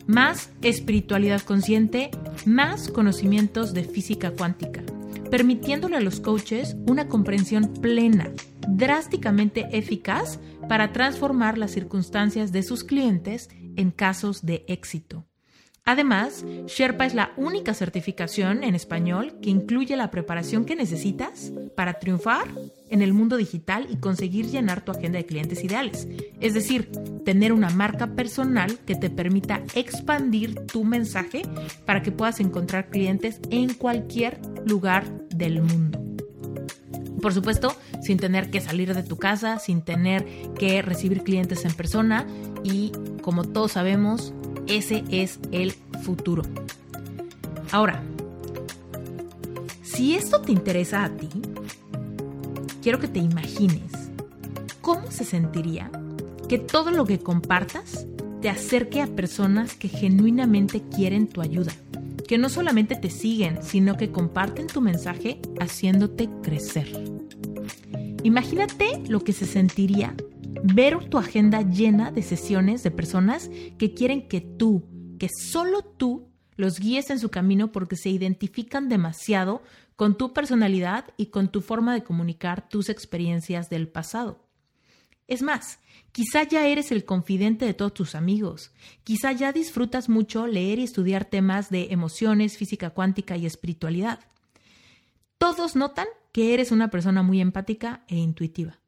más 0.07 0.51
espiritualidad 0.61 1.41
consciente, 1.41 2.11
más 2.45 2.89
conocimientos 2.89 3.73
de 3.73 3.83
física 3.83 4.31
cuántica, 4.31 4.83
permitiéndole 5.29 5.97
a 5.97 6.01
los 6.01 6.19
coaches 6.19 6.75
una 6.87 7.07
comprensión 7.07 7.73
plena, 7.81 8.31
drásticamente 8.67 9.67
eficaz 9.71 10.39
para 10.67 10.91
transformar 10.91 11.57
las 11.57 11.71
circunstancias 11.71 12.51
de 12.51 12.63
sus 12.63 12.83
clientes 12.83 13.49
en 13.75 13.91
casos 13.91 14.45
de 14.45 14.65
éxito. 14.67 15.25
Además, 15.87 16.43
Sherpa 16.65 17.05
es 17.05 17.13
la 17.13 17.31
única 17.37 17.75
certificación 17.75 18.63
en 18.63 18.73
español 18.73 19.35
que 19.39 19.51
incluye 19.51 19.95
la 19.95 20.09
preparación 20.09 20.65
que 20.65 20.75
necesitas 20.75 21.53
para 21.75 21.99
triunfar 21.99 22.47
en 22.89 23.03
el 23.03 23.13
mundo 23.13 23.37
digital 23.37 23.85
y 23.91 23.97
conseguir 23.97 24.47
llenar 24.47 24.83
tu 24.83 24.91
agenda 24.91 25.19
de 25.19 25.27
clientes 25.27 25.63
ideales. 25.63 26.07
Es 26.39 26.55
decir, 26.55 26.89
tener 27.23 27.53
una 27.53 27.69
marca 27.69 28.07
personal 28.15 28.79
que 28.79 28.95
te 28.95 29.11
permita 29.11 29.61
expandir 29.75 30.55
tu 30.65 30.83
mensaje 30.83 31.43
para 31.85 32.01
que 32.01 32.11
puedas 32.11 32.39
encontrar 32.39 32.89
clientes 32.89 33.39
en 33.51 33.75
cualquier 33.75 34.39
lugar 34.65 35.07
del 35.29 35.61
mundo. 35.61 35.99
Por 37.25 37.33
supuesto, 37.33 37.75
sin 38.03 38.19
tener 38.19 38.51
que 38.51 38.61
salir 38.61 38.93
de 38.93 39.01
tu 39.01 39.17
casa, 39.17 39.57
sin 39.57 39.81
tener 39.81 40.27
que 40.59 40.83
recibir 40.83 41.23
clientes 41.23 41.65
en 41.65 41.73
persona 41.73 42.27
y, 42.63 42.91
como 43.23 43.45
todos 43.45 43.71
sabemos, 43.71 44.31
ese 44.67 45.03
es 45.09 45.39
el 45.51 45.73
futuro. 46.03 46.43
Ahora, 47.71 48.03
Si 49.81 50.13
esto 50.13 50.39
te 50.41 50.51
interesa 50.51 51.03
a 51.03 51.09
ti, 51.09 51.29
quiero 52.83 52.99
que 52.99 53.07
te 53.07 53.17
imagines 53.17 53.91
cómo 54.81 55.09
se 55.09 55.23
sentiría 55.23 55.89
que 56.47 56.59
todo 56.59 56.91
lo 56.91 57.05
que 57.05 57.17
compartas 57.17 58.05
te 58.39 58.49
acerque 58.49 59.01
a 59.01 59.07
personas 59.07 59.73
que 59.73 59.87
genuinamente 59.87 60.83
quieren 60.95 61.25
tu 61.25 61.41
ayuda, 61.41 61.71
que 62.27 62.37
no 62.37 62.49
solamente 62.49 62.95
te 62.95 63.09
siguen, 63.09 63.63
sino 63.63 63.97
que 63.97 64.11
comparten 64.11 64.67
tu 64.67 64.79
mensaje 64.79 65.39
haciéndote 65.59 66.29
crecer. 66.43 67.14
Imagínate 68.25 69.03
lo 69.07 69.19
que 69.23 69.33
se 69.33 69.45
sentiría 69.45 70.15
ver 70.63 71.09
tu 71.09 71.19
agenda 71.19 71.61
llena 71.61 72.09
de 72.09 72.23
sesiones 72.23 72.81
de 72.81 72.89
personas 72.89 73.51
que 73.77 73.93
quieren 73.93 74.27
que 74.27 74.41
tú, 74.41 74.83
que 75.19 75.29
solo 75.29 75.83
tú, 75.83 76.27
los 76.55 76.79
guíes 76.79 77.11
en 77.11 77.19
su 77.19 77.29
camino 77.29 77.71
porque 77.71 77.95
se 77.95 78.09
identifican 78.09 78.89
demasiado 78.89 79.61
con 79.95 80.17
tu 80.17 80.33
personalidad 80.33 81.05
y 81.17 81.27
con 81.27 81.49
tu 81.49 81.61
forma 81.61 81.93
de 81.93 82.03
comunicar 82.03 82.67
tus 82.67 82.89
experiencias 82.89 83.69
del 83.69 83.87
pasado. 83.87 84.43
Es 85.27 85.43
más, 85.43 85.77
quizá 86.11 86.41
ya 86.41 86.65
eres 86.65 86.91
el 86.91 87.05
confidente 87.05 87.65
de 87.65 87.75
todos 87.75 87.93
tus 87.93 88.15
amigos, 88.15 88.71
quizá 89.03 89.33
ya 89.33 89.53
disfrutas 89.53 90.09
mucho 90.09 90.47
leer 90.47 90.79
y 90.79 90.85
estudiar 90.85 91.25
temas 91.25 91.69
de 91.69 91.89
emociones, 91.91 92.57
física 92.57 92.89
cuántica 92.89 93.37
y 93.37 93.45
espiritualidad. 93.45 94.19
Todos 95.37 95.75
notan 95.75 96.07
que 96.35 96.53
eres 96.53 96.73
una 96.73 96.89
persona 96.89 97.23
muy 97.23 97.39
empática 97.39 98.03
e 98.09 98.17
intuitiva. 98.17 98.81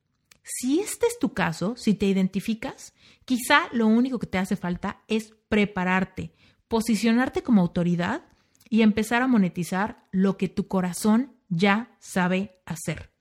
Si 0.44 0.82
este 0.82 1.06
es 1.08 1.18
tu 1.18 1.34
caso, 1.34 1.78
si 1.78 1.94
te 1.94 2.06
identificas, 2.06 2.94
quizá 3.24 3.70
lo 3.72 3.88
único 3.88 4.20
que 4.20 4.28
te 4.28 4.38
hace 4.38 4.58
falta 4.58 5.00
es 5.08 5.34
prepararte, 5.48 6.34
posicionarte 6.68 7.44
como 7.44 7.62
autoridad 7.62 8.24
y 8.70 8.82
empezar 8.82 9.22
a 9.22 9.28
monetizar 9.28 10.04
lo 10.12 10.36
que 10.36 10.50
tu 10.50 10.68
corazón 10.68 11.38
ya 11.48 11.96
sabe 12.00 12.60
hacer. 12.66 13.12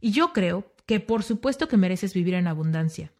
Y 0.00 0.12
yo 0.12 0.32
creo 0.32 0.72
que 0.86 0.98
por 0.98 1.22
supuesto 1.22 1.68
que 1.68 1.76
mereces 1.76 2.14
vivir 2.14 2.32
en 2.32 2.46
abundancia. 2.46 3.12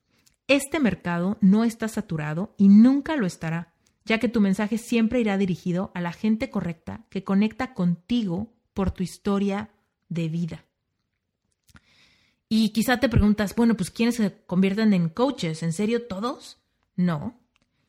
Este 0.49 0.81
mercado 0.81 1.37
no 1.43 1.63
está 1.63 1.89
saturado 1.89 2.55
y 2.57 2.69
nunca 2.69 3.17
lo 3.17 3.27
estará, 3.27 3.75
ya 4.07 4.19
que 4.19 4.31
tu 4.31 4.41
mensaje 4.41 4.79
siempre 4.79 5.21
irá 5.21 5.37
dirigido 5.37 5.91
a 5.95 6.01
la 6.01 6.13
gente 6.13 6.49
correcta 6.49 7.05
que 7.11 7.23
conecta 7.23 7.75
contigo 7.75 8.55
por 8.73 8.91
tu 8.93 9.03
historia 9.03 9.76
de 10.09 10.29
vida. 10.29 10.65
Y 12.49 12.71
quizá 12.71 13.01
te 13.01 13.09
preguntas, 13.09 13.55
bueno, 13.57 13.77
pues 13.77 13.91
¿quiénes 13.91 14.17
se 14.17 14.33
convierten 14.47 14.93
en 14.93 15.09
coaches? 15.09 15.63
¿En 15.63 15.73
serio 15.73 16.07
todos? 16.07 16.59
No. 16.95 17.41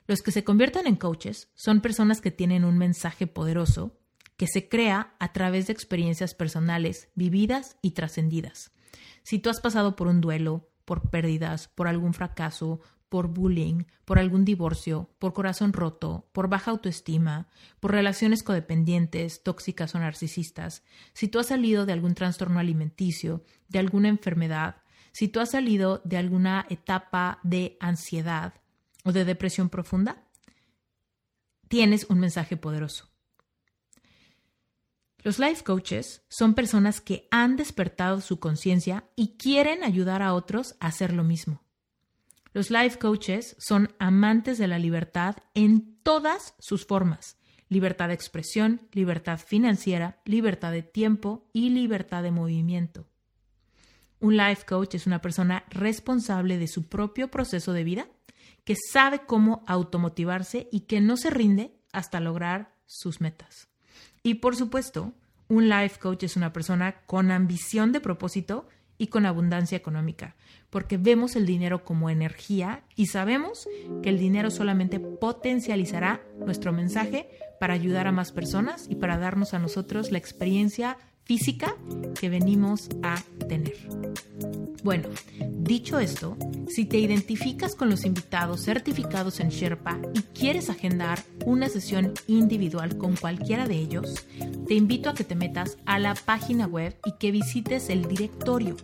Los 0.08 0.22
que 0.22 0.32
se 0.32 0.44
convierten 0.44 0.88
en 0.88 0.96
coaches 0.96 1.50
son 1.54 1.82
personas 1.82 2.22
que 2.22 2.32
tienen 2.32 2.66
un 2.66 2.78
mensaje 2.78 3.28
poderoso 3.28 3.98
que 4.38 4.48
se 4.48 4.70
crea 4.70 5.16
a 5.20 5.34
través 5.34 5.68
de 5.68 5.74
experiencias 5.74 6.36
personales 6.36 7.10
vividas 7.16 7.76
y 7.82 7.92
trascendidas. 7.92 8.72
Si 9.24 9.40
tú 9.40 9.50
has 9.50 9.60
pasado 9.60 9.96
por 9.96 10.08
un 10.08 10.22
duelo, 10.22 10.70
por 10.86 11.10
pérdidas, 11.10 11.68
por 11.68 11.88
algún 11.88 12.14
fracaso, 12.14 12.80
por 13.10 13.28
bullying, 13.28 13.86
por 14.06 14.20
algún 14.20 14.46
divorcio, 14.46 15.10
por 15.20 15.34
corazón 15.34 15.74
roto, 15.74 16.30
por 16.34 16.50
baja 16.50 16.72
autoestima, 16.72 17.48
por 17.80 17.92
relaciones 17.92 18.44
codependientes, 18.44 19.44
tóxicas 19.44 19.96
o 19.96 20.00
narcisistas, 20.00 20.84
si 21.14 21.28
tú 21.28 21.40
has 21.40 21.48
salido 21.48 21.86
de 21.86 21.94
algún 21.94 22.14
trastorno 22.14 22.60
alimenticio, 22.60 23.44
de 23.70 23.80
alguna 23.80 24.10
enfermedad, 24.10 24.78
si 25.12 25.28
tú 25.28 25.40
has 25.40 25.52
salido 25.52 26.02
de 26.04 26.18
alguna 26.18 26.66
etapa 26.70 27.40
de 27.44 27.78
ansiedad 27.80 28.54
o 29.04 29.12
de 29.12 29.26
depresión 29.26 29.70
profunda, 29.70 30.24
tienes 31.68 32.06
un 32.10 32.20
mensaje 32.20 32.58
poderoso. 32.58 33.10
Los 35.24 35.40
life 35.40 35.64
coaches 35.64 36.24
son 36.30 36.54
personas 36.54 37.02
que 37.02 37.28
han 37.32 37.58
despertado 37.58 38.22
su 38.22 38.40
conciencia 38.40 39.10
y 39.16 39.38
quieren 39.38 39.84
ayudar 39.84 40.22
a 40.22 40.34
otros 40.34 40.76
a 40.80 40.88
hacer 40.88 41.14
lo 41.14 41.24
mismo. 41.24 41.67
Los 42.54 42.72
life 42.72 42.98
coaches 42.98 43.56
son 43.60 43.94
amantes 44.00 44.58
de 44.58 44.68
la 44.68 44.80
libertad 44.80 45.38
en 45.54 45.98
todas 46.04 46.56
sus 46.60 46.86
formas. 46.86 47.38
Libertad 47.70 48.08
de 48.08 48.14
expresión, 48.14 48.82
libertad 48.94 49.40
financiera, 49.40 50.22
libertad 50.26 50.72
de 50.72 50.84
tiempo 50.84 51.50
y 51.52 51.70
libertad 51.70 52.24
de 52.24 52.32
movimiento. 52.32 53.06
Un 54.20 54.38
life 54.38 54.66
coach 54.66 54.96
es 54.96 55.06
una 55.06 55.22
persona 55.22 55.66
responsable 55.70 56.58
de 56.58 56.68
su 56.68 56.88
propio 56.88 57.30
proceso 57.30 57.74
de 57.74 57.84
vida, 57.84 58.08
que 58.64 58.76
sabe 58.92 59.22
cómo 59.26 59.64
automotivarse 59.68 60.68
y 60.72 60.82
que 60.82 61.02
no 61.02 61.18
se 61.18 61.30
rinde 61.30 61.72
hasta 61.92 62.20
lograr 62.20 62.74
sus 62.86 63.22
metas. 63.22 63.68
Y 64.24 64.36
por 64.36 64.56
supuesto, 64.56 65.14
un 65.48 65.70
life 65.70 66.00
coach 66.00 66.24
es 66.24 66.36
una 66.36 66.52
persona 66.52 67.02
con 67.06 67.32
ambición 67.32 67.92
de 67.92 68.02
propósito 68.02 68.68
y 68.98 69.08
con 69.08 69.26
abundancia 69.26 69.78
económica, 69.78 70.36
porque 70.70 70.98
vemos 70.98 71.36
el 71.36 71.46
dinero 71.46 71.84
como 71.84 72.10
energía 72.10 72.84
y 72.96 73.08
sabemos 73.08 73.68
que 74.02 74.10
el 74.10 74.20
dinero 74.20 74.50
solamente 74.50 75.00
potencializará 75.00 76.22
nuestro 76.40 76.74
mensaje 76.74 77.30
para 77.60 77.74
ayudar 77.74 78.08
a 78.08 78.12
más 78.12 78.32
personas 78.32 78.88
y 78.90 78.96
para 78.96 79.18
darnos 79.18 79.54
a 79.54 79.60
nosotros 79.60 80.12
la 80.12 80.18
experiencia 80.18 80.98
física 81.24 81.76
que 82.20 82.30
venimos 82.30 82.90
a 83.04 83.22
tener. 83.48 83.76
Bueno, 84.84 85.10
dicho 85.60 86.00
esto, 86.00 86.38
si 86.68 86.86
te 86.86 86.98
identificas 86.98 87.76
con 87.76 87.90
los 87.90 88.06
invitados 88.06 88.64
certificados 88.64 89.40
en 89.40 89.50
Sherpa 89.50 90.00
y 90.14 90.22
quieres 90.38 90.70
agendar 90.70 91.20
una 91.46 91.68
sesión 91.68 92.14
individual 92.28 92.98
con 92.98 93.16
cualquiera 93.16 93.68
de 93.68 93.76
ellos, 93.76 94.26
te 94.68 94.76
invito 94.76 95.10
a 95.10 95.14
que 95.14 95.24
te 95.24 95.36
metas 95.36 95.78
a 95.86 96.00
la 96.00 96.14
página 96.14 96.68
web 96.68 96.96
y 97.06 97.14
que 97.20 97.32
visites 97.32 97.90
el 97.90 98.08
directorio 98.08 98.76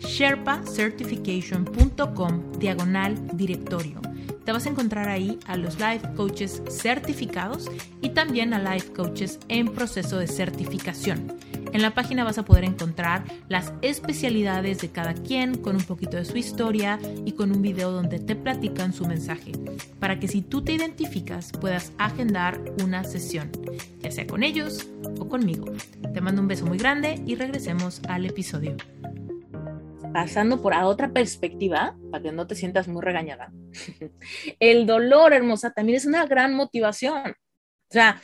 sherpacertification.com 0.00 2.52
diagonal 2.58 3.36
directorio. 3.36 4.09
Te 4.50 4.54
vas 4.54 4.66
a 4.66 4.70
encontrar 4.70 5.08
ahí 5.08 5.38
a 5.46 5.56
los 5.56 5.78
life 5.78 6.08
coaches 6.16 6.60
certificados 6.68 7.70
y 8.02 8.08
también 8.08 8.52
a 8.52 8.58
life 8.58 8.92
coaches 8.92 9.38
en 9.46 9.68
proceso 9.68 10.18
de 10.18 10.26
certificación. 10.26 11.36
En 11.72 11.82
la 11.82 11.94
página 11.94 12.24
vas 12.24 12.38
a 12.38 12.44
poder 12.44 12.64
encontrar 12.64 13.22
las 13.48 13.72
especialidades 13.80 14.80
de 14.80 14.88
cada 14.88 15.14
quien 15.14 15.56
con 15.56 15.76
un 15.76 15.84
poquito 15.84 16.16
de 16.16 16.24
su 16.24 16.36
historia 16.36 16.98
y 17.24 17.30
con 17.30 17.52
un 17.52 17.62
video 17.62 17.92
donde 17.92 18.18
te 18.18 18.34
platican 18.34 18.92
su 18.92 19.06
mensaje, 19.06 19.52
para 20.00 20.18
que 20.18 20.26
si 20.26 20.42
tú 20.42 20.62
te 20.62 20.72
identificas 20.72 21.52
puedas 21.52 21.92
agendar 21.96 22.60
una 22.82 23.04
sesión, 23.04 23.52
ya 24.00 24.10
sea 24.10 24.26
con 24.26 24.42
ellos 24.42 24.88
o 25.20 25.28
conmigo. 25.28 25.66
Te 26.12 26.20
mando 26.20 26.42
un 26.42 26.48
beso 26.48 26.66
muy 26.66 26.78
grande 26.78 27.22
y 27.24 27.36
regresemos 27.36 28.02
al 28.08 28.26
episodio. 28.26 28.76
Pasando 30.12 30.60
por 30.60 30.74
a 30.74 30.86
otra 30.86 31.12
perspectiva, 31.12 31.96
para 32.10 32.22
que 32.22 32.32
no 32.32 32.46
te 32.46 32.54
sientas 32.54 32.88
muy 32.88 33.02
regañada. 33.02 33.52
El 34.60 34.86
dolor, 34.86 35.32
hermosa, 35.32 35.72
también 35.72 35.96
es 35.96 36.06
una 36.06 36.26
gran 36.26 36.54
motivación. 36.54 37.30
O 37.30 37.92
sea, 37.92 38.20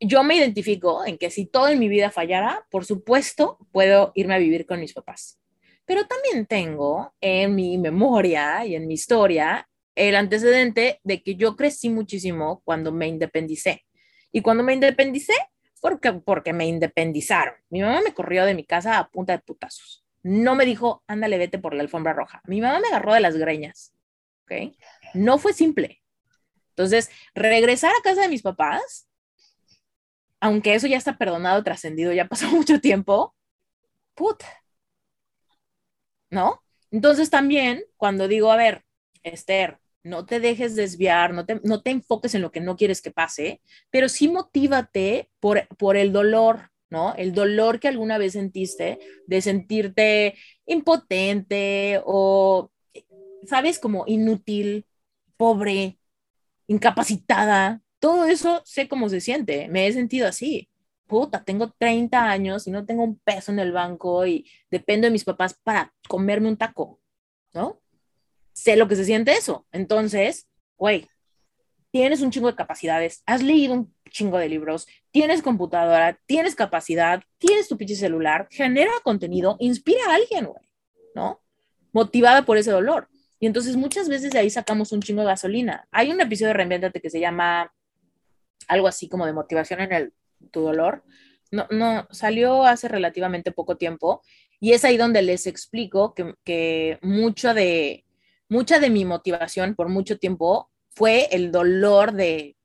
yo 0.00 0.24
me 0.24 0.36
identifico 0.36 1.04
en 1.04 1.18
que 1.18 1.30
si 1.30 1.46
todo 1.46 1.68
en 1.68 1.78
mi 1.78 1.88
vida 1.88 2.10
fallara, 2.10 2.66
por 2.70 2.86
supuesto, 2.86 3.58
puedo 3.72 4.12
irme 4.14 4.34
a 4.34 4.38
vivir 4.38 4.66
con 4.66 4.80
mis 4.80 4.94
papás. 4.94 5.38
Pero 5.84 6.06
también 6.06 6.46
tengo 6.46 7.14
en 7.20 7.54
mi 7.54 7.76
memoria 7.76 8.64
y 8.64 8.74
en 8.74 8.86
mi 8.86 8.94
historia 8.94 9.68
el 9.94 10.16
antecedente 10.16 11.00
de 11.04 11.22
que 11.22 11.34
yo 11.34 11.56
crecí 11.56 11.90
muchísimo 11.90 12.62
cuando 12.64 12.92
me 12.92 13.08
independicé. 13.08 13.84
Y 14.32 14.40
cuando 14.40 14.62
me 14.62 14.72
independicé, 14.72 15.34
porque, 15.80 16.12
porque 16.12 16.52
me 16.52 16.66
independizaron. 16.66 17.54
Mi 17.70 17.80
mamá 17.80 18.00
me 18.02 18.14
corrió 18.14 18.44
de 18.44 18.54
mi 18.54 18.64
casa 18.64 18.98
a 18.98 19.08
punta 19.10 19.32
de 19.32 19.40
putazos. 19.40 20.04
No 20.22 20.54
me 20.54 20.66
dijo, 20.66 21.02
ándale, 21.06 21.38
vete 21.38 21.58
por 21.58 21.74
la 21.74 21.82
alfombra 21.82 22.12
roja. 22.12 22.42
Mi 22.46 22.60
mamá 22.60 22.80
me 22.80 22.88
agarró 22.88 23.14
de 23.14 23.20
las 23.20 23.36
greñas. 23.36 23.94
¿Ok? 24.44 24.74
No 25.14 25.38
fue 25.38 25.52
simple. 25.52 26.02
Entonces, 26.70 27.10
regresar 27.34 27.92
a 27.92 28.02
casa 28.02 28.22
de 28.22 28.28
mis 28.28 28.42
papás 28.42 29.10
aunque 30.40 30.74
eso 30.74 30.86
ya 30.86 30.96
está 30.96 31.16
perdonado, 31.16 31.62
trascendido, 31.62 32.12
ya 32.12 32.26
pasó 32.26 32.48
mucho 32.50 32.80
tiempo, 32.80 33.36
puta. 34.14 34.46
¿No? 36.30 36.62
Entonces 36.90 37.30
también, 37.30 37.84
cuando 37.96 38.28
digo, 38.28 38.50
a 38.50 38.56
ver, 38.56 38.84
Esther, 39.22 39.79
no 40.02 40.24
te 40.26 40.40
dejes 40.40 40.76
desviar, 40.76 41.34
no 41.34 41.46
te, 41.46 41.60
no 41.64 41.82
te 41.82 41.90
enfoques 41.90 42.34
en 42.34 42.42
lo 42.42 42.50
que 42.52 42.60
no 42.60 42.76
quieres 42.76 43.02
que 43.02 43.10
pase, 43.10 43.62
pero 43.90 44.08
sí 44.08 44.28
motívate 44.28 45.30
por, 45.40 45.66
por 45.78 45.96
el 45.96 46.12
dolor, 46.12 46.70
¿no? 46.88 47.14
El 47.16 47.32
dolor 47.34 47.80
que 47.80 47.88
alguna 47.88 48.18
vez 48.18 48.32
sentiste 48.34 48.98
de 49.26 49.42
sentirte 49.42 50.34
impotente 50.66 52.00
o, 52.04 52.70
¿sabes? 53.46 53.78
Como 53.78 54.04
inútil, 54.06 54.86
pobre, 55.36 55.98
incapacitada, 56.66 57.82
todo 57.98 58.26
eso 58.26 58.62
sé 58.64 58.88
cómo 58.88 59.08
se 59.08 59.20
siente, 59.20 59.68
me 59.68 59.86
he 59.86 59.92
sentido 59.92 60.28
así. 60.28 60.68
Puta, 61.06 61.44
tengo 61.44 61.72
30 61.78 62.30
años 62.30 62.66
y 62.66 62.70
no 62.70 62.86
tengo 62.86 63.02
un 63.04 63.18
peso 63.18 63.52
en 63.52 63.58
el 63.58 63.72
banco 63.72 64.26
y 64.26 64.48
dependo 64.70 65.06
de 65.06 65.10
mis 65.12 65.24
papás 65.24 65.54
para 65.62 65.92
comerme 66.08 66.48
un 66.48 66.56
taco, 66.56 67.00
¿no? 67.54 67.79
Sé 68.52 68.76
lo 68.76 68.88
que 68.88 68.96
se 68.96 69.04
siente 69.04 69.32
eso. 69.32 69.66
Entonces, 69.72 70.48
güey, 70.76 71.08
tienes 71.90 72.20
un 72.20 72.30
chingo 72.30 72.48
de 72.48 72.56
capacidades, 72.56 73.22
has 73.26 73.42
leído 73.42 73.74
un 73.74 73.94
chingo 74.10 74.38
de 74.38 74.48
libros, 74.48 74.86
tienes 75.10 75.42
computadora, 75.42 76.18
tienes 76.26 76.54
capacidad, 76.54 77.22
tienes 77.38 77.68
tu 77.68 77.76
pinche 77.76 77.96
celular, 77.96 78.48
genera 78.50 78.92
contenido, 79.02 79.56
inspira 79.60 80.00
a 80.08 80.14
alguien, 80.14 80.46
güey, 80.46 80.68
¿no? 81.14 81.42
Motivada 81.92 82.44
por 82.44 82.56
ese 82.56 82.70
dolor. 82.70 83.08
Y 83.38 83.46
entonces 83.46 83.76
muchas 83.76 84.08
veces 84.08 84.32
de 84.32 84.38
ahí 84.38 84.50
sacamos 84.50 84.92
un 84.92 85.00
chingo 85.00 85.22
de 85.22 85.28
gasolina. 85.28 85.88
Hay 85.90 86.10
un 86.10 86.20
episodio 86.20 86.48
de 86.48 86.54
Reinventate 86.54 87.00
que 87.00 87.10
se 87.10 87.20
llama 87.20 87.72
algo 88.68 88.86
así 88.86 89.08
como 89.08 89.26
de 89.26 89.32
motivación 89.32 89.80
en 89.80 89.92
el, 89.92 90.12
tu 90.50 90.60
dolor. 90.60 91.02
No, 91.50 91.66
no, 91.70 92.06
salió 92.10 92.64
hace 92.64 92.86
relativamente 92.86 93.50
poco 93.50 93.76
tiempo 93.76 94.22
y 94.60 94.72
es 94.72 94.84
ahí 94.84 94.96
donde 94.96 95.22
les 95.22 95.46
explico 95.46 96.14
que, 96.14 96.34
que 96.44 96.98
mucho 97.02 97.54
de, 97.54 98.04
mucha 98.50 98.80
de 98.80 98.90
mi 98.90 99.06
motivación 99.06 99.74
por 99.74 99.88
mucho 99.88 100.18
tiempo 100.18 100.70
fue 100.90 101.28
el 101.30 101.52
dolor 101.52 102.12
de 102.12 102.56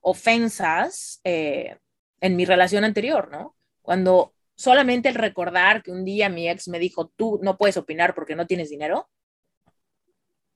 ofensas 0.00 1.20
eh, 1.24 1.76
en 2.20 2.36
mi 2.36 2.46
relación 2.46 2.84
anterior, 2.84 3.30
¿no? 3.30 3.54
Cuando 3.82 4.34
solamente 4.54 5.10
el 5.10 5.14
recordar 5.14 5.82
que 5.82 5.92
un 5.92 6.04
día 6.04 6.30
mi 6.30 6.48
ex 6.48 6.68
me 6.68 6.78
dijo, 6.78 7.08
tú 7.08 7.38
no 7.42 7.58
puedes 7.58 7.76
opinar 7.76 8.14
porque 8.14 8.34
no 8.34 8.46
tienes 8.46 8.70
dinero, 8.70 9.10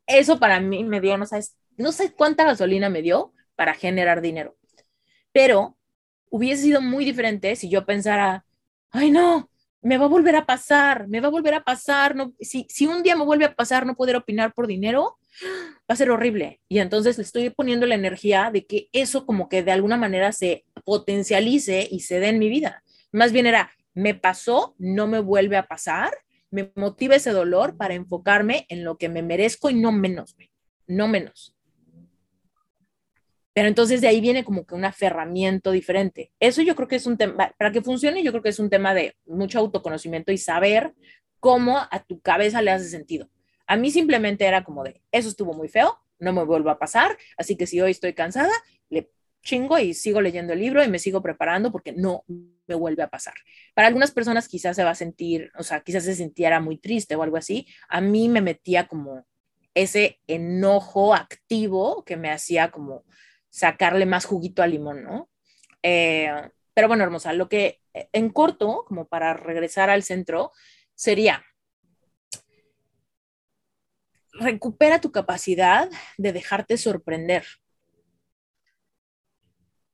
eso 0.07 0.40
para 0.40 0.61
mí 0.61 0.83
me 0.83 1.01
dio, 1.01 1.16
no 1.19 1.27
sabes, 1.27 1.57
no 1.77 1.93
sé 1.93 2.12
cuánta 2.14 2.45
gasolina 2.45 2.88
me 2.88 3.03
dio 3.03 3.35
para 3.57 3.75
generar 3.75 4.23
dinero, 4.23 4.57
pero 5.31 5.77
hubiese 6.31 6.62
sido 6.62 6.81
muy 6.81 7.05
diferente 7.05 7.55
si 7.55 7.69
yo 7.69 7.85
pensara, 7.85 8.47
ay 8.90 9.11
no, 9.11 9.50
me 9.83 9.97
va 9.97 10.05
a 10.05 10.09
volver 10.09 10.37
a 10.37 10.47
pasar, 10.47 11.09
me 11.09 11.21
va 11.21 11.29
a 11.29 11.31
volver 11.31 11.55
a 11.55 11.64
pasar, 11.64 12.14
no, 12.14 12.35
si, 12.40 12.66
si 12.69 12.87
un 12.87 13.03
día 13.03 13.16
me 13.16 13.25
vuelve 13.25 13.47
a 13.47 13.55
pasar 13.55 13.87
no 13.87 13.97
poder 13.97 14.16
opinar 14.16 14.53
por 14.53 14.66
dinero, 14.66 15.19
va 15.43 15.95
a 15.95 15.97
ser 15.97 16.11
horrible. 16.11 16.61
Y 16.69 16.79
entonces 16.79 17.16
le 17.16 17.25
estoy 17.25 17.51
poniendo 17.51 17.87
la 17.87 17.95
energía 17.95 18.51
de 18.53 18.66
que 18.66 18.88
eso 18.93 19.27
como 19.27 19.49
que 19.49 19.62
de 19.62 19.73
alguna 19.73 19.97
manera 19.97 20.33
se 20.33 20.64
potencialice 20.85 21.88
y 21.90 22.01
se 22.01 22.21
dé 22.21 22.29
en 22.29 22.38
mi 22.38 22.49
vida. 22.49 22.83
Más 23.12 23.33
bien 23.33 23.47
era, 23.47 23.73
me 23.95 24.14
pasó, 24.14 24.75
no 24.79 25.07
me 25.07 25.21
vuelve 25.21 25.57
a 25.57 25.66
pasar, 25.66 26.12
me 26.51 26.73
motiva 26.75 27.16
ese 27.16 27.31
dolor 27.31 27.77
para 27.77 27.95
enfocarme 27.95 28.66
en 28.69 28.85
lo 28.85 28.99
que 28.99 29.09
me 29.09 29.23
merezco 29.23 29.71
y 29.71 29.75
no 29.75 29.93
menos, 29.93 30.37
no 30.87 31.09
menos. 31.09 31.57
Pero 33.53 33.69
entonces 33.69 34.01
de 34.01 34.09
ahí 34.09 34.21
viene 34.21 34.45
como 34.45 34.65
que 34.65 34.75
un 34.75 34.85
aferramiento 34.85 35.73
diferente. 35.73 36.33
Eso 36.39 36.63
yo 36.63 36.77
creo 36.77 36.89
que 36.89 36.97
es 36.97 37.07
un 37.07 37.17
tema, 37.17 37.53
para 37.59 37.73
que 37.73 37.83
funcione, 37.83 38.23
yo 38.23 38.31
creo 38.31 38.43
que 38.43 38.51
es 38.51 38.59
un 38.59 38.71
tema 38.71 38.95
de 38.95 39.17
mucho 39.27 39.59
autoconocimiento 39.59 40.33
y 40.33 40.39
saber 40.39 40.95
cómo 41.41 41.79
a 41.79 42.05
tu 42.07 42.21
cabeza 42.21 42.63
le 42.63 42.71
hace 42.71 42.89
sentido. 42.89 43.29
A 43.67 43.77
mí 43.77 43.91
simplemente 43.91 44.45
era 44.45 44.63
como 44.63 44.85
de, 44.85 45.03
eso 45.11 45.29
estuvo 45.29 45.53
muy 45.55 45.69
feo, 45.69 45.99
no 46.19 46.33
me 46.33 46.45
vuelvo 46.45 46.71
a 46.71 46.79
pasar, 46.79 47.17
así 47.37 47.57
que 47.57 47.67
si 47.67 47.81
hoy 47.81 47.93
estoy 47.93 48.15
cansada, 48.15 48.53
le 48.89 49.11
chingo 49.43 49.79
y 49.79 49.95
sigo 49.95 50.21
leyendo 50.21 50.53
el 50.53 50.61
libro 50.61 50.85
y 50.85 50.89
me 50.89 50.99
sigo 50.99 51.23
preparando 51.23 51.73
porque 51.73 51.93
no 51.93 52.25
me 52.29 52.75
vuelve 52.75 53.03
a 53.03 53.09
pasar. 53.09 53.35
Para 53.75 53.89
algunas 53.89 54.11
personas 54.11 54.49
quizás 54.49 54.77
se 54.77 54.85
va 54.85 54.91
a 54.91 54.95
sentir, 54.95 55.51
o 55.59 55.63
sea, 55.63 55.81
quizás 55.81 56.05
se 56.05 56.15
sintiera 56.15 56.61
muy 56.61 56.77
triste 56.77 57.17
o 57.17 57.23
algo 57.23 57.37
así. 57.37 57.67
A 57.89 58.01
mí 58.01 58.29
me 58.29 58.43
metía 58.43 58.87
como 58.87 59.27
ese 59.75 60.21
enojo 60.27 61.15
activo 61.15 62.05
que 62.05 62.17
me 62.17 62.31
hacía 62.31 62.71
como 62.71 63.05
sacarle 63.51 64.07
más 64.07 64.25
juguito 64.25 64.63
al 64.63 64.71
limón, 64.71 65.03
¿no? 65.03 65.29
Eh, 65.83 66.31
pero 66.73 66.89
bueno, 66.89 67.05
hermosa, 67.05 67.33
lo 67.33 67.49
que 67.49 67.81
en 67.93 68.31
corto, 68.31 68.85
como 68.87 69.07
para 69.09 69.35
regresar 69.35 69.91
al 69.91 70.03
centro, 70.03 70.53
sería 70.95 71.45
recupera 74.33 75.01
tu 75.01 75.13
capacidad 75.13 75.89
de 76.17 76.33
dejarte 76.33 76.77
sorprender. 76.77 77.45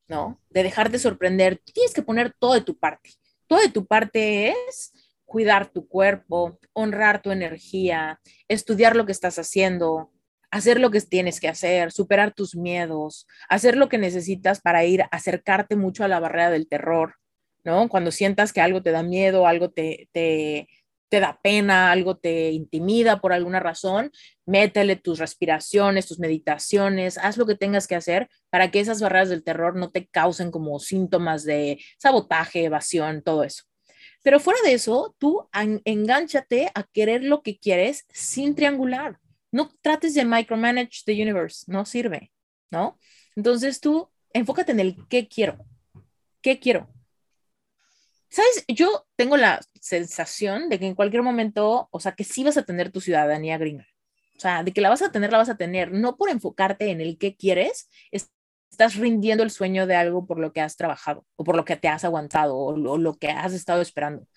¿No? 0.07 0.41
De 0.49 0.63
dejarte 0.63 0.99
sorprender. 0.99 1.57
Tienes 1.57 1.93
que 1.93 2.01
poner 2.01 2.33
todo 2.33 2.53
de 2.53 2.61
tu 2.61 2.77
parte. 2.77 3.11
Todo 3.47 3.59
de 3.59 3.69
tu 3.69 3.85
parte 3.85 4.49
es 4.49 4.93
cuidar 5.25 5.67
tu 5.67 5.87
cuerpo, 5.87 6.57
honrar 6.71 7.21
tu 7.21 7.31
energía, 7.31 8.21
estudiar 8.47 8.95
lo 8.95 9.05
que 9.05 9.11
estás 9.11 9.37
haciendo, 9.37 10.13
hacer 10.51 10.79
lo 10.79 10.91
que 10.91 11.01
tienes 11.01 11.39
que 11.39 11.47
hacer, 11.47 11.91
superar 11.91 12.33
tus 12.33 12.55
miedos, 12.55 13.27
hacer 13.49 13.77
lo 13.77 13.89
que 13.89 13.97
necesitas 13.97 14.61
para 14.61 14.85
ir, 14.85 15.03
acercarte 15.11 15.75
mucho 15.75 16.03
a 16.03 16.07
la 16.07 16.19
barrera 16.19 16.49
del 16.49 16.67
terror, 16.67 17.15
¿no? 17.63 17.89
Cuando 17.89 18.11
sientas 18.11 18.53
que 18.53 18.61
algo 18.61 18.81
te 18.81 18.91
da 18.91 19.03
miedo, 19.03 19.47
algo 19.47 19.69
te, 19.69 20.09
te, 20.11 20.67
te 21.09 21.19
da 21.19 21.39
pena, 21.41 21.91
algo 21.91 22.17
te 22.17 22.51
intimida 22.51 23.19
por 23.19 23.33
alguna 23.33 23.59
razón, 23.59 24.11
métele 24.45 24.95
tus 24.95 25.19
respiraciones, 25.19 26.07
tus 26.07 26.19
meditaciones, 26.19 27.17
haz 27.17 27.37
lo 27.37 27.45
que 27.45 27.55
tengas 27.55 27.87
que 27.87 27.95
hacer 27.95 28.29
para 28.49 28.71
que 28.71 28.79
esas 28.79 29.01
barreras 29.01 29.29
del 29.29 29.43
terror 29.43 29.75
no 29.75 29.91
te 29.91 30.07
causen 30.07 30.51
como 30.51 30.79
síntomas 30.79 31.43
de 31.43 31.79
sabotaje, 31.97 32.65
evasión, 32.65 33.21
todo 33.21 33.43
eso. 33.43 33.63
Pero 34.23 34.39
fuera 34.39 34.59
de 34.63 34.73
eso, 34.73 35.15
tú 35.17 35.47
engánchate 35.85 36.69
a 36.73 36.83
querer 36.83 37.23
lo 37.23 37.41
que 37.43 37.57
quieres 37.57 38.05
sin 38.11 38.55
triangular. 38.55 39.19
No 39.57 39.71
trates 39.81 40.13
de 40.13 40.23
micromanage 40.23 41.01
the 41.03 41.13
universe, 41.13 41.63
no 41.65 41.83
sirve, 41.83 42.31
¿no? 42.69 42.99
Entonces 43.35 43.79
tú 43.81 44.07
enfócate 44.31 44.71
en 44.71 44.79
el 44.79 45.07
qué 45.09 45.27
quiero. 45.27 45.57
¿Qué 46.43 46.59
quiero? 46.59 46.87
¿Sabes? 48.29 48.65
Yo 48.67 49.07
tengo 49.15 49.35
la 49.35 49.59
sensación 49.81 50.69
de 50.69 50.77
que 50.77 50.85
en 50.85 50.93
cualquier 50.93 51.23
momento, 51.23 51.87
o 51.89 51.99
sea, 51.99 52.11
que 52.11 52.23
sí 52.23 52.43
vas 52.43 52.57
a 52.57 52.65
tener 52.65 52.91
tu 52.91 53.01
ciudadanía 53.01 53.57
gringa. 53.57 53.87
O 54.35 54.39
sea, 54.39 54.61
de 54.61 54.71
que 54.73 54.81
la 54.81 54.89
vas 54.89 55.01
a 55.01 55.11
tener, 55.11 55.31
la 55.31 55.39
vas 55.39 55.49
a 55.49 55.57
tener, 55.57 55.91
no 55.91 56.17
por 56.17 56.29
enfocarte 56.29 56.91
en 56.91 57.01
el 57.01 57.17
que 57.17 57.35
quieres, 57.35 57.89
estás 58.11 58.95
rindiendo 58.95 59.43
el 59.43 59.49
sueño 59.49 59.87
de 59.87 59.95
algo 59.95 60.27
por 60.27 60.37
lo 60.37 60.53
que 60.53 60.61
has 60.61 60.75
trabajado 60.77 61.25
o 61.35 61.43
por 61.43 61.55
lo 61.55 61.65
que 61.65 61.77
te 61.77 61.87
has 61.87 62.03
aguantado 62.03 62.55
o 62.55 62.77
lo, 62.77 63.15
que 63.15 63.29
has 63.29 63.53
estado 63.53 63.81
esperando. 63.81 64.27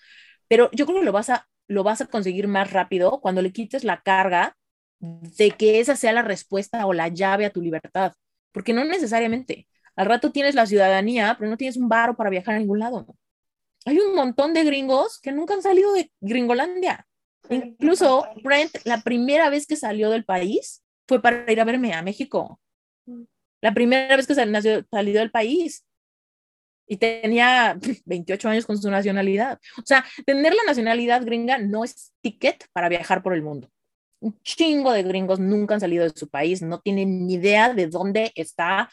Pero 0.47 0.71
yo 0.71 0.87
creo 0.87 1.01
que 1.01 1.05
lo 1.05 1.11
vas 1.11 1.29
a 1.29 1.47
lo 1.67 1.83
vas 1.83 2.01
a 2.01 2.07
conseguir 2.07 2.47
más 2.47 2.71
rápido 2.71 3.21
cuando 3.21 3.41
le 3.43 3.53
quites 3.53 3.83
la 3.85 4.01
carga 4.01 4.57
de 5.01 5.51
que 5.51 5.79
esa 5.79 5.95
sea 5.95 6.13
la 6.13 6.21
respuesta 6.21 6.85
o 6.85 6.93
la 6.93 7.07
llave 7.09 7.45
a 7.45 7.49
tu 7.49 7.61
libertad, 7.61 8.13
porque 8.51 8.73
no 8.73 8.85
necesariamente. 8.85 9.67
Al 9.95 10.05
rato 10.05 10.31
tienes 10.31 10.55
la 10.55 10.65
ciudadanía, 10.65 11.35
pero 11.37 11.49
no 11.49 11.57
tienes 11.57 11.77
un 11.77 11.89
varo 11.89 12.15
para 12.15 12.29
viajar 12.29 12.55
a 12.55 12.59
ningún 12.59 12.79
lado 12.79 13.05
hay 13.85 13.99
un 13.99 14.15
montón 14.15 14.53
de 14.53 14.63
gringos 14.63 15.19
que 15.19 15.31
nunca 15.31 15.53
han 15.53 15.61
salido 15.61 15.93
de 15.93 16.11
Gringolandia. 16.19 17.07
Incluso 17.49 18.25
Brent, 18.43 18.71
la 18.85 19.01
primera 19.01 19.49
vez 19.49 19.65
que 19.65 19.75
salió 19.75 20.09
del 20.09 20.23
país 20.23 20.83
fue 21.07 21.21
para 21.21 21.51
ir 21.51 21.59
a 21.59 21.65
verme 21.65 21.93
a 21.93 22.01
México. 22.01 22.59
Mm. 23.05 23.23
La 23.61 23.73
primera 23.73 24.15
vez 24.15 24.27
que 24.27 24.35
salió, 24.35 24.85
salió 24.89 25.19
del 25.19 25.31
país. 25.31 25.85
Y 26.87 26.97
tenía 26.97 27.77
28 28.05 28.49
años 28.49 28.65
con 28.65 28.77
su 28.77 28.89
nacionalidad. 28.89 29.59
O 29.77 29.85
sea, 29.85 30.05
tener 30.25 30.53
la 30.53 30.63
nacionalidad 30.65 31.25
gringa 31.25 31.57
no 31.57 31.83
es 31.83 32.13
ticket 32.21 32.67
para 32.71 32.89
viajar 32.89 33.23
por 33.23 33.33
el 33.33 33.41
mundo. 33.41 33.69
Un 34.21 34.39
chingo 34.43 34.93
de 34.93 35.03
gringos 35.03 35.39
nunca 35.39 35.73
han 35.73 35.81
salido 35.81 36.03
de 36.03 36.17
su 36.17 36.29
país, 36.29 36.61
no 36.61 36.79
tienen 36.79 37.27
ni 37.27 37.33
idea 37.33 37.73
de 37.73 37.87
dónde 37.87 38.31
está 38.35 38.89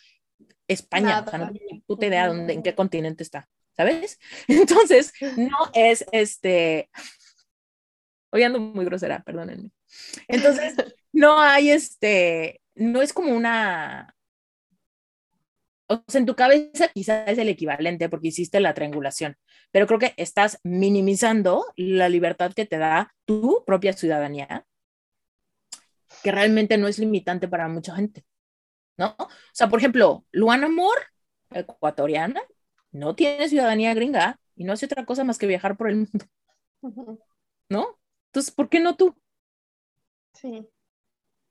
España. 0.67 1.23
O 1.25 1.31
sea, 1.31 1.38
no 1.38 1.53
tienen 1.53 1.69
ni 1.71 1.81
puta 1.81 2.07
idea 2.07 2.23
de 2.25 2.37
dónde, 2.37 2.53
en 2.55 2.62
qué 2.62 2.75
continente 2.75 3.23
está. 3.23 3.49
¿sabes? 3.79 4.19
Entonces, 4.49 5.12
no 5.37 5.57
es 5.73 6.05
este, 6.12 6.91
hoy 8.31 8.43
ando 8.43 8.61
muy 8.61 8.85
grosera, 8.85 9.23
perdónenme. 9.23 9.71
Entonces, 10.27 10.75
no 11.12 11.41
hay 11.41 11.71
este, 11.71 12.61
no 12.75 13.01
es 13.01 13.12
como 13.12 13.35
una, 13.35 14.14
o 15.88 16.03
sea, 16.07 16.19
en 16.19 16.27
tu 16.27 16.35
cabeza 16.37 16.88
quizás 16.88 17.29
es 17.29 17.38
el 17.38 17.49
equivalente 17.49 18.09
porque 18.09 18.29
hiciste 18.29 18.61
la 18.61 18.75
triangulación, 18.75 19.37
pero 19.71 19.87
creo 19.87 19.99
que 19.99 20.14
estás 20.17 20.59
minimizando 20.64 21.64
la 21.77 22.09
libertad 22.09 22.53
que 22.53 22.67
te 22.67 22.79
da 22.79 23.14
tu 23.25 23.64
propia 23.64 23.93
ciudadanía, 23.93 24.67
que 26.22 26.33
realmente 26.33 26.78
no 26.78 26.88
es 26.88 26.98
limitante 26.98 27.48
para 27.48 27.68
mucha 27.68 27.94
gente, 27.94 28.24
¿no? 28.96 29.14
O 29.18 29.28
sea, 29.52 29.68
por 29.68 29.78
ejemplo, 29.78 30.24
Luana 30.33 30.68
Moore, 30.68 31.02
ecuatoriana, 31.50 32.42
no 32.92 33.14
tiene 33.14 33.48
ciudadanía 33.48 33.94
gringa 33.94 34.40
y 34.57 34.64
no 34.64 34.72
hace 34.72 34.87
otra 34.87 35.04
cosa 35.07 35.24
más 35.24 35.38
que 35.38 35.46
viajar 35.46 35.76
por 35.76 35.88
el 35.88 35.96
mundo. 35.96 36.24
¿No? 37.68 37.98
Entonces, 38.26 38.54
¿por 38.54 38.68
qué 38.68 38.81
no 38.81 38.96
tú? 38.96 39.16
Sí. 40.33 40.68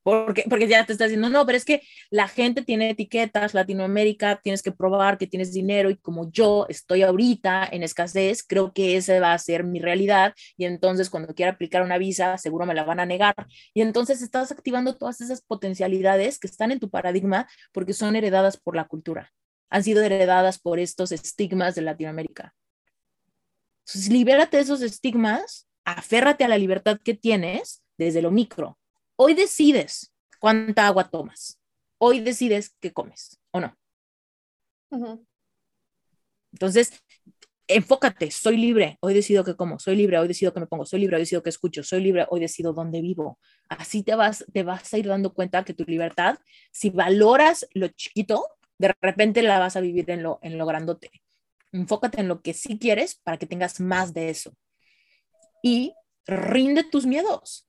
Porque, 0.07 0.45
porque 0.49 0.69
ya 0.69 0.85
te 0.85 0.93
estás 0.93 1.09
diciendo, 1.09 1.29
no, 1.29 1.45
pero 1.45 1.57
es 1.57 1.65
que 1.65 1.81
la 2.09 2.29
gente 2.29 2.61
tiene 2.61 2.91
etiquetas, 2.91 3.53
Latinoamérica, 3.53 4.39
tienes 4.41 4.61
que 4.61 4.71
probar 4.71 5.17
que 5.17 5.27
tienes 5.27 5.51
dinero 5.51 5.89
y 5.89 5.97
como 5.97 6.31
yo 6.31 6.65
estoy 6.69 7.01
ahorita 7.01 7.67
en 7.69 7.83
escasez, 7.83 8.41
creo 8.41 8.71
que 8.71 8.95
esa 8.95 9.19
va 9.19 9.33
a 9.33 9.37
ser 9.37 9.65
mi 9.65 9.81
realidad 9.81 10.33
y 10.55 10.63
entonces 10.63 11.09
cuando 11.09 11.35
quiera 11.35 11.51
aplicar 11.51 11.81
una 11.83 11.97
visa, 11.97 12.37
seguro 12.37 12.65
me 12.65 12.73
la 12.73 12.85
van 12.85 13.01
a 13.01 13.05
negar. 13.05 13.35
Y 13.73 13.81
entonces 13.81 14.21
estás 14.21 14.49
activando 14.49 14.95
todas 14.95 15.19
esas 15.19 15.41
potencialidades 15.41 16.39
que 16.39 16.47
están 16.47 16.71
en 16.71 16.79
tu 16.79 16.89
paradigma 16.89 17.45
porque 17.73 17.91
son 17.91 18.15
heredadas 18.15 18.55
por 18.55 18.77
la 18.77 18.87
cultura 18.87 19.33
han 19.69 19.83
sido 19.83 20.01
heredadas 20.01 20.57
por 20.57 20.79
estos 20.79 21.11
estigmas 21.11 21.75
de 21.75 21.81
Latinoamérica. 21.81 22.55
Entonces, 23.85 24.09
libérate 24.09 24.55
de 24.55 24.63
esos 24.63 24.81
estigmas, 24.81 25.67
aférrate 25.83 26.45
a 26.45 26.47
la 26.47 26.57
libertad 26.57 26.97
que 27.03 27.13
tienes 27.13 27.83
desde 27.97 28.21
lo 28.21 28.31
micro. 28.31 28.77
Hoy 29.17 29.33
decides 29.33 30.13
cuánta 30.39 30.87
agua 30.87 31.09
tomas. 31.09 31.59
Hoy 31.97 32.19
decides 32.19 32.75
qué 32.79 32.93
comes 32.93 33.39
o 33.51 33.59
no. 33.59 33.75
Entonces, 36.53 36.91
enfócate, 37.67 38.31
soy 38.31 38.57
libre, 38.57 38.97
hoy 39.01 39.13
decido 39.13 39.43
que 39.43 39.55
como, 39.55 39.79
soy 39.79 39.95
libre, 39.95 40.17
hoy 40.19 40.27
decido 40.27 40.53
que 40.53 40.59
me 40.59 40.67
pongo, 40.67 40.85
soy 40.85 41.01
libre, 41.01 41.17
hoy 41.17 41.23
decido 41.23 41.43
que 41.43 41.49
escucho, 41.49 41.83
soy 41.83 42.01
libre, 42.01 42.25
hoy 42.29 42.39
decido 42.39 42.73
dónde 42.73 43.01
vivo. 43.01 43.39
Así 43.69 44.03
te 44.03 44.15
vas, 44.15 44.45
te 44.53 44.63
vas 44.63 44.93
a 44.93 44.97
ir 44.97 45.07
dando 45.07 45.33
cuenta 45.33 45.65
que 45.65 45.73
tu 45.73 45.83
libertad, 45.85 46.37
si 46.71 46.89
valoras 46.89 47.67
lo 47.73 47.87
chiquito, 47.89 48.45
de 48.77 48.95
repente 49.01 49.41
la 49.41 49.59
vas 49.59 49.75
a 49.75 49.81
vivir 49.81 50.09
en 50.11 50.23
lo, 50.23 50.39
en 50.41 50.57
lo 50.57 50.65
grandote. 50.65 51.11
Enfócate 51.71 52.21
en 52.21 52.27
lo 52.27 52.41
que 52.41 52.53
sí 52.53 52.79
quieres 52.79 53.15
para 53.15 53.37
que 53.37 53.47
tengas 53.47 53.79
más 53.79 54.13
de 54.13 54.29
eso. 54.29 54.53
Y 55.63 55.93
rinde 56.25 56.83
tus 56.83 57.05
miedos. 57.05 57.67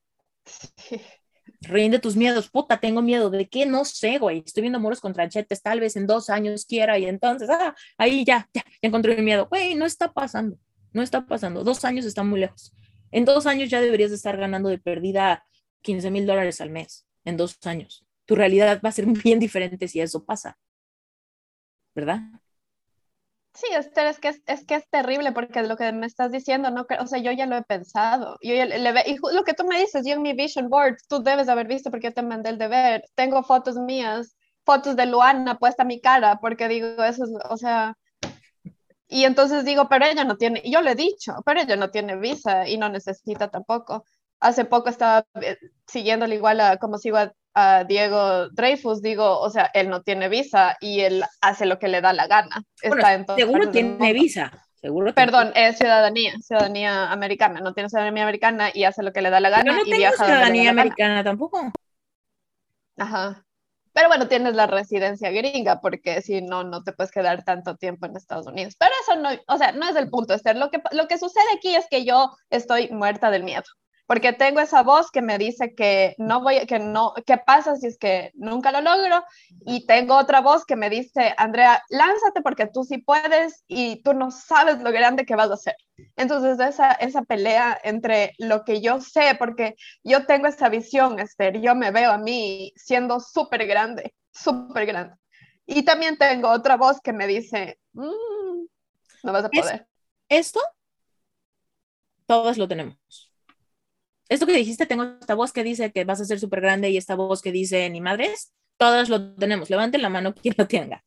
Rinde 1.61 1.99
tus 1.99 2.15
miedos. 2.15 2.49
Puta, 2.49 2.79
tengo 2.79 3.01
miedo. 3.01 3.29
¿De 3.29 3.47
qué? 3.49 3.65
No 3.65 3.85
sé, 3.85 4.17
güey. 4.17 4.43
Estoy 4.45 4.61
viendo 4.61 4.79
muros 4.79 5.01
con 5.01 5.13
tranchetes. 5.13 5.61
Tal 5.61 5.79
vez 5.79 5.95
en 5.95 6.07
dos 6.07 6.29
años 6.29 6.65
quiera 6.65 6.97
y 6.97 7.05
entonces, 7.05 7.49
ah, 7.49 7.75
ahí 7.97 8.23
ya, 8.23 8.49
ya, 8.53 8.63
ya 8.65 8.71
encontré 8.81 9.15
mi 9.15 9.23
miedo. 9.23 9.47
Güey, 9.49 9.75
no 9.75 9.85
está 9.85 10.11
pasando. 10.13 10.57
No 10.93 11.01
está 11.01 11.25
pasando. 11.25 11.63
Dos 11.63 11.83
años 11.85 12.05
están 12.05 12.29
muy 12.29 12.39
lejos. 12.39 12.73
En 13.11 13.25
dos 13.25 13.45
años 13.45 13.69
ya 13.69 13.81
deberías 13.81 14.09
de 14.09 14.15
estar 14.15 14.37
ganando 14.37 14.69
de 14.69 14.77
pérdida 14.77 15.43
15 15.81 16.11
mil 16.11 16.25
dólares 16.25 16.61
al 16.61 16.69
mes. 16.69 17.05
En 17.25 17.37
dos 17.37 17.57
años. 17.65 18.05
Tu 18.25 18.35
realidad 18.35 18.79
va 18.83 18.89
a 18.89 18.93
ser 18.93 19.05
bien 19.23 19.39
diferente 19.39 19.87
si 19.87 19.99
eso 19.99 20.23
pasa. 20.23 20.57
¿Verdad? 21.93 22.21
Sí, 23.59 23.67
Esther, 23.75 24.07
es 24.07 24.19
que 24.19 24.29
es, 24.29 24.65
que 24.65 24.75
es 24.75 24.89
terrible 24.89 25.33
porque 25.33 25.61
lo 25.63 25.75
que 25.75 25.91
me 25.91 26.05
estás 26.05 26.31
diciendo, 26.31 26.71
no, 26.71 26.85
o 26.99 27.07
sea, 27.07 27.19
yo 27.19 27.31
ya 27.33 27.45
lo 27.45 27.57
he 27.57 27.63
pensado. 27.63 28.37
Yo 28.41 28.53
le, 28.53 29.03
y 29.05 29.17
lo 29.33 29.43
que 29.43 29.53
tú 29.53 29.65
me 29.65 29.79
dices, 29.79 30.05
yo 30.05 30.13
en 30.13 30.21
mi 30.21 30.33
vision 30.33 30.69
board, 30.69 30.95
tú 31.09 31.21
debes 31.21 31.49
haber 31.49 31.67
visto 31.67 31.91
porque 31.91 32.07
yo 32.07 32.13
te 32.13 32.21
mandé 32.21 32.51
el 32.51 32.57
deber. 32.57 33.03
Tengo 33.15 33.43
fotos 33.43 33.75
mías, 33.75 34.37
fotos 34.65 34.95
de 34.95 35.05
Luana 35.07 35.57
puesta 35.59 35.83
a 35.83 35.85
mi 35.85 35.99
cara, 35.99 36.39
porque 36.39 36.69
digo, 36.69 37.03
eso 37.03 37.25
es, 37.25 37.31
o 37.49 37.57
sea, 37.57 37.95
y 39.07 39.25
entonces 39.25 39.65
digo, 39.65 39.89
pero 39.89 40.05
ella 40.05 40.23
no 40.23 40.37
tiene, 40.37 40.61
yo 40.65 40.81
le 40.81 40.91
he 40.91 40.95
dicho, 40.95 41.33
pero 41.45 41.61
ella 41.61 41.75
no 41.75 41.89
tiene 41.89 42.15
visa 42.17 42.67
y 42.67 42.77
no 42.77 42.89
necesita 42.89 43.49
tampoco. 43.49 44.05
Hace 44.39 44.65
poco 44.65 44.89
estaba 44.89 45.25
eh, 45.41 45.57
siguiéndole 45.87 46.35
igual 46.35 46.61
a 46.61 46.77
como 46.77 46.97
sigo 46.97 47.17
a 47.17 47.33
a 47.59 47.83
Diego 47.83 48.49
Dreyfus, 48.49 49.01
digo, 49.01 49.39
o 49.39 49.49
sea, 49.49 49.69
él 49.73 49.89
no 49.89 50.01
tiene 50.01 50.29
visa 50.29 50.77
y 50.79 51.01
él 51.01 51.23
hace 51.41 51.65
lo 51.65 51.77
que 51.77 51.87
le 51.87 52.01
da 52.01 52.13
la 52.13 52.27
gana. 52.27 52.63
Está 52.81 53.25
seguro 53.35 53.69
tiene 53.69 54.13
visa. 54.13 54.51
Seguro 54.75 55.13
Perdón, 55.13 55.51
es 55.55 55.77
ciudadanía, 55.77 56.33
ciudadanía 56.39 57.11
americana, 57.11 57.59
no 57.59 57.73
tiene 57.73 57.89
ciudadanía 57.89 58.23
americana 58.23 58.69
y 58.73 58.85
hace 58.85 59.03
lo 59.03 59.11
que 59.11 59.21
le 59.21 59.29
da 59.29 59.41
la 59.41 59.49
gana. 59.49 59.73
no 59.73 59.85
y 59.85 59.91
viaja 59.91 60.23
ciudadanía 60.23 60.69
americana 60.69 61.21
tampoco. 61.21 61.71
Ajá. 62.97 63.45
Pero 63.91 64.07
bueno, 64.07 64.29
tienes 64.29 64.55
la 64.55 64.67
residencia 64.67 65.31
gringa, 65.31 65.81
porque 65.81 66.21
si 66.21 66.41
no, 66.41 66.63
no 66.63 66.83
te 66.83 66.93
puedes 66.93 67.11
quedar 67.11 67.43
tanto 67.43 67.75
tiempo 67.75 68.05
en 68.05 68.15
Estados 68.15 68.47
Unidos. 68.47 68.75
Pero 68.79 68.91
eso 69.01 69.19
no, 69.19 69.29
o 69.47 69.57
sea, 69.57 69.73
no 69.73 69.89
es 69.89 69.97
el 69.97 70.09
punto, 70.09 70.33
Esther. 70.33 70.55
Lo 70.55 70.69
que, 70.69 70.81
lo 70.91 71.09
que 71.09 71.17
sucede 71.17 71.51
aquí 71.57 71.75
es 71.75 71.85
que 71.89 72.05
yo 72.05 72.31
estoy 72.49 72.87
muerta 72.89 73.31
del 73.31 73.43
miedo 73.43 73.65
porque 74.09 74.33
tengo 74.33 74.59
esa 74.59 74.81
voz 74.81 75.11
que 75.11 75.21
me 75.21 75.37
dice 75.37 75.75
que 75.75 76.15
no 76.17 76.41
voy, 76.41 76.65
que 76.65 76.79
no, 76.79 77.13
qué 77.27 77.37
pasa 77.37 77.75
si 77.75 77.85
es 77.85 77.99
que 77.99 78.31
nunca 78.33 78.71
lo 78.71 78.81
logro, 78.81 79.23
y 79.67 79.85
tengo 79.85 80.17
otra 80.17 80.41
voz 80.41 80.65
que 80.65 80.75
me 80.75 80.89
dice, 80.89 81.35
Andrea, 81.37 81.83
lánzate 81.89 82.41
porque 82.41 82.65
tú 82.65 82.83
sí 82.83 82.97
puedes 82.97 83.63
y 83.67 84.01
tú 84.01 84.15
no 84.15 84.31
sabes 84.31 84.79
lo 84.79 84.91
grande 84.91 85.27
que 85.27 85.35
vas 85.35 85.51
a 85.51 85.53
hacer. 85.53 85.75
Entonces, 86.15 86.59
esa, 86.59 86.93
esa 86.93 87.21
pelea 87.21 87.79
entre 87.83 88.33
lo 88.39 88.63
que 88.63 88.81
yo 88.81 88.99
sé, 88.99 89.35
porque 89.37 89.75
yo 90.03 90.25
tengo 90.25 90.47
esa 90.47 90.69
visión, 90.69 91.19
Esther, 91.19 91.61
yo 91.61 91.75
me 91.75 91.91
veo 91.91 92.11
a 92.11 92.17
mí 92.17 92.73
siendo 92.77 93.19
súper 93.19 93.67
grande, 93.67 94.15
súper 94.31 94.87
grande. 94.87 95.17
Y 95.67 95.83
también 95.83 96.17
tengo 96.17 96.49
otra 96.49 96.77
voz 96.77 96.99
que 96.99 97.13
me 97.13 97.27
dice, 97.27 97.77
mm, 97.93 98.65
no 99.21 99.31
vas 99.31 99.45
a 99.45 99.49
poder. 99.49 99.85
esto, 100.29 100.61
todos 102.25 102.57
lo 102.57 102.67
tenemos 102.67 103.28
esto 104.29 104.45
que 104.45 104.53
dijiste, 104.53 104.85
tengo 104.85 105.03
esta 105.03 105.35
voz 105.35 105.51
que 105.51 105.63
dice 105.63 105.91
que 105.91 106.05
vas 106.05 106.21
a 106.21 106.25
ser 106.25 106.39
súper 106.39 106.61
grande 106.61 106.89
y 106.89 106.97
esta 106.97 107.15
voz 107.15 107.41
que 107.41 107.51
dice 107.51 107.89
ni 107.89 107.99
madres, 107.99 108.53
todas 108.77 109.09
lo 109.09 109.35
tenemos. 109.35 109.69
Levanten 109.69 110.01
la 110.01 110.09
mano 110.09 110.33
quien 110.33 110.55
lo 110.57 110.67
tenga, 110.67 111.03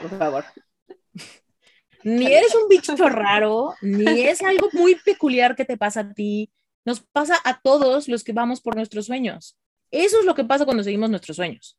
por 0.00 0.16
favor. 0.16 0.44
ni 2.04 2.26
eres 2.26 2.54
un 2.54 2.68
bicho 2.68 2.96
raro, 2.96 3.74
ni 3.82 4.22
es 4.22 4.42
algo 4.42 4.68
muy 4.72 4.94
peculiar 4.94 5.56
que 5.56 5.64
te 5.64 5.76
pasa 5.76 6.00
a 6.00 6.14
ti. 6.14 6.52
Nos 6.84 7.00
pasa 7.00 7.36
a 7.44 7.60
todos 7.60 8.08
los 8.08 8.24
que 8.24 8.32
vamos 8.32 8.60
por 8.60 8.76
nuestros 8.76 9.06
sueños. 9.06 9.58
Eso 9.90 10.20
es 10.20 10.24
lo 10.24 10.34
que 10.34 10.44
pasa 10.44 10.64
cuando 10.64 10.82
seguimos 10.82 11.10
nuestros 11.10 11.36
sueños. 11.36 11.78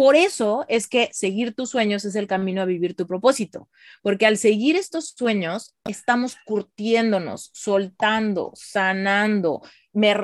Por 0.00 0.16
eso 0.16 0.64
es 0.68 0.88
que 0.88 1.10
seguir 1.12 1.54
tus 1.54 1.68
sueños 1.68 2.06
es 2.06 2.14
el 2.14 2.26
camino 2.26 2.62
a 2.62 2.64
vivir 2.64 2.96
tu 2.96 3.06
propósito, 3.06 3.68
porque 4.00 4.24
al 4.24 4.38
seguir 4.38 4.74
estos 4.76 5.10
sueños 5.14 5.76
estamos 5.84 6.38
curtiéndonos, 6.46 7.50
soltando, 7.52 8.50
sanando, 8.54 9.60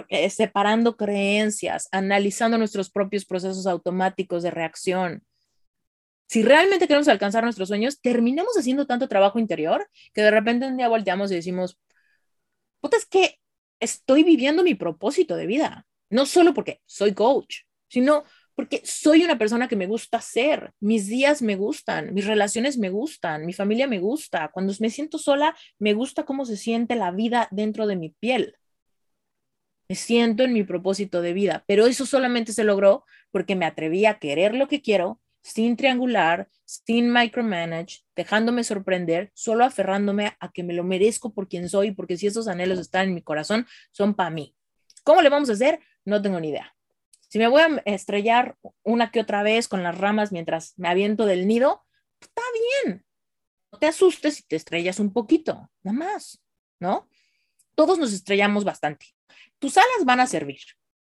eh, 0.08 0.30
separando 0.30 0.96
creencias, 0.96 1.90
analizando 1.92 2.56
nuestros 2.56 2.88
propios 2.88 3.26
procesos 3.26 3.66
automáticos 3.66 4.42
de 4.42 4.50
reacción. 4.50 5.22
Si 6.26 6.42
realmente 6.42 6.88
queremos 6.88 7.08
alcanzar 7.08 7.44
nuestros 7.44 7.68
sueños, 7.68 8.00
terminamos 8.00 8.56
haciendo 8.56 8.86
tanto 8.86 9.08
trabajo 9.08 9.38
interior 9.38 9.86
que 10.14 10.22
de 10.22 10.30
repente 10.30 10.66
un 10.66 10.78
día 10.78 10.88
volteamos 10.88 11.30
y 11.30 11.34
decimos, 11.34 11.78
puta, 12.80 12.96
es 12.96 13.04
que 13.04 13.40
estoy 13.78 14.24
viviendo 14.24 14.62
mi 14.62 14.74
propósito 14.74 15.36
de 15.36 15.46
vida, 15.46 15.86
no 16.08 16.24
solo 16.24 16.54
porque 16.54 16.80
soy 16.86 17.12
coach, 17.12 17.64
sino 17.88 18.24
porque 18.56 18.80
soy 18.84 19.22
una 19.22 19.38
persona 19.38 19.68
que 19.68 19.76
me 19.76 19.86
gusta 19.86 20.20
ser, 20.20 20.72
mis 20.80 21.06
días 21.06 21.42
me 21.42 21.56
gustan, 21.56 22.14
mis 22.14 22.26
relaciones 22.26 22.78
me 22.78 22.88
gustan, 22.88 23.44
mi 23.44 23.52
familia 23.52 23.86
me 23.86 24.00
gusta, 24.00 24.50
cuando 24.50 24.72
me 24.80 24.90
siento 24.90 25.18
sola, 25.18 25.54
me 25.78 25.92
gusta 25.92 26.24
cómo 26.24 26.46
se 26.46 26.56
siente 26.56 26.96
la 26.96 27.10
vida 27.10 27.48
dentro 27.50 27.86
de 27.86 27.96
mi 27.96 28.08
piel. 28.08 28.56
Me 29.88 29.94
siento 29.94 30.42
en 30.42 30.54
mi 30.54 30.64
propósito 30.64 31.20
de 31.20 31.34
vida, 31.34 31.64
pero 31.68 31.86
eso 31.86 32.06
solamente 32.06 32.52
se 32.52 32.64
logró 32.64 33.04
porque 33.30 33.54
me 33.54 33.66
atreví 33.66 34.06
a 34.06 34.18
querer 34.18 34.54
lo 34.54 34.68
que 34.68 34.80
quiero, 34.80 35.20
sin 35.42 35.76
triangular, 35.76 36.48
sin 36.64 37.12
micromanage, 37.12 38.00
dejándome 38.16 38.64
sorprender, 38.64 39.30
solo 39.34 39.64
aferrándome 39.64 40.34
a 40.40 40.50
que 40.50 40.64
me 40.64 40.72
lo 40.72 40.82
merezco 40.82 41.32
por 41.32 41.46
quien 41.46 41.68
soy, 41.68 41.92
porque 41.92 42.16
si 42.16 42.26
esos 42.26 42.48
anhelos 42.48 42.78
están 42.80 43.08
en 43.08 43.14
mi 43.14 43.22
corazón, 43.22 43.66
son 43.92 44.14
para 44.14 44.30
mí. 44.30 44.56
¿Cómo 45.04 45.22
le 45.22 45.28
vamos 45.28 45.50
a 45.50 45.52
hacer? 45.52 45.78
No 46.04 46.20
tengo 46.20 46.40
ni 46.40 46.48
idea. 46.48 46.75
Si 47.28 47.38
me 47.38 47.48
voy 47.48 47.62
a 47.62 47.82
estrellar 47.84 48.56
una 48.82 49.10
que 49.10 49.20
otra 49.20 49.42
vez 49.42 49.68
con 49.68 49.82
las 49.82 49.96
ramas 49.98 50.32
mientras 50.32 50.74
me 50.78 50.88
aviento 50.88 51.26
del 51.26 51.46
nido, 51.46 51.84
está 52.20 52.42
bien. 52.84 53.04
No 53.72 53.78
te 53.78 53.86
asustes 53.86 54.36
si 54.36 54.42
te 54.44 54.56
estrellas 54.56 55.00
un 55.00 55.12
poquito, 55.12 55.70
nada 55.82 55.98
más, 55.98 56.42
¿no? 56.80 57.08
Todos 57.74 57.98
nos 57.98 58.12
estrellamos 58.12 58.64
bastante. 58.64 59.06
Tus 59.58 59.76
alas 59.76 60.04
van 60.04 60.20
a 60.20 60.26
servir, 60.26 60.60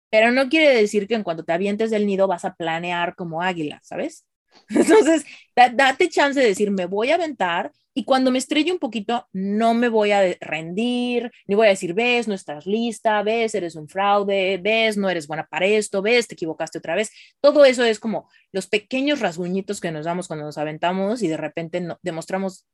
pero 0.09 0.31
no 0.31 0.49
quiere 0.49 0.75
decir 0.75 1.07
que 1.07 1.15
en 1.15 1.23
cuanto 1.23 1.45
te 1.45 1.53
avientes 1.53 1.89
del 1.89 2.05
nido 2.05 2.27
vas 2.27 2.45
a 2.45 2.55
planear 2.55 3.15
como 3.15 3.41
águila, 3.41 3.79
¿sabes? 3.83 4.25
Entonces, 4.69 5.25
date 5.55 6.09
chance 6.09 6.39
de 6.39 6.47
decir, 6.47 6.71
me 6.71 6.85
voy 6.85 7.11
a 7.11 7.15
aventar 7.15 7.71
y 7.93 8.05
cuando 8.05 8.31
me 8.31 8.37
estrelle 8.37 8.71
un 8.71 8.79
poquito, 8.79 9.27
no 9.33 9.73
me 9.73 9.89
voy 9.89 10.11
a 10.11 10.21
rendir, 10.39 11.31
ni 11.47 11.55
voy 11.55 11.67
a 11.67 11.71
decir, 11.71 11.93
ves, 11.93 12.27
no 12.27 12.33
estás 12.33 12.65
lista, 12.65 13.21
ves, 13.23 13.55
eres 13.55 13.75
un 13.75 13.89
fraude, 13.89 14.57
ves, 14.57 14.95
no 14.95 15.09
eres 15.09 15.27
buena 15.27 15.45
para 15.47 15.65
esto, 15.65 16.01
ves, 16.01 16.27
te 16.27 16.35
equivocaste 16.35 16.77
otra 16.77 16.95
vez. 16.95 17.11
Todo 17.41 17.65
eso 17.65 17.83
es 17.83 17.99
como 17.99 18.29
los 18.51 18.67
pequeños 18.67 19.19
rasguñitos 19.19 19.81
que 19.81 19.91
nos 19.91 20.05
damos 20.05 20.27
cuando 20.27 20.45
nos 20.45 20.57
aventamos 20.57 21.21
y 21.23 21.27
de 21.27 21.37
repente 21.37 21.81
no, 21.81 21.99
demostramos, 22.01 22.67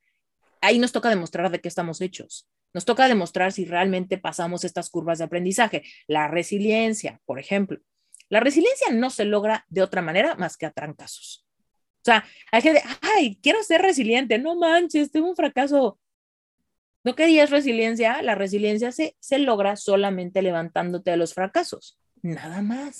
ahí 0.60 0.78
nos 0.78 0.92
toca 0.92 1.08
demostrar 1.08 1.50
de 1.50 1.60
qué 1.60 1.68
estamos 1.68 2.00
hechos. 2.00 2.48
Nos 2.74 2.84
toca 2.84 3.08
demostrar 3.08 3.52
si 3.52 3.64
realmente 3.64 4.18
pasamos 4.18 4.64
estas 4.64 4.90
curvas 4.90 5.18
de 5.18 5.24
aprendizaje. 5.24 5.82
La 6.06 6.28
resiliencia, 6.28 7.20
por 7.24 7.38
ejemplo. 7.38 7.80
La 8.28 8.40
resiliencia 8.40 8.92
no 8.92 9.08
se 9.08 9.24
logra 9.24 9.64
de 9.68 9.82
otra 9.82 10.02
manera 10.02 10.34
más 10.34 10.56
que 10.56 10.66
a 10.66 10.72
trancazos. 10.72 11.45
Sea, 12.06 12.24
hay 12.52 12.62
gente, 12.62 12.84
ay, 13.02 13.36
quiero 13.42 13.64
ser 13.64 13.82
resiliente, 13.82 14.38
no 14.38 14.54
manches, 14.54 15.10
tengo 15.10 15.28
un 15.28 15.34
fracaso. 15.34 15.98
¿No 17.02 17.16
querías 17.16 17.50
resiliencia? 17.50 18.22
La 18.22 18.36
resiliencia 18.36 18.92
se, 18.92 19.16
se 19.18 19.40
logra 19.40 19.74
solamente 19.74 20.40
levantándote 20.40 21.10
de 21.10 21.16
los 21.16 21.34
fracasos, 21.34 21.98
nada 22.22 22.62
más. 22.62 22.98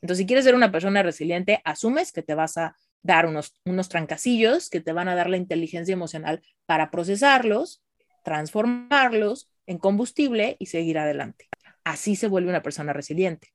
Entonces, 0.00 0.18
si 0.22 0.26
quieres 0.26 0.44
ser 0.44 0.56
una 0.56 0.72
persona 0.72 1.04
resiliente, 1.04 1.62
asumes 1.64 2.10
que 2.10 2.24
te 2.24 2.34
vas 2.34 2.58
a 2.58 2.74
dar 3.04 3.26
unos, 3.26 3.54
unos 3.64 3.88
trancacillos 3.88 4.70
que 4.70 4.80
te 4.80 4.92
van 4.92 5.06
a 5.06 5.14
dar 5.14 5.30
la 5.30 5.36
inteligencia 5.36 5.92
emocional 5.92 6.42
para 6.66 6.90
procesarlos, 6.90 7.84
transformarlos 8.24 9.50
en 9.66 9.78
combustible 9.78 10.56
y 10.58 10.66
seguir 10.66 10.98
adelante. 10.98 11.48
Así 11.84 12.16
se 12.16 12.26
vuelve 12.26 12.50
una 12.50 12.62
persona 12.62 12.92
resiliente 12.92 13.52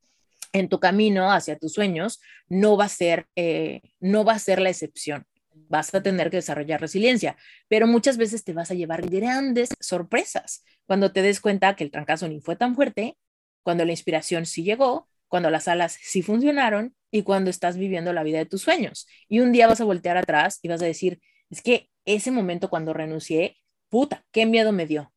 en 0.53 0.69
tu 0.69 0.79
camino 0.79 1.31
hacia 1.31 1.57
tus 1.57 1.73
sueños 1.73 2.19
no 2.47 2.77
va 2.77 2.85
a 2.85 2.89
ser, 2.89 3.27
eh, 3.35 3.81
no 3.99 4.23
va 4.23 4.33
a 4.33 4.39
ser 4.39 4.61
la 4.61 4.69
excepción. 4.69 5.25
Vas 5.69 5.93
a 5.93 6.01
tener 6.01 6.29
que 6.29 6.37
desarrollar 6.37 6.79
resiliencia, 6.79 7.35
pero 7.67 7.87
muchas 7.87 8.17
veces 8.17 8.43
te 8.43 8.53
vas 8.53 8.71
a 8.71 8.73
llevar 8.73 9.09
grandes 9.09 9.69
sorpresas 9.79 10.63
cuando 10.85 11.11
te 11.11 11.21
des 11.21 11.41
cuenta 11.41 11.75
que 11.75 11.83
el 11.83 11.91
trancazo 11.91 12.27
ni 12.27 12.39
fue 12.39 12.55
tan 12.55 12.75
fuerte, 12.75 13.17
cuando 13.63 13.83
la 13.83 13.91
inspiración 13.91 14.45
sí 14.45 14.63
llegó, 14.63 15.09
cuando 15.27 15.49
las 15.49 15.67
alas 15.67 15.97
sí 16.01 16.21
funcionaron 16.21 16.95
y 17.11 17.23
cuando 17.23 17.49
estás 17.49 17.77
viviendo 17.77 18.13
la 18.13 18.23
vida 18.23 18.37
de 18.37 18.45
tus 18.45 18.61
sueños. 18.61 19.07
Y 19.27 19.41
un 19.41 19.51
día 19.51 19.67
vas 19.67 19.81
a 19.81 19.85
voltear 19.85 20.17
atrás 20.17 20.59
y 20.61 20.69
vas 20.69 20.81
a 20.81 20.85
decir, 20.85 21.19
es 21.49 21.61
que 21.61 21.89
ese 22.05 22.31
momento 22.31 22.69
cuando 22.69 22.93
renuncié, 22.93 23.57
puta, 23.89 24.23
qué 24.31 24.45
miedo 24.45 24.71
me 24.71 24.85
dio. 24.85 25.13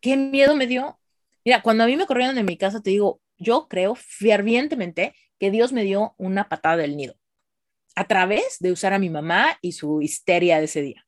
Qué 0.00 0.16
miedo 0.16 0.54
me 0.54 0.66
dio. 0.66 1.00
Mira, 1.44 1.62
cuando 1.62 1.84
a 1.84 1.86
mí 1.86 1.96
me 1.96 2.06
corrieron 2.06 2.36
de 2.36 2.44
mi 2.44 2.56
casa, 2.56 2.80
te 2.80 2.90
digo, 2.90 3.20
yo 3.38 3.68
creo 3.68 3.94
fervientemente 3.94 5.14
que 5.38 5.50
Dios 5.50 5.72
me 5.72 5.84
dio 5.84 6.14
una 6.18 6.48
patada 6.48 6.78
del 6.78 6.96
nido 6.96 7.14
a 7.94 8.04
través 8.04 8.58
de 8.60 8.70
usar 8.72 8.92
a 8.92 8.98
mi 8.98 9.10
mamá 9.10 9.58
y 9.60 9.72
su 9.72 10.00
histeria 10.02 10.58
de 10.58 10.66
ese 10.66 10.82
día. 10.82 11.06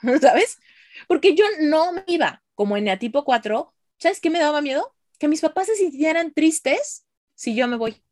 ¿Sabes? 0.20 0.58
Porque 1.06 1.34
yo 1.34 1.44
no 1.60 1.92
me 1.92 2.04
iba 2.06 2.42
como 2.54 2.76
en 2.76 2.98
tipo 2.98 3.24
4. 3.24 3.72
¿Sabes 3.98 4.20
qué 4.20 4.30
me 4.30 4.38
daba 4.38 4.62
miedo? 4.62 4.94
Que 5.18 5.28
mis 5.28 5.40
papás 5.40 5.66
se 5.66 5.76
sintieran 5.76 6.32
tristes 6.32 7.06
si 7.34 7.54
yo 7.54 7.68
me 7.68 7.76
voy. 7.76 8.02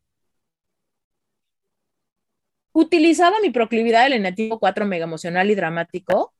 Utilizaba 2.73 3.41
mi 3.41 3.51
proclividad 3.51 4.05
del 4.05 4.13
enativo 4.15 4.61
4 4.61 4.87
mega 4.87 5.05
emocional 5.05 5.51
y 5.51 5.55
dramático 5.55 6.35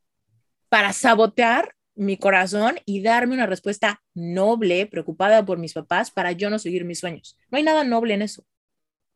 para 0.69 0.93
sabotear 0.93 1.75
mi 2.01 2.17
corazón 2.17 2.77
y 2.87 3.03
darme 3.03 3.35
una 3.35 3.47
respuesta 3.47 4.03
noble, 4.15 4.87
preocupada 4.87 5.45
por 5.45 5.59
mis 5.59 5.75
papás, 5.75 6.11
para 6.11 6.33
yo 6.33 6.49
no 6.49 6.59
seguir 6.59 6.85
mis 6.85 6.99
sueños. 6.99 7.37
No 7.51 7.59
hay 7.59 7.63
nada 7.63 7.85
noble 7.85 8.15
en 8.15 8.23
eso. 8.23 8.45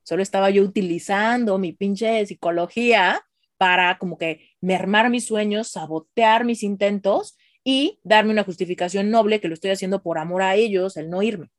Solo 0.03 0.23
estaba 0.23 0.51
yo 0.51 0.63
utilizando 0.63 1.59
mi 1.59 1.73
pinche 1.73 2.27
psicología 2.27 3.25
para 3.57 3.97
como 3.97 4.19
que 4.19 4.51
mermar 4.61 5.09
mis 5.09 5.25
sueños, 5.25 5.69
sabotear 5.69 6.45
mis 6.45 6.63
intentos 6.63 7.39
y 7.65 8.01
darme 8.05 8.33
una 8.33 8.45
justificación 8.45 9.11
noble 9.11 9.41
que 9.41 9.49
lo 9.49 9.55
estoy 9.55 9.71
haciendo 9.71 10.03
por 10.03 10.19
amor 10.19 10.43
a 10.43 10.55
ellos, 10.55 10.99
el 10.99 11.09
no 11.09 11.23
irme. 11.23 11.51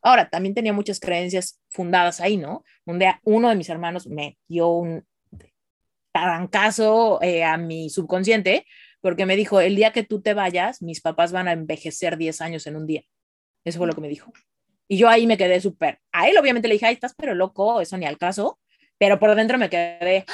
Ahora, 0.00 0.30
también 0.30 0.54
tenía 0.54 0.72
muchas 0.72 0.98
creencias 0.98 1.60
fundadas 1.68 2.22
ahí, 2.22 2.38
¿no? 2.38 2.64
Día 2.86 3.20
uno 3.24 3.50
de 3.50 3.54
mis 3.54 3.68
hermanos 3.68 4.06
me 4.06 4.38
dio 4.48 4.68
un 4.68 5.04
tarancazo 6.10 7.20
eh, 7.22 7.44
a 7.44 7.58
mi 7.58 7.90
subconsciente 7.90 8.64
porque 9.00 9.26
me 9.26 9.36
dijo, 9.36 9.60
el 9.60 9.76
día 9.76 9.92
que 9.92 10.02
tú 10.02 10.20
te 10.20 10.34
vayas, 10.34 10.82
mis 10.82 11.00
papás 11.00 11.32
van 11.32 11.48
a 11.48 11.52
envejecer 11.52 12.16
10 12.16 12.40
años 12.40 12.66
en 12.66 12.76
un 12.76 12.86
día. 12.86 13.02
Eso 13.64 13.78
fue 13.78 13.86
lo 13.86 13.94
que 13.94 14.00
me 14.00 14.08
dijo. 14.08 14.32
Y 14.88 14.96
yo 14.96 15.08
ahí 15.08 15.26
me 15.26 15.38
quedé 15.38 15.60
súper. 15.60 16.00
A 16.12 16.28
él 16.28 16.36
obviamente 16.38 16.68
le 16.68 16.74
dije, 16.74 16.86
ay, 16.86 16.94
estás 16.94 17.14
pero 17.16 17.34
loco, 17.34 17.80
eso 17.80 17.96
ni 17.96 18.06
al 18.06 18.18
caso. 18.18 18.58
Pero 18.98 19.18
por 19.18 19.34
dentro 19.34 19.56
me 19.56 19.70
quedé 19.70 20.24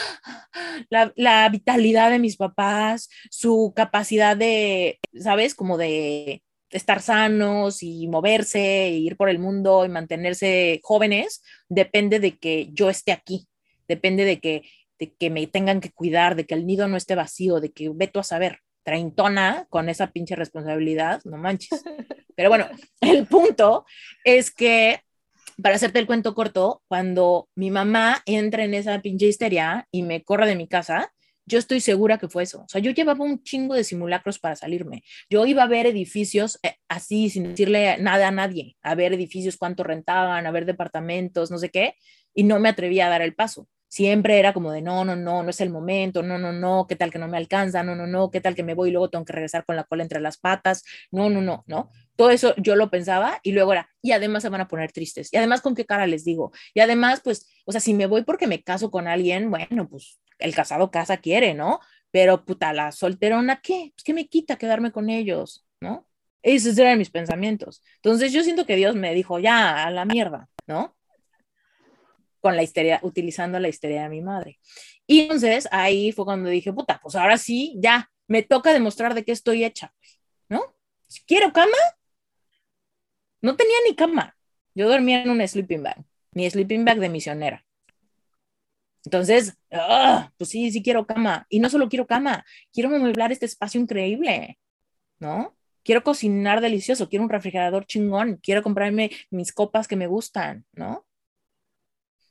la, 0.88 1.12
la 1.14 1.48
vitalidad 1.48 2.10
de 2.10 2.18
mis 2.18 2.36
papás, 2.36 3.08
su 3.30 3.72
capacidad 3.76 4.36
de, 4.36 4.98
¿sabes? 5.14 5.54
Como 5.54 5.78
de 5.78 6.42
estar 6.70 7.00
sanos 7.00 7.82
y 7.82 8.08
moverse, 8.08 8.86
e 8.86 8.90
ir 8.90 9.16
por 9.16 9.28
el 9.28 9.38
mundo 9.38 9.84
y 9.84 9.88
mantenerse 9.88 10.80
jóvenes, 10.82 11.42
depende 11.68 12.18
de 12.20 12.38
que 12.38 12.68
yo 12.72 12.90
esté 12.90 13.12
aquí, 13.12 13.46
depende 13.88 14.24
de 14.24 14.40
que 14.40 14.62
de 14.98 15.12
que 15.14 15.30
me 15.30 15.46
tengan 15.46 15.80
que 15.80 15.90
cuidar, 15.90 16.36
de 16.36 16.46
que 16.46 16.54
el 16.54 16.66
nido 16.66 16.88
no 16.88 16.96
esté 16.96 17.14
vacío, 17.14 17.60
de 17.60 17.72
que 17.72 17.90
veto 17.90 18.20
a 18.20 18.24
saber, 18.24 18.60
treintona 18.86 19.66
con 19.68 19.88
esa 19.88 20.12
pinche 20.12 20.36
responsabilidad, 20.36 21.20
no 21.24 21.36
manches. 21.36 21.82
Pero 22.36 22.48
bueno, 22.48 22.68
el 23.00 23.26
punto 23.26 23.84
es 24.24 24.50
que, 24.52 25.00
para 25.60 25.74
hacerte 25.74 25.98
el 25.98 26.06
cuento 26.06 26.34
corto, 26.34 26.82
cuando 26.86 27.48
mi 27.56 27.70
mamá 27.70 28.22
entra 28.26 28.64
en 28.64 28.74
esa 28.74 29.00
pinche 29.00 29.26
histeria 29.26 29.88
y 29.90 30.02
me 30.02 30.22
corre 30.22 30.46
de 30.46 30.54
mi 30.54 30.68
casa, 30.68 31.12
yo 31.46 31.58
estoy 31.58 31.80
segura 31.80 32.18
que 32.18 32.28
fue 32.28 32.42
eso. 32.42 32.62
O 32.62 32.68
sea, 32.68 32.80
yo 32.80 32.90
llevaba 32.90 33.24
un 33.24 33.42
chingo 33.42 33.74
de 33.74 33.84
simulacros 33.84 34.38
para 34.38 34.56
salirme. 34.56 35.02
Yo 35.30 35.46
iba 35.46 35.62
a 35.62 35.68
ver 35.68 35.86
edificios 35.86 36.58
eh, 36.62 36.76
así, 36.88 37.30
sin 37.30 37.44
decirle 37.44 37.98
nada 37.98 38.28
a 38.28 38.32
nadie, 38.32 38.76
a 38.82 38.94
ver 38.94 39.14
edificios, 39.14 39.56
cuánto 39.56 39.82
rentaban, 39.82 40.46
a 40.46 40.50
ver 40.50 40.66
departamentos, 40.66 41.50
no 41.50 41.58
sé 41.58 41.70
qué, 41.70 41.94
y 42.34 42.44
no 42.44 42.60
me 42.60 42.68
atrevía 42.68 43.06
a 43.06 43.10
dar 43.10 43.22
el 43.22 43.34
paso 43.34 43.68
siempre 43.88 44.38
era 44.38 44.52
como 44.52 44.72
de 44.72 44.82
no, 44.82 45.04
no, 45.04 45.16
no, 45.16 45.42
no 45.42 45.50
es 45.50 45.60
el 45.60 45.70
momento, 45.70 46.22
no, 46.22 46.38
no, 46.38 46.52
no, 46.52 46.86
qué 46.88 46.96
tal 46.96 47.10
que 47.10 47.18
no 47.18 47.28
me 47.28 47.36
alcanza, 47.36 47.82
no, 47.82 47.94
no, 47.94 48.06
no, 48.06 48.30
qué 48.30 48.40
tal 48.40 48.54
que 48.54 48.62
me 48.62 48.74
voy 48.74 48.88
y 48.88 48.92
luego 48.92 49.10
tengo 49.10 49.24
que 49.24 49.32
regresar 49.32 49.64
con 49.64 49.76
la 49.76 49.84
cola 49.84 50.02
entre 50.02 50.20
las 50.20 50.38
patas, 50.38 50.84
no, 51.10 51.30
no, 51.30 51.40
no, 51.40 51.64
no. 51.66 51.90
Todo 52.16 52.30
eso 52.30 52.54
yo 52.56 52.76
lo 52.76 52.90
pensaba 52.90 53.40
y 53.42 53.52
luego 53.52 53.72
era, 53.72 53.90
y 54.02 54.12
además 54.12 54.42
se 54.42 54.48
van 54.48 54.60
a 54.60 54.68
poner 54.68 54.92
tristes, 54.92 55.32
y 55.32 55.36
además 55.36 55.60
con 55.60 55.74
qué 55.74 55.84
cara 55.86 56.06
les 56.06 56.24
digo, 56.24 56.52
y 56.74 56.80
además, 56.80 57.20
pues, 57.22 57.48
o 57.64 57.72
sea, 57.72 57.80
si 57.80 57.94
me 57.94 58.06
voy 58.06 58.22
porque 58.24 58.46
me 58.46 58.62
caso 58.62 58.90
con 58.90 59.06
alguien, 59.08 59.50
bueno, 59.50 59.88
pues 59.88 60.20
el 60.38 60.54
casado 60.54 60.90
casa 60.90 61.18
quiere, 61.18 61.54
¿no? 61.54 61.80
Pero 62.10 62.44
puta, 62.44 62.72
la 62.72 62.92
solterona, 62.92 63.60
¿qué? 63.62 63.92
Pues, 63.94 64.04
¿qué 64.04 64.14
me 64.14 64.28
quita 64.28 64.56
quedarme 64.56 64.92
con 64.92 65.10
ellos, 65.10 65.66
¿no? 65.80 66.06
Esos 66.42 66.78
eran 66.78 66.98
mis 66.98 67.10
pensamientos. 67.10 67.82
Entonces 67.96 68.32
yo 68.32 68.42
siento 68.44 68.66
que 68.66 68.76
Dios 68.76 68.94
me 68.94 69.14
dijo, 69.14 69.38
ya, 69.38 69.84
a 69.84 69.90
la 69.90 70.04
mierda, 70.04 70.48
¿no? 70.66 70.95
Con 72.46 72.54
la 72.54 72.62
histeria, 72.62 73.00
utilizando 73.02 73.58
la 73.58 73.66
histeria 73.66 74.04
de 74.04 74.08
mi 74.08 74.20
madre. 74.20 74.60
Y 75.04 75.22
entonces 75.22 75.66
ahí 75.72 76.12
fue 76.12 76.24
cuando 76.24 76.48
dije, 76.48 76.72
puta, 76.72 77.00
pues 77.02 77.16
ahora 77.16 77.38
sí, 77.38 77.74
ya, 77.80 78.08
me 78.28 78.44
toca 78.44 78.72
demostrar 78.72 79.14
de 79.14 79.24
qué 79.24 79.32
estoy 79.32 79.64
hecha, 79.64 79.92
¿no? 80.48 80.62
Quiero 81.26 81.52
cama, 81.52 81.76
no 83.42 83.56
tenía 83.56 83.74
ni 83.88 83.96
cama. 83.96 84.36
Yo 84.76 84.88
dormía 84.88 85.24
en 85.24 85.30
un 85.30 85.48
sleeping 85.48 85.82
bag, 85.82 86.04
mi 86.30 86.48
sleeping 86.48 86.84
bag 86.84 87.00
de 87.00 87.08
misionera. 87.08 87.66
Entonces, 89.04 89.58
ah, 89.72 90.30
pues 90.36 90.50
sí, 90.50 90.70
sí 90.70 90.84
quiero 90.84 91.04
cama. 91.04 91.46
Y 91.48 91.58
no 91.58 91.68
solo 91.68 91.88
quiero 91.88 92.06
cama, 92.06 92.44
quiero 92.72 92.94
amueblar 92.94 93.32
este 93.32 93.46
espacio 93.46 93.80
increíble, 93.80 94.56
¿no? 95.18 95.56
Quiero 95.82 96.04
cocinar 96.04 96.60
delicioso, 96.60 97.08
quiero 97.08 97.24
un 97.24 97.30
refrigerador 97.30 97.86
chingón, 97.86 98.38
quiero 98.40 98.62
comprarme 98.62 99.10
mis 99.30 99.52
copas 99.52 99.88
que 99.88 99.96
me 99.96 100.06
gustan, 100.06 100.64
¿no? 100.72 101.05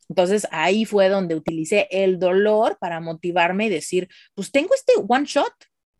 Entonces 0.10 0.48
ahí 0.52 0.86
fue 0.86 1.10
donde 1.10 1.36
utilicé 1.36 1.88
el 1.92 2.20
dolor 2.20 2.78
para 2.80 3.00
motivarme 3.00 3.68
y 3.68 3.70
decir, 3.70 4.08
pues 4.34 4.52
tengo 4.52 4.74
este 4.74 4.94
one 5.08 5.26
shot, 5.26 5.54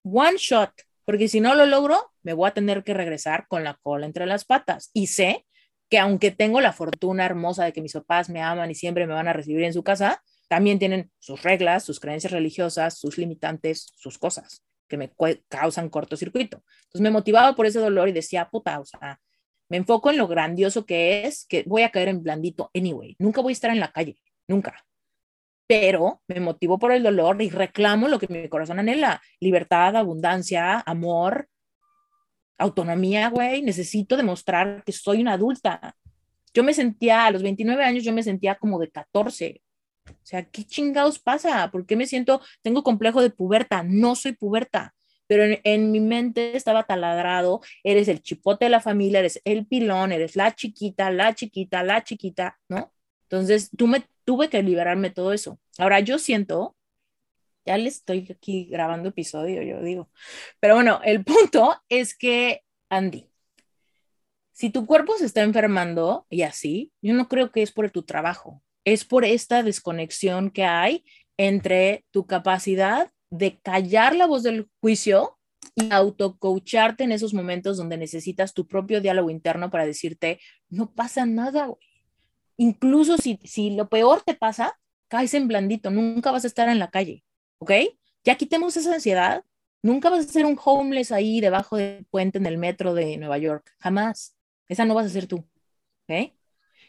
one 0.04 0.38
shot, 0.38 0.72
porque 1.06 1.28
si 1.28 1.40
no 1.40 1.56
lo 1.56 1.66
logro, 1.66 2.12
me 2.24 2.34
voy 2.34 2.48
a 2.50 2.54
tener 2.54 2.84
que 2.84 2.94
regresar 2.94 3.48
con 3.48 3.64
la 3.64 3.80
cola 3.82 4.06
entre 4.06 4.26
las 4.26 4.46
patas. 4.46 4.90
Y 4.94 5.08
sé 5.08 5.46
que 5.90 6.00
aunque 6.00 6.32
tengo 6.32 6.62
la 6.62 6.74
fortuna 6.74 7.26
hermosa 7.26 7.66
de 7.66 7.74
que 7.74 7.82
mis 7.82 7.94
papás 7.94 8.30
me 8.30 8.42
aman 8.42 8.72
y 8.72 8.76
siempre 8.76 9.06
me 9.06 9.14
van 9.14 9.28
a 9.28 9.34
recibir 9.34 9.64
en 9.64 9.74
su 9.74 9.84
casa, 9.84 10.24
también 10.48 10.80
tienen 10.80 11.12
sus 11.20 11.44
reglas, 11.44 11.84
sus 11.84 12.00
creencias 12.00 12.34
religiosas, 12.34 12.98
sus 12.98 13.18
limitantes, 13.18 13.94
sus 13.96 14.18
cosas 14.18 14.64
que 14.88 14.98
me 14.98 15.12
causan 15.48 15.90
cortocircuito. 15.90 16.64
Entonces 16.86 17.02
me 17.02 17.10
motivaba 17.10 17.56
por 17.56 17.66
ese 17.66 17.80
dolor 17.80 18.08
y 18.10 18.12
decía, 18.12 18.50
puta, 18.50 18.80
o 18.80 18.86
sea, 18.86 19.20
me 19.70 19.78
enfoco 19.78 20.12
en 20.12 20.18
lo 20.18 20.28
grandioso 20.28 20.86
que 20.86 21.26
es, 21.26 21.46
que 21.48 21.64
voy 21.66 21.84
a 21.84 21.90
caer 21.90 22.10
en 22.10 22.22
blandito 22.24 22.70
anyway. 22.74 23.16
Nunca 23.20 23.42
voy 23.42 23.52
a 23.52 23.54
estar 23.54 23.72
en 23.72 23.80
la 23.80 23.92
calle, 23.92 24.18
nunca. 24.48 24.86
Pero 25.68 26.22
me 26.28 26.40
motivo 26.40 26.78
por 26.78 26.92
el 26.92 27.02
dolor 27.02 27.42
y 27.42 27.50
reclamo 27.50 28.08
lo 28.08 28.20
que 28.20 28.28
mi 28.28 28.48
corazón 28.48 28.80
anhela. 28.80 29.22
Libertad, 29.40 29.96
abundancia, 29.96 30.80
amor, 30.82 31.50
autonomía, 32.58 33.30
güey. 33.30 33.64
Necesito 33.64 34.16
demostrar 34.16 34.84
que 34.84 34.92
soy 34.92 35.22
una 35.22 35.34
adulta. 35.34 35.96
Yo 36.54 36.64
me 36.64 36.74
sentía, 36.74 37.26
a 37.26 37.32
los 37.32 37.42
29 37.42 37.84
años, 37.84 38.04
yo 38.04 38.14
me 38.14 38.24
sentía 38.24 38.56
como 38.56 38.80
de 38.80 38.92
14. 38.92 39.62
O 40.08 40.14
sea, 40.22 40.44
¿qué 40.46 40.64
chingados 40.64 41.18
pasa? 41.18 41.72
¿Por 41.72 41.88
qué 41.88 41.96
me 41.96 42.06
siento, 42.06 42.42
tengo 42.62 42.84
complejo 42.84 43.22
de 43.24 43.32
puberta? 43.32 43.84
No 43.84 44.16
soy 44.16 44.34
puberta 44.34 44.95
pero 45.28 45.60
en, 45.64 45.92
mi 45.92 46.00
mente 46.00 46.56
estaba 46.56 46.84
taladrado, 46.84 47.62
eres 47.84 48.08
el 48.08 48.22
chipote 48.22 48.66
de 48.66 48.70
la 48.70 48.82
familia, 48.82 49.20
eres 49.20 49.42
el 49.46 49.66
pilón, 49.66 50.12
eres 50.12 50.36
la 50.36 50.54
chiquita, 50.54 51.10
la 51.12 51.34
chiquita, 51.34 51.84
la 51.84 52.04
chiquita, 52.04 52.60
¿no? 52.70 52.94
Entonces, 53.24 53.72
tú 53.76 53.88
me, 53.88 54.04
tuve 54.24 54.50
que 54.50 54.62
liberarme 54.62 55.10
todo 55.10 55.34
eso. 55.34 55.60
Ahora, 55.78 56.00
yo 56.00 56.20
siento, 56.20 56.76
ya 57.66 57.78
le 57.78 57.90
estoy 57.90 58.28
aquí 58.32 58.66
grabando 58.66 59.10
episodio, 59.10 59.62
yo 59.64 59.82
digo, 59.82 60.10
pero 60.60 60.76
bueno, 60.76 61.02
el 61.04 61.24
punto 61.24 61.82
es 61.90 62.16
que, 62.16 62.62
Andy, 62.90 63.28
si 64.52 64.70
tu 64.70 64.86
cuerpo 64.86 65.18
se 65.18 65.26
está 65.26 65.42
enfermando 65.42 66.26
y 66.30 66.44
así, 66.44 66.92
yo 67.02 67.14
no 67.14 67.28
creo 67.28 67.52
que 67.52 67.62
es 67.62 67.72
por 67.72 67.90
tu 67.92 68.04
trabajo, 68.04 68.64
es 68.86 69.04
por 69.04 69.26
esta 69.26 69.64
desconexión 69.64 70.50
que 70.52 70.64
hay 70.64 71.04
entre 71.38 72.06
tu 72.12 72.26
capacidad 72.26 73.12
de 73.30 73.60
callar 73.60 74.16
la 74.16 74.28
voz 74.28 74.44
del 74.44 74.70
juicio 74.82 75.38
y 75.76 75.92
autocoacharte 75.92 77.04
en 77.04 77.12
esos 77.12 77.34
momentos 77.34 77.78
donde 77.78 77.98
necesitas 77.98 78.54
tu 78.54 78.68
propio 78.68 79.02
diálogo 79.02 79.30
interno 79.30 79.70
para 79.70 79.86
decirte, 79.86 80.40
no 80.70 80.92
pasa 80.92 81.26
nada, 81.26 81.70
Incluso 82.58 83.18
si, 83.18 83.40
si 83.44 83.72
lo 83.72 83.90
peor 83.90 84.22
te 84.22 84.34
pasa, 84.34 84.80
caes 85.08 85.34
en 85.34 85.48
blandito, 85.48 85.92
nunca 85.92 86.32
vas 86.32 86.46
a 86.46 86.48
estar 86.48 86.70
en 86.70 86.80
la 86.80 86.90
calle, 86.90 87.24
¿ok? 87.60 87.72
Ya 88.24 88.36
quitemos 88.36 88.78
esa 88.78 88.94
ansiedad, 88.94 89.44
nunca 89.82 90.10
vas 90.10 90.26
a 90.26 90.32
ser 90.32 90.46
un 90.46 90.58
homeless 90.64 91.12
ahí 91.12 91.42
debajo 91.42 91.78
del 91.78 92.06
puente 92.06 92.38
en 92.38 92.46
el 92.46 92.58
metro 92.58 92.94
de 92.94 93.18
Nueva 93.18 93.38
York, 93.38 93.74
jamás. 93.80 94.36
Esa 94.68 94.86
no 94.86 94.96
vas 94.96 95.06
a 95.08 95.10
ser 95.10 95.28
tú, 95.28 95.46
¿ok? 96.08 96.32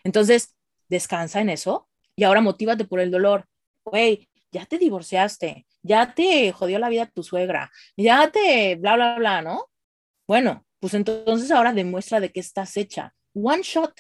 Entonces, 0.04 0.54
descansa 0.88 1.40
en 1.40 1.50
eso 1.50 1.88
y 2.14 2.24
ahora 2.24 2.40
motívate 2.40 2.84
por 2.84 3.00
el 3.00 3.10
dolor. 3.10 3.46
Güey, 3.84 4.28
ya 4.52 4.66
te 4.66 4.78
divorciaste, 4.78 5.66
ya 5.82 6.14
te 6.14 6.52
jodió 6.52 6.78
la 6.78 6.88
vida 6.88 7.06
tu 7.06 7.22
suegra, 7.22 7.70
ya 7.96 8.30
te 8.30 8.76
bla, 8.76 8.96
bla, 8.96 9.18
bla, 9.18 9.42
¿no? 9.42 9.70
Bueno, 10.26 10.66
pues 10.80 10.94
entonces 10.94 11.50
ahora 11.50 11.72
demuestra 11.72 12.20
de 12.20 12.32
qué 12.32 12.40
estás 12.40 12.76
hecha. 12.76 13.14
One 13.34 13.62
shot, 13.62 13.92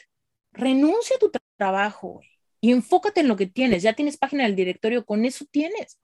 renuncia 0.52 1.16
a 1.16 1.18
tu 1.18 1.30
trabajo 1.56 2.20
y 2.60 2.72
enfócate 2.72 3.20
en 3.20 3.28
lo 3.28 3.36
que 3.36 3.46
tienes. 3.46 3.82
Ya 3.82 3.92
tienes 3.92 4.16
página 4.16 4.44
del 4.44 4.56
directorio, 4.56 5.04
con 5.04 5.24
eso 5.24 5.44
tienes. 5.50 6.00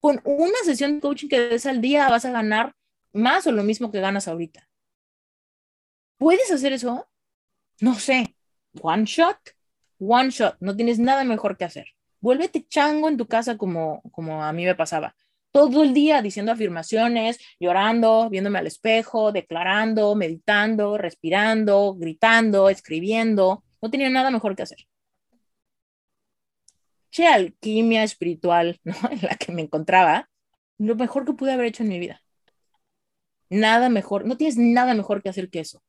Con 0.00 0.20
una 0.24 0.58
sesión 0.64 0.94
de 0.94 1.00
coaching 1.00 1.28
que 1.28 1.40
des 1.40 1.66
al 1.66 1.80
día 1.80 2.08
vas 2.08 2.24
a 2.24 2.30
ganar 2.30 2.74
más 3.12 3.46
o 3.46 3.52
lo 3.52 3.62
mismo 3.62 3.90
que 3.90 4.00
ganas 4.00 4.28
ahorita. 4.28 4.68
¿Puedes 6.18 6.50
hacer 6.50 6.72
eso? 6.72 7.08
No 7.80 7.94
sé. 7.94 8.36
One 8.80 9.04
shot, 9.04 9.38
one 9.98 10.30
shot. 10.30 10.56
No 10.60 10.76
tienes 10.76 10.98
nada 10.98 11.24
mejor 11.24 11.56
que 11.56 11.64
hacer. 11.64 11.95
Vuélvete 12.26 12.66
chango 12.66 13.08
en 13.08 13.16
tu 13.16 13.28
casa 13.28 13.56
como, 13.56 14.02
como 14.10 14.42
a 14.42 14.52
mí 14.52 14.64
me 14.64 14.74
pasaba. 14.74 15.14
Todo 15.52 15.84
el 15.84 15.94
día 15.94 16.22
diciendo 16.22 16.50
afirmaciones, 16.50 17.38
llorando, 17.60 18.28
viéndome 18.30 18.58
al 18.58 18.66
espejo, 18.66 19.30
declarando, 19.30 20.16
meditando, 20.16 20.98
respirando, 20.98 21.94
gritando, 21.94 22.68
escribiendo. 22.68 23.62
No 23.80 23.90
tenía 23.92 24.10
nada 24.10 24.32
mejor 24.32 24.56
que 24.56 24.64
hacer. 24.64 24.78
Che 27.12 27.26
alquimia 27.28 28.02
espiritual, 28.02 28.80
¿no? 28.84 28.96
En 29.10 29.20
la 29.22 29.36
que 29.36 29.52
me 29.52 29.62
encontraba, 29.62 30.28
lo 30.78 30.96
mejor 30.96 31.24
que 31.26 31.32
pude 31.32 31.52
haber 31.52 31.66
hecho 31.66 31.84
en 31.84 31.90
mi 31.90 32.00
vida. 32.00 32.22
Nada 33.50 33.88
mejor, 33.88 34.26
no 34.26 34.36
tienes 34.36 34.56
nada 34.58 34.94
mejor 34.94 35.22
que 35.22 35.28
hacer 35.28 35.48
que 35.48 35.60
eso. 35.60 35.80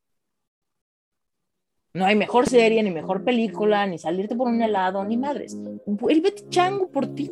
No 1.97 2.05
hay 2.05 2.15
mejor 2.15 2.47
serie, 2.47 2.83
ni 2.83 2.91
mejor 2.91 3.23
película, 3.23 3.87
ni 3.87 3.97
salirte 3.97 4.35
por 4.35 4.49
un 4.49 4.61
helado, 4.61 5.03
ni 5.03 5.17
madres. 5.17 5.57
Vuélvete 5.87 6.47
chango 6.47 6.89
por 6.89 7.07
ti. 7.07 7.31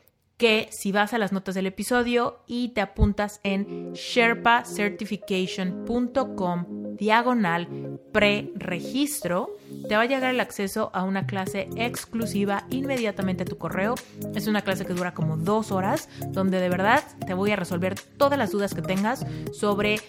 que 0.41 0.67
si 0.71 0.91
vas 0.91 1.13
a 1.13 1.19
las 1.19 1.31
notas 1.31 1.53
del 1.53 1.67
episodio 1.67 2.39
y 2.47 2.69
te 2.69 2.81
apuntas 2.81 3.39
en 3.43 3.93
sherpacertification.com 3.93 6.65
diagonal 6.97 7.99
pre-registro, 8.11 9.55
te 9.87 9.95
va 9.95 10.01
a 10.01 10.07
llegar 10.07 10.33
el 10.33 10.39
acceso 10.39 10.89
a 10.95 11.03
una 11.03 11.27
clase 11.27 11.69
exclusiva 11.75 12.65
inmediatamente 12.71 13.43
a 13.43 13.45
tu 13.45 13.59
correo. 13.59 13.93
Es 14.33 14.47
una 14.47 14.63
clase 14.63 14.83
que 14.83 14.93
dura 14.93 15.13
como 15.13 15.37
dos 15.37 15.71
horas, 15.71 16.09
donde 16.29 16.59
de 16.59 16.69
verdad 16.69 17.03
te 17.27 17.35
voy 17.35 17.51
a 17.51 17.55
resolver 17.55 17.93
todas 18.17 18.39
las 18.39 18.49
dudas 18.49 18.73
que 18.73 18.81
tengas 18.81 19.23
sobre 19.53 19.99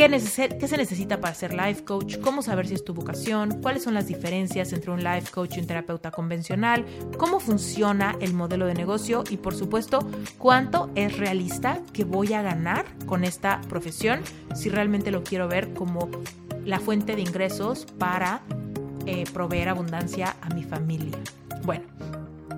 ¿Qué, 0.00 0.08
¿Qué, 0.08 0.66
se 0.66 0.78
necesita 0.78 1.20
para 1.20 1.34
ser 1.34 1.52
life 1.52 1.84
coach? 1.84 2.16
¿Cómo 2.20 2.40
saber 2.40 2.66
si 2.66 2.72
es 2.72 2.82
tu 2.82 2.94
vocación? 2.94 3.60
¿Cuáles 3.60 3.82
son 3.82 3.92
las 3.92 4.06
diferencias 4.06 4.72
entre 4.72 4.92
un 4.92 5.04
life 5.04 5.30
coach 5.30 5.58
y 5.58 5.60
un 5.60 5.66
terapeuta 5.66 6.10
convencional? 6.10 6.86
¿Cómo 7.18 7.38
funciona 7.38 8.16
el 8.18 8.32
modelo 8.32 8.64
de 8.64 8.72
negocio? 8.72 9.24
Y 9.28 9.36
por 9.36 9.54
supuesto, 9.54 9.98
¿cuánto 10.38 10.90
es 10.94 11.18
realista 11.18 11.82
que 11.92 12.04
voy 12.04 12.32
a 12.32 12.40
ganar 12.40 12.86
con 13.04 13.24
esta 13.24 13.60
profesión 13.68 14.22
si 14.54 14.70
realmente 14.70 15.10
lo 15.10 15.22
quiero 15.22 15.48
ver 15.48 15.74
como 15.74 16.08
la 16.64 16.80
fuente 16.80 17.14
de 17.14 17.20
ingresos 17.20 17.84
para 17.98 18.40
eh, 19.04 19.24
proveer 19.34 19.68
abundancia 19.68 20.34
a 20.40 20.48
mi 20.54 20.62
familia? 20.62 21.18
Bueno, 21.62 21.84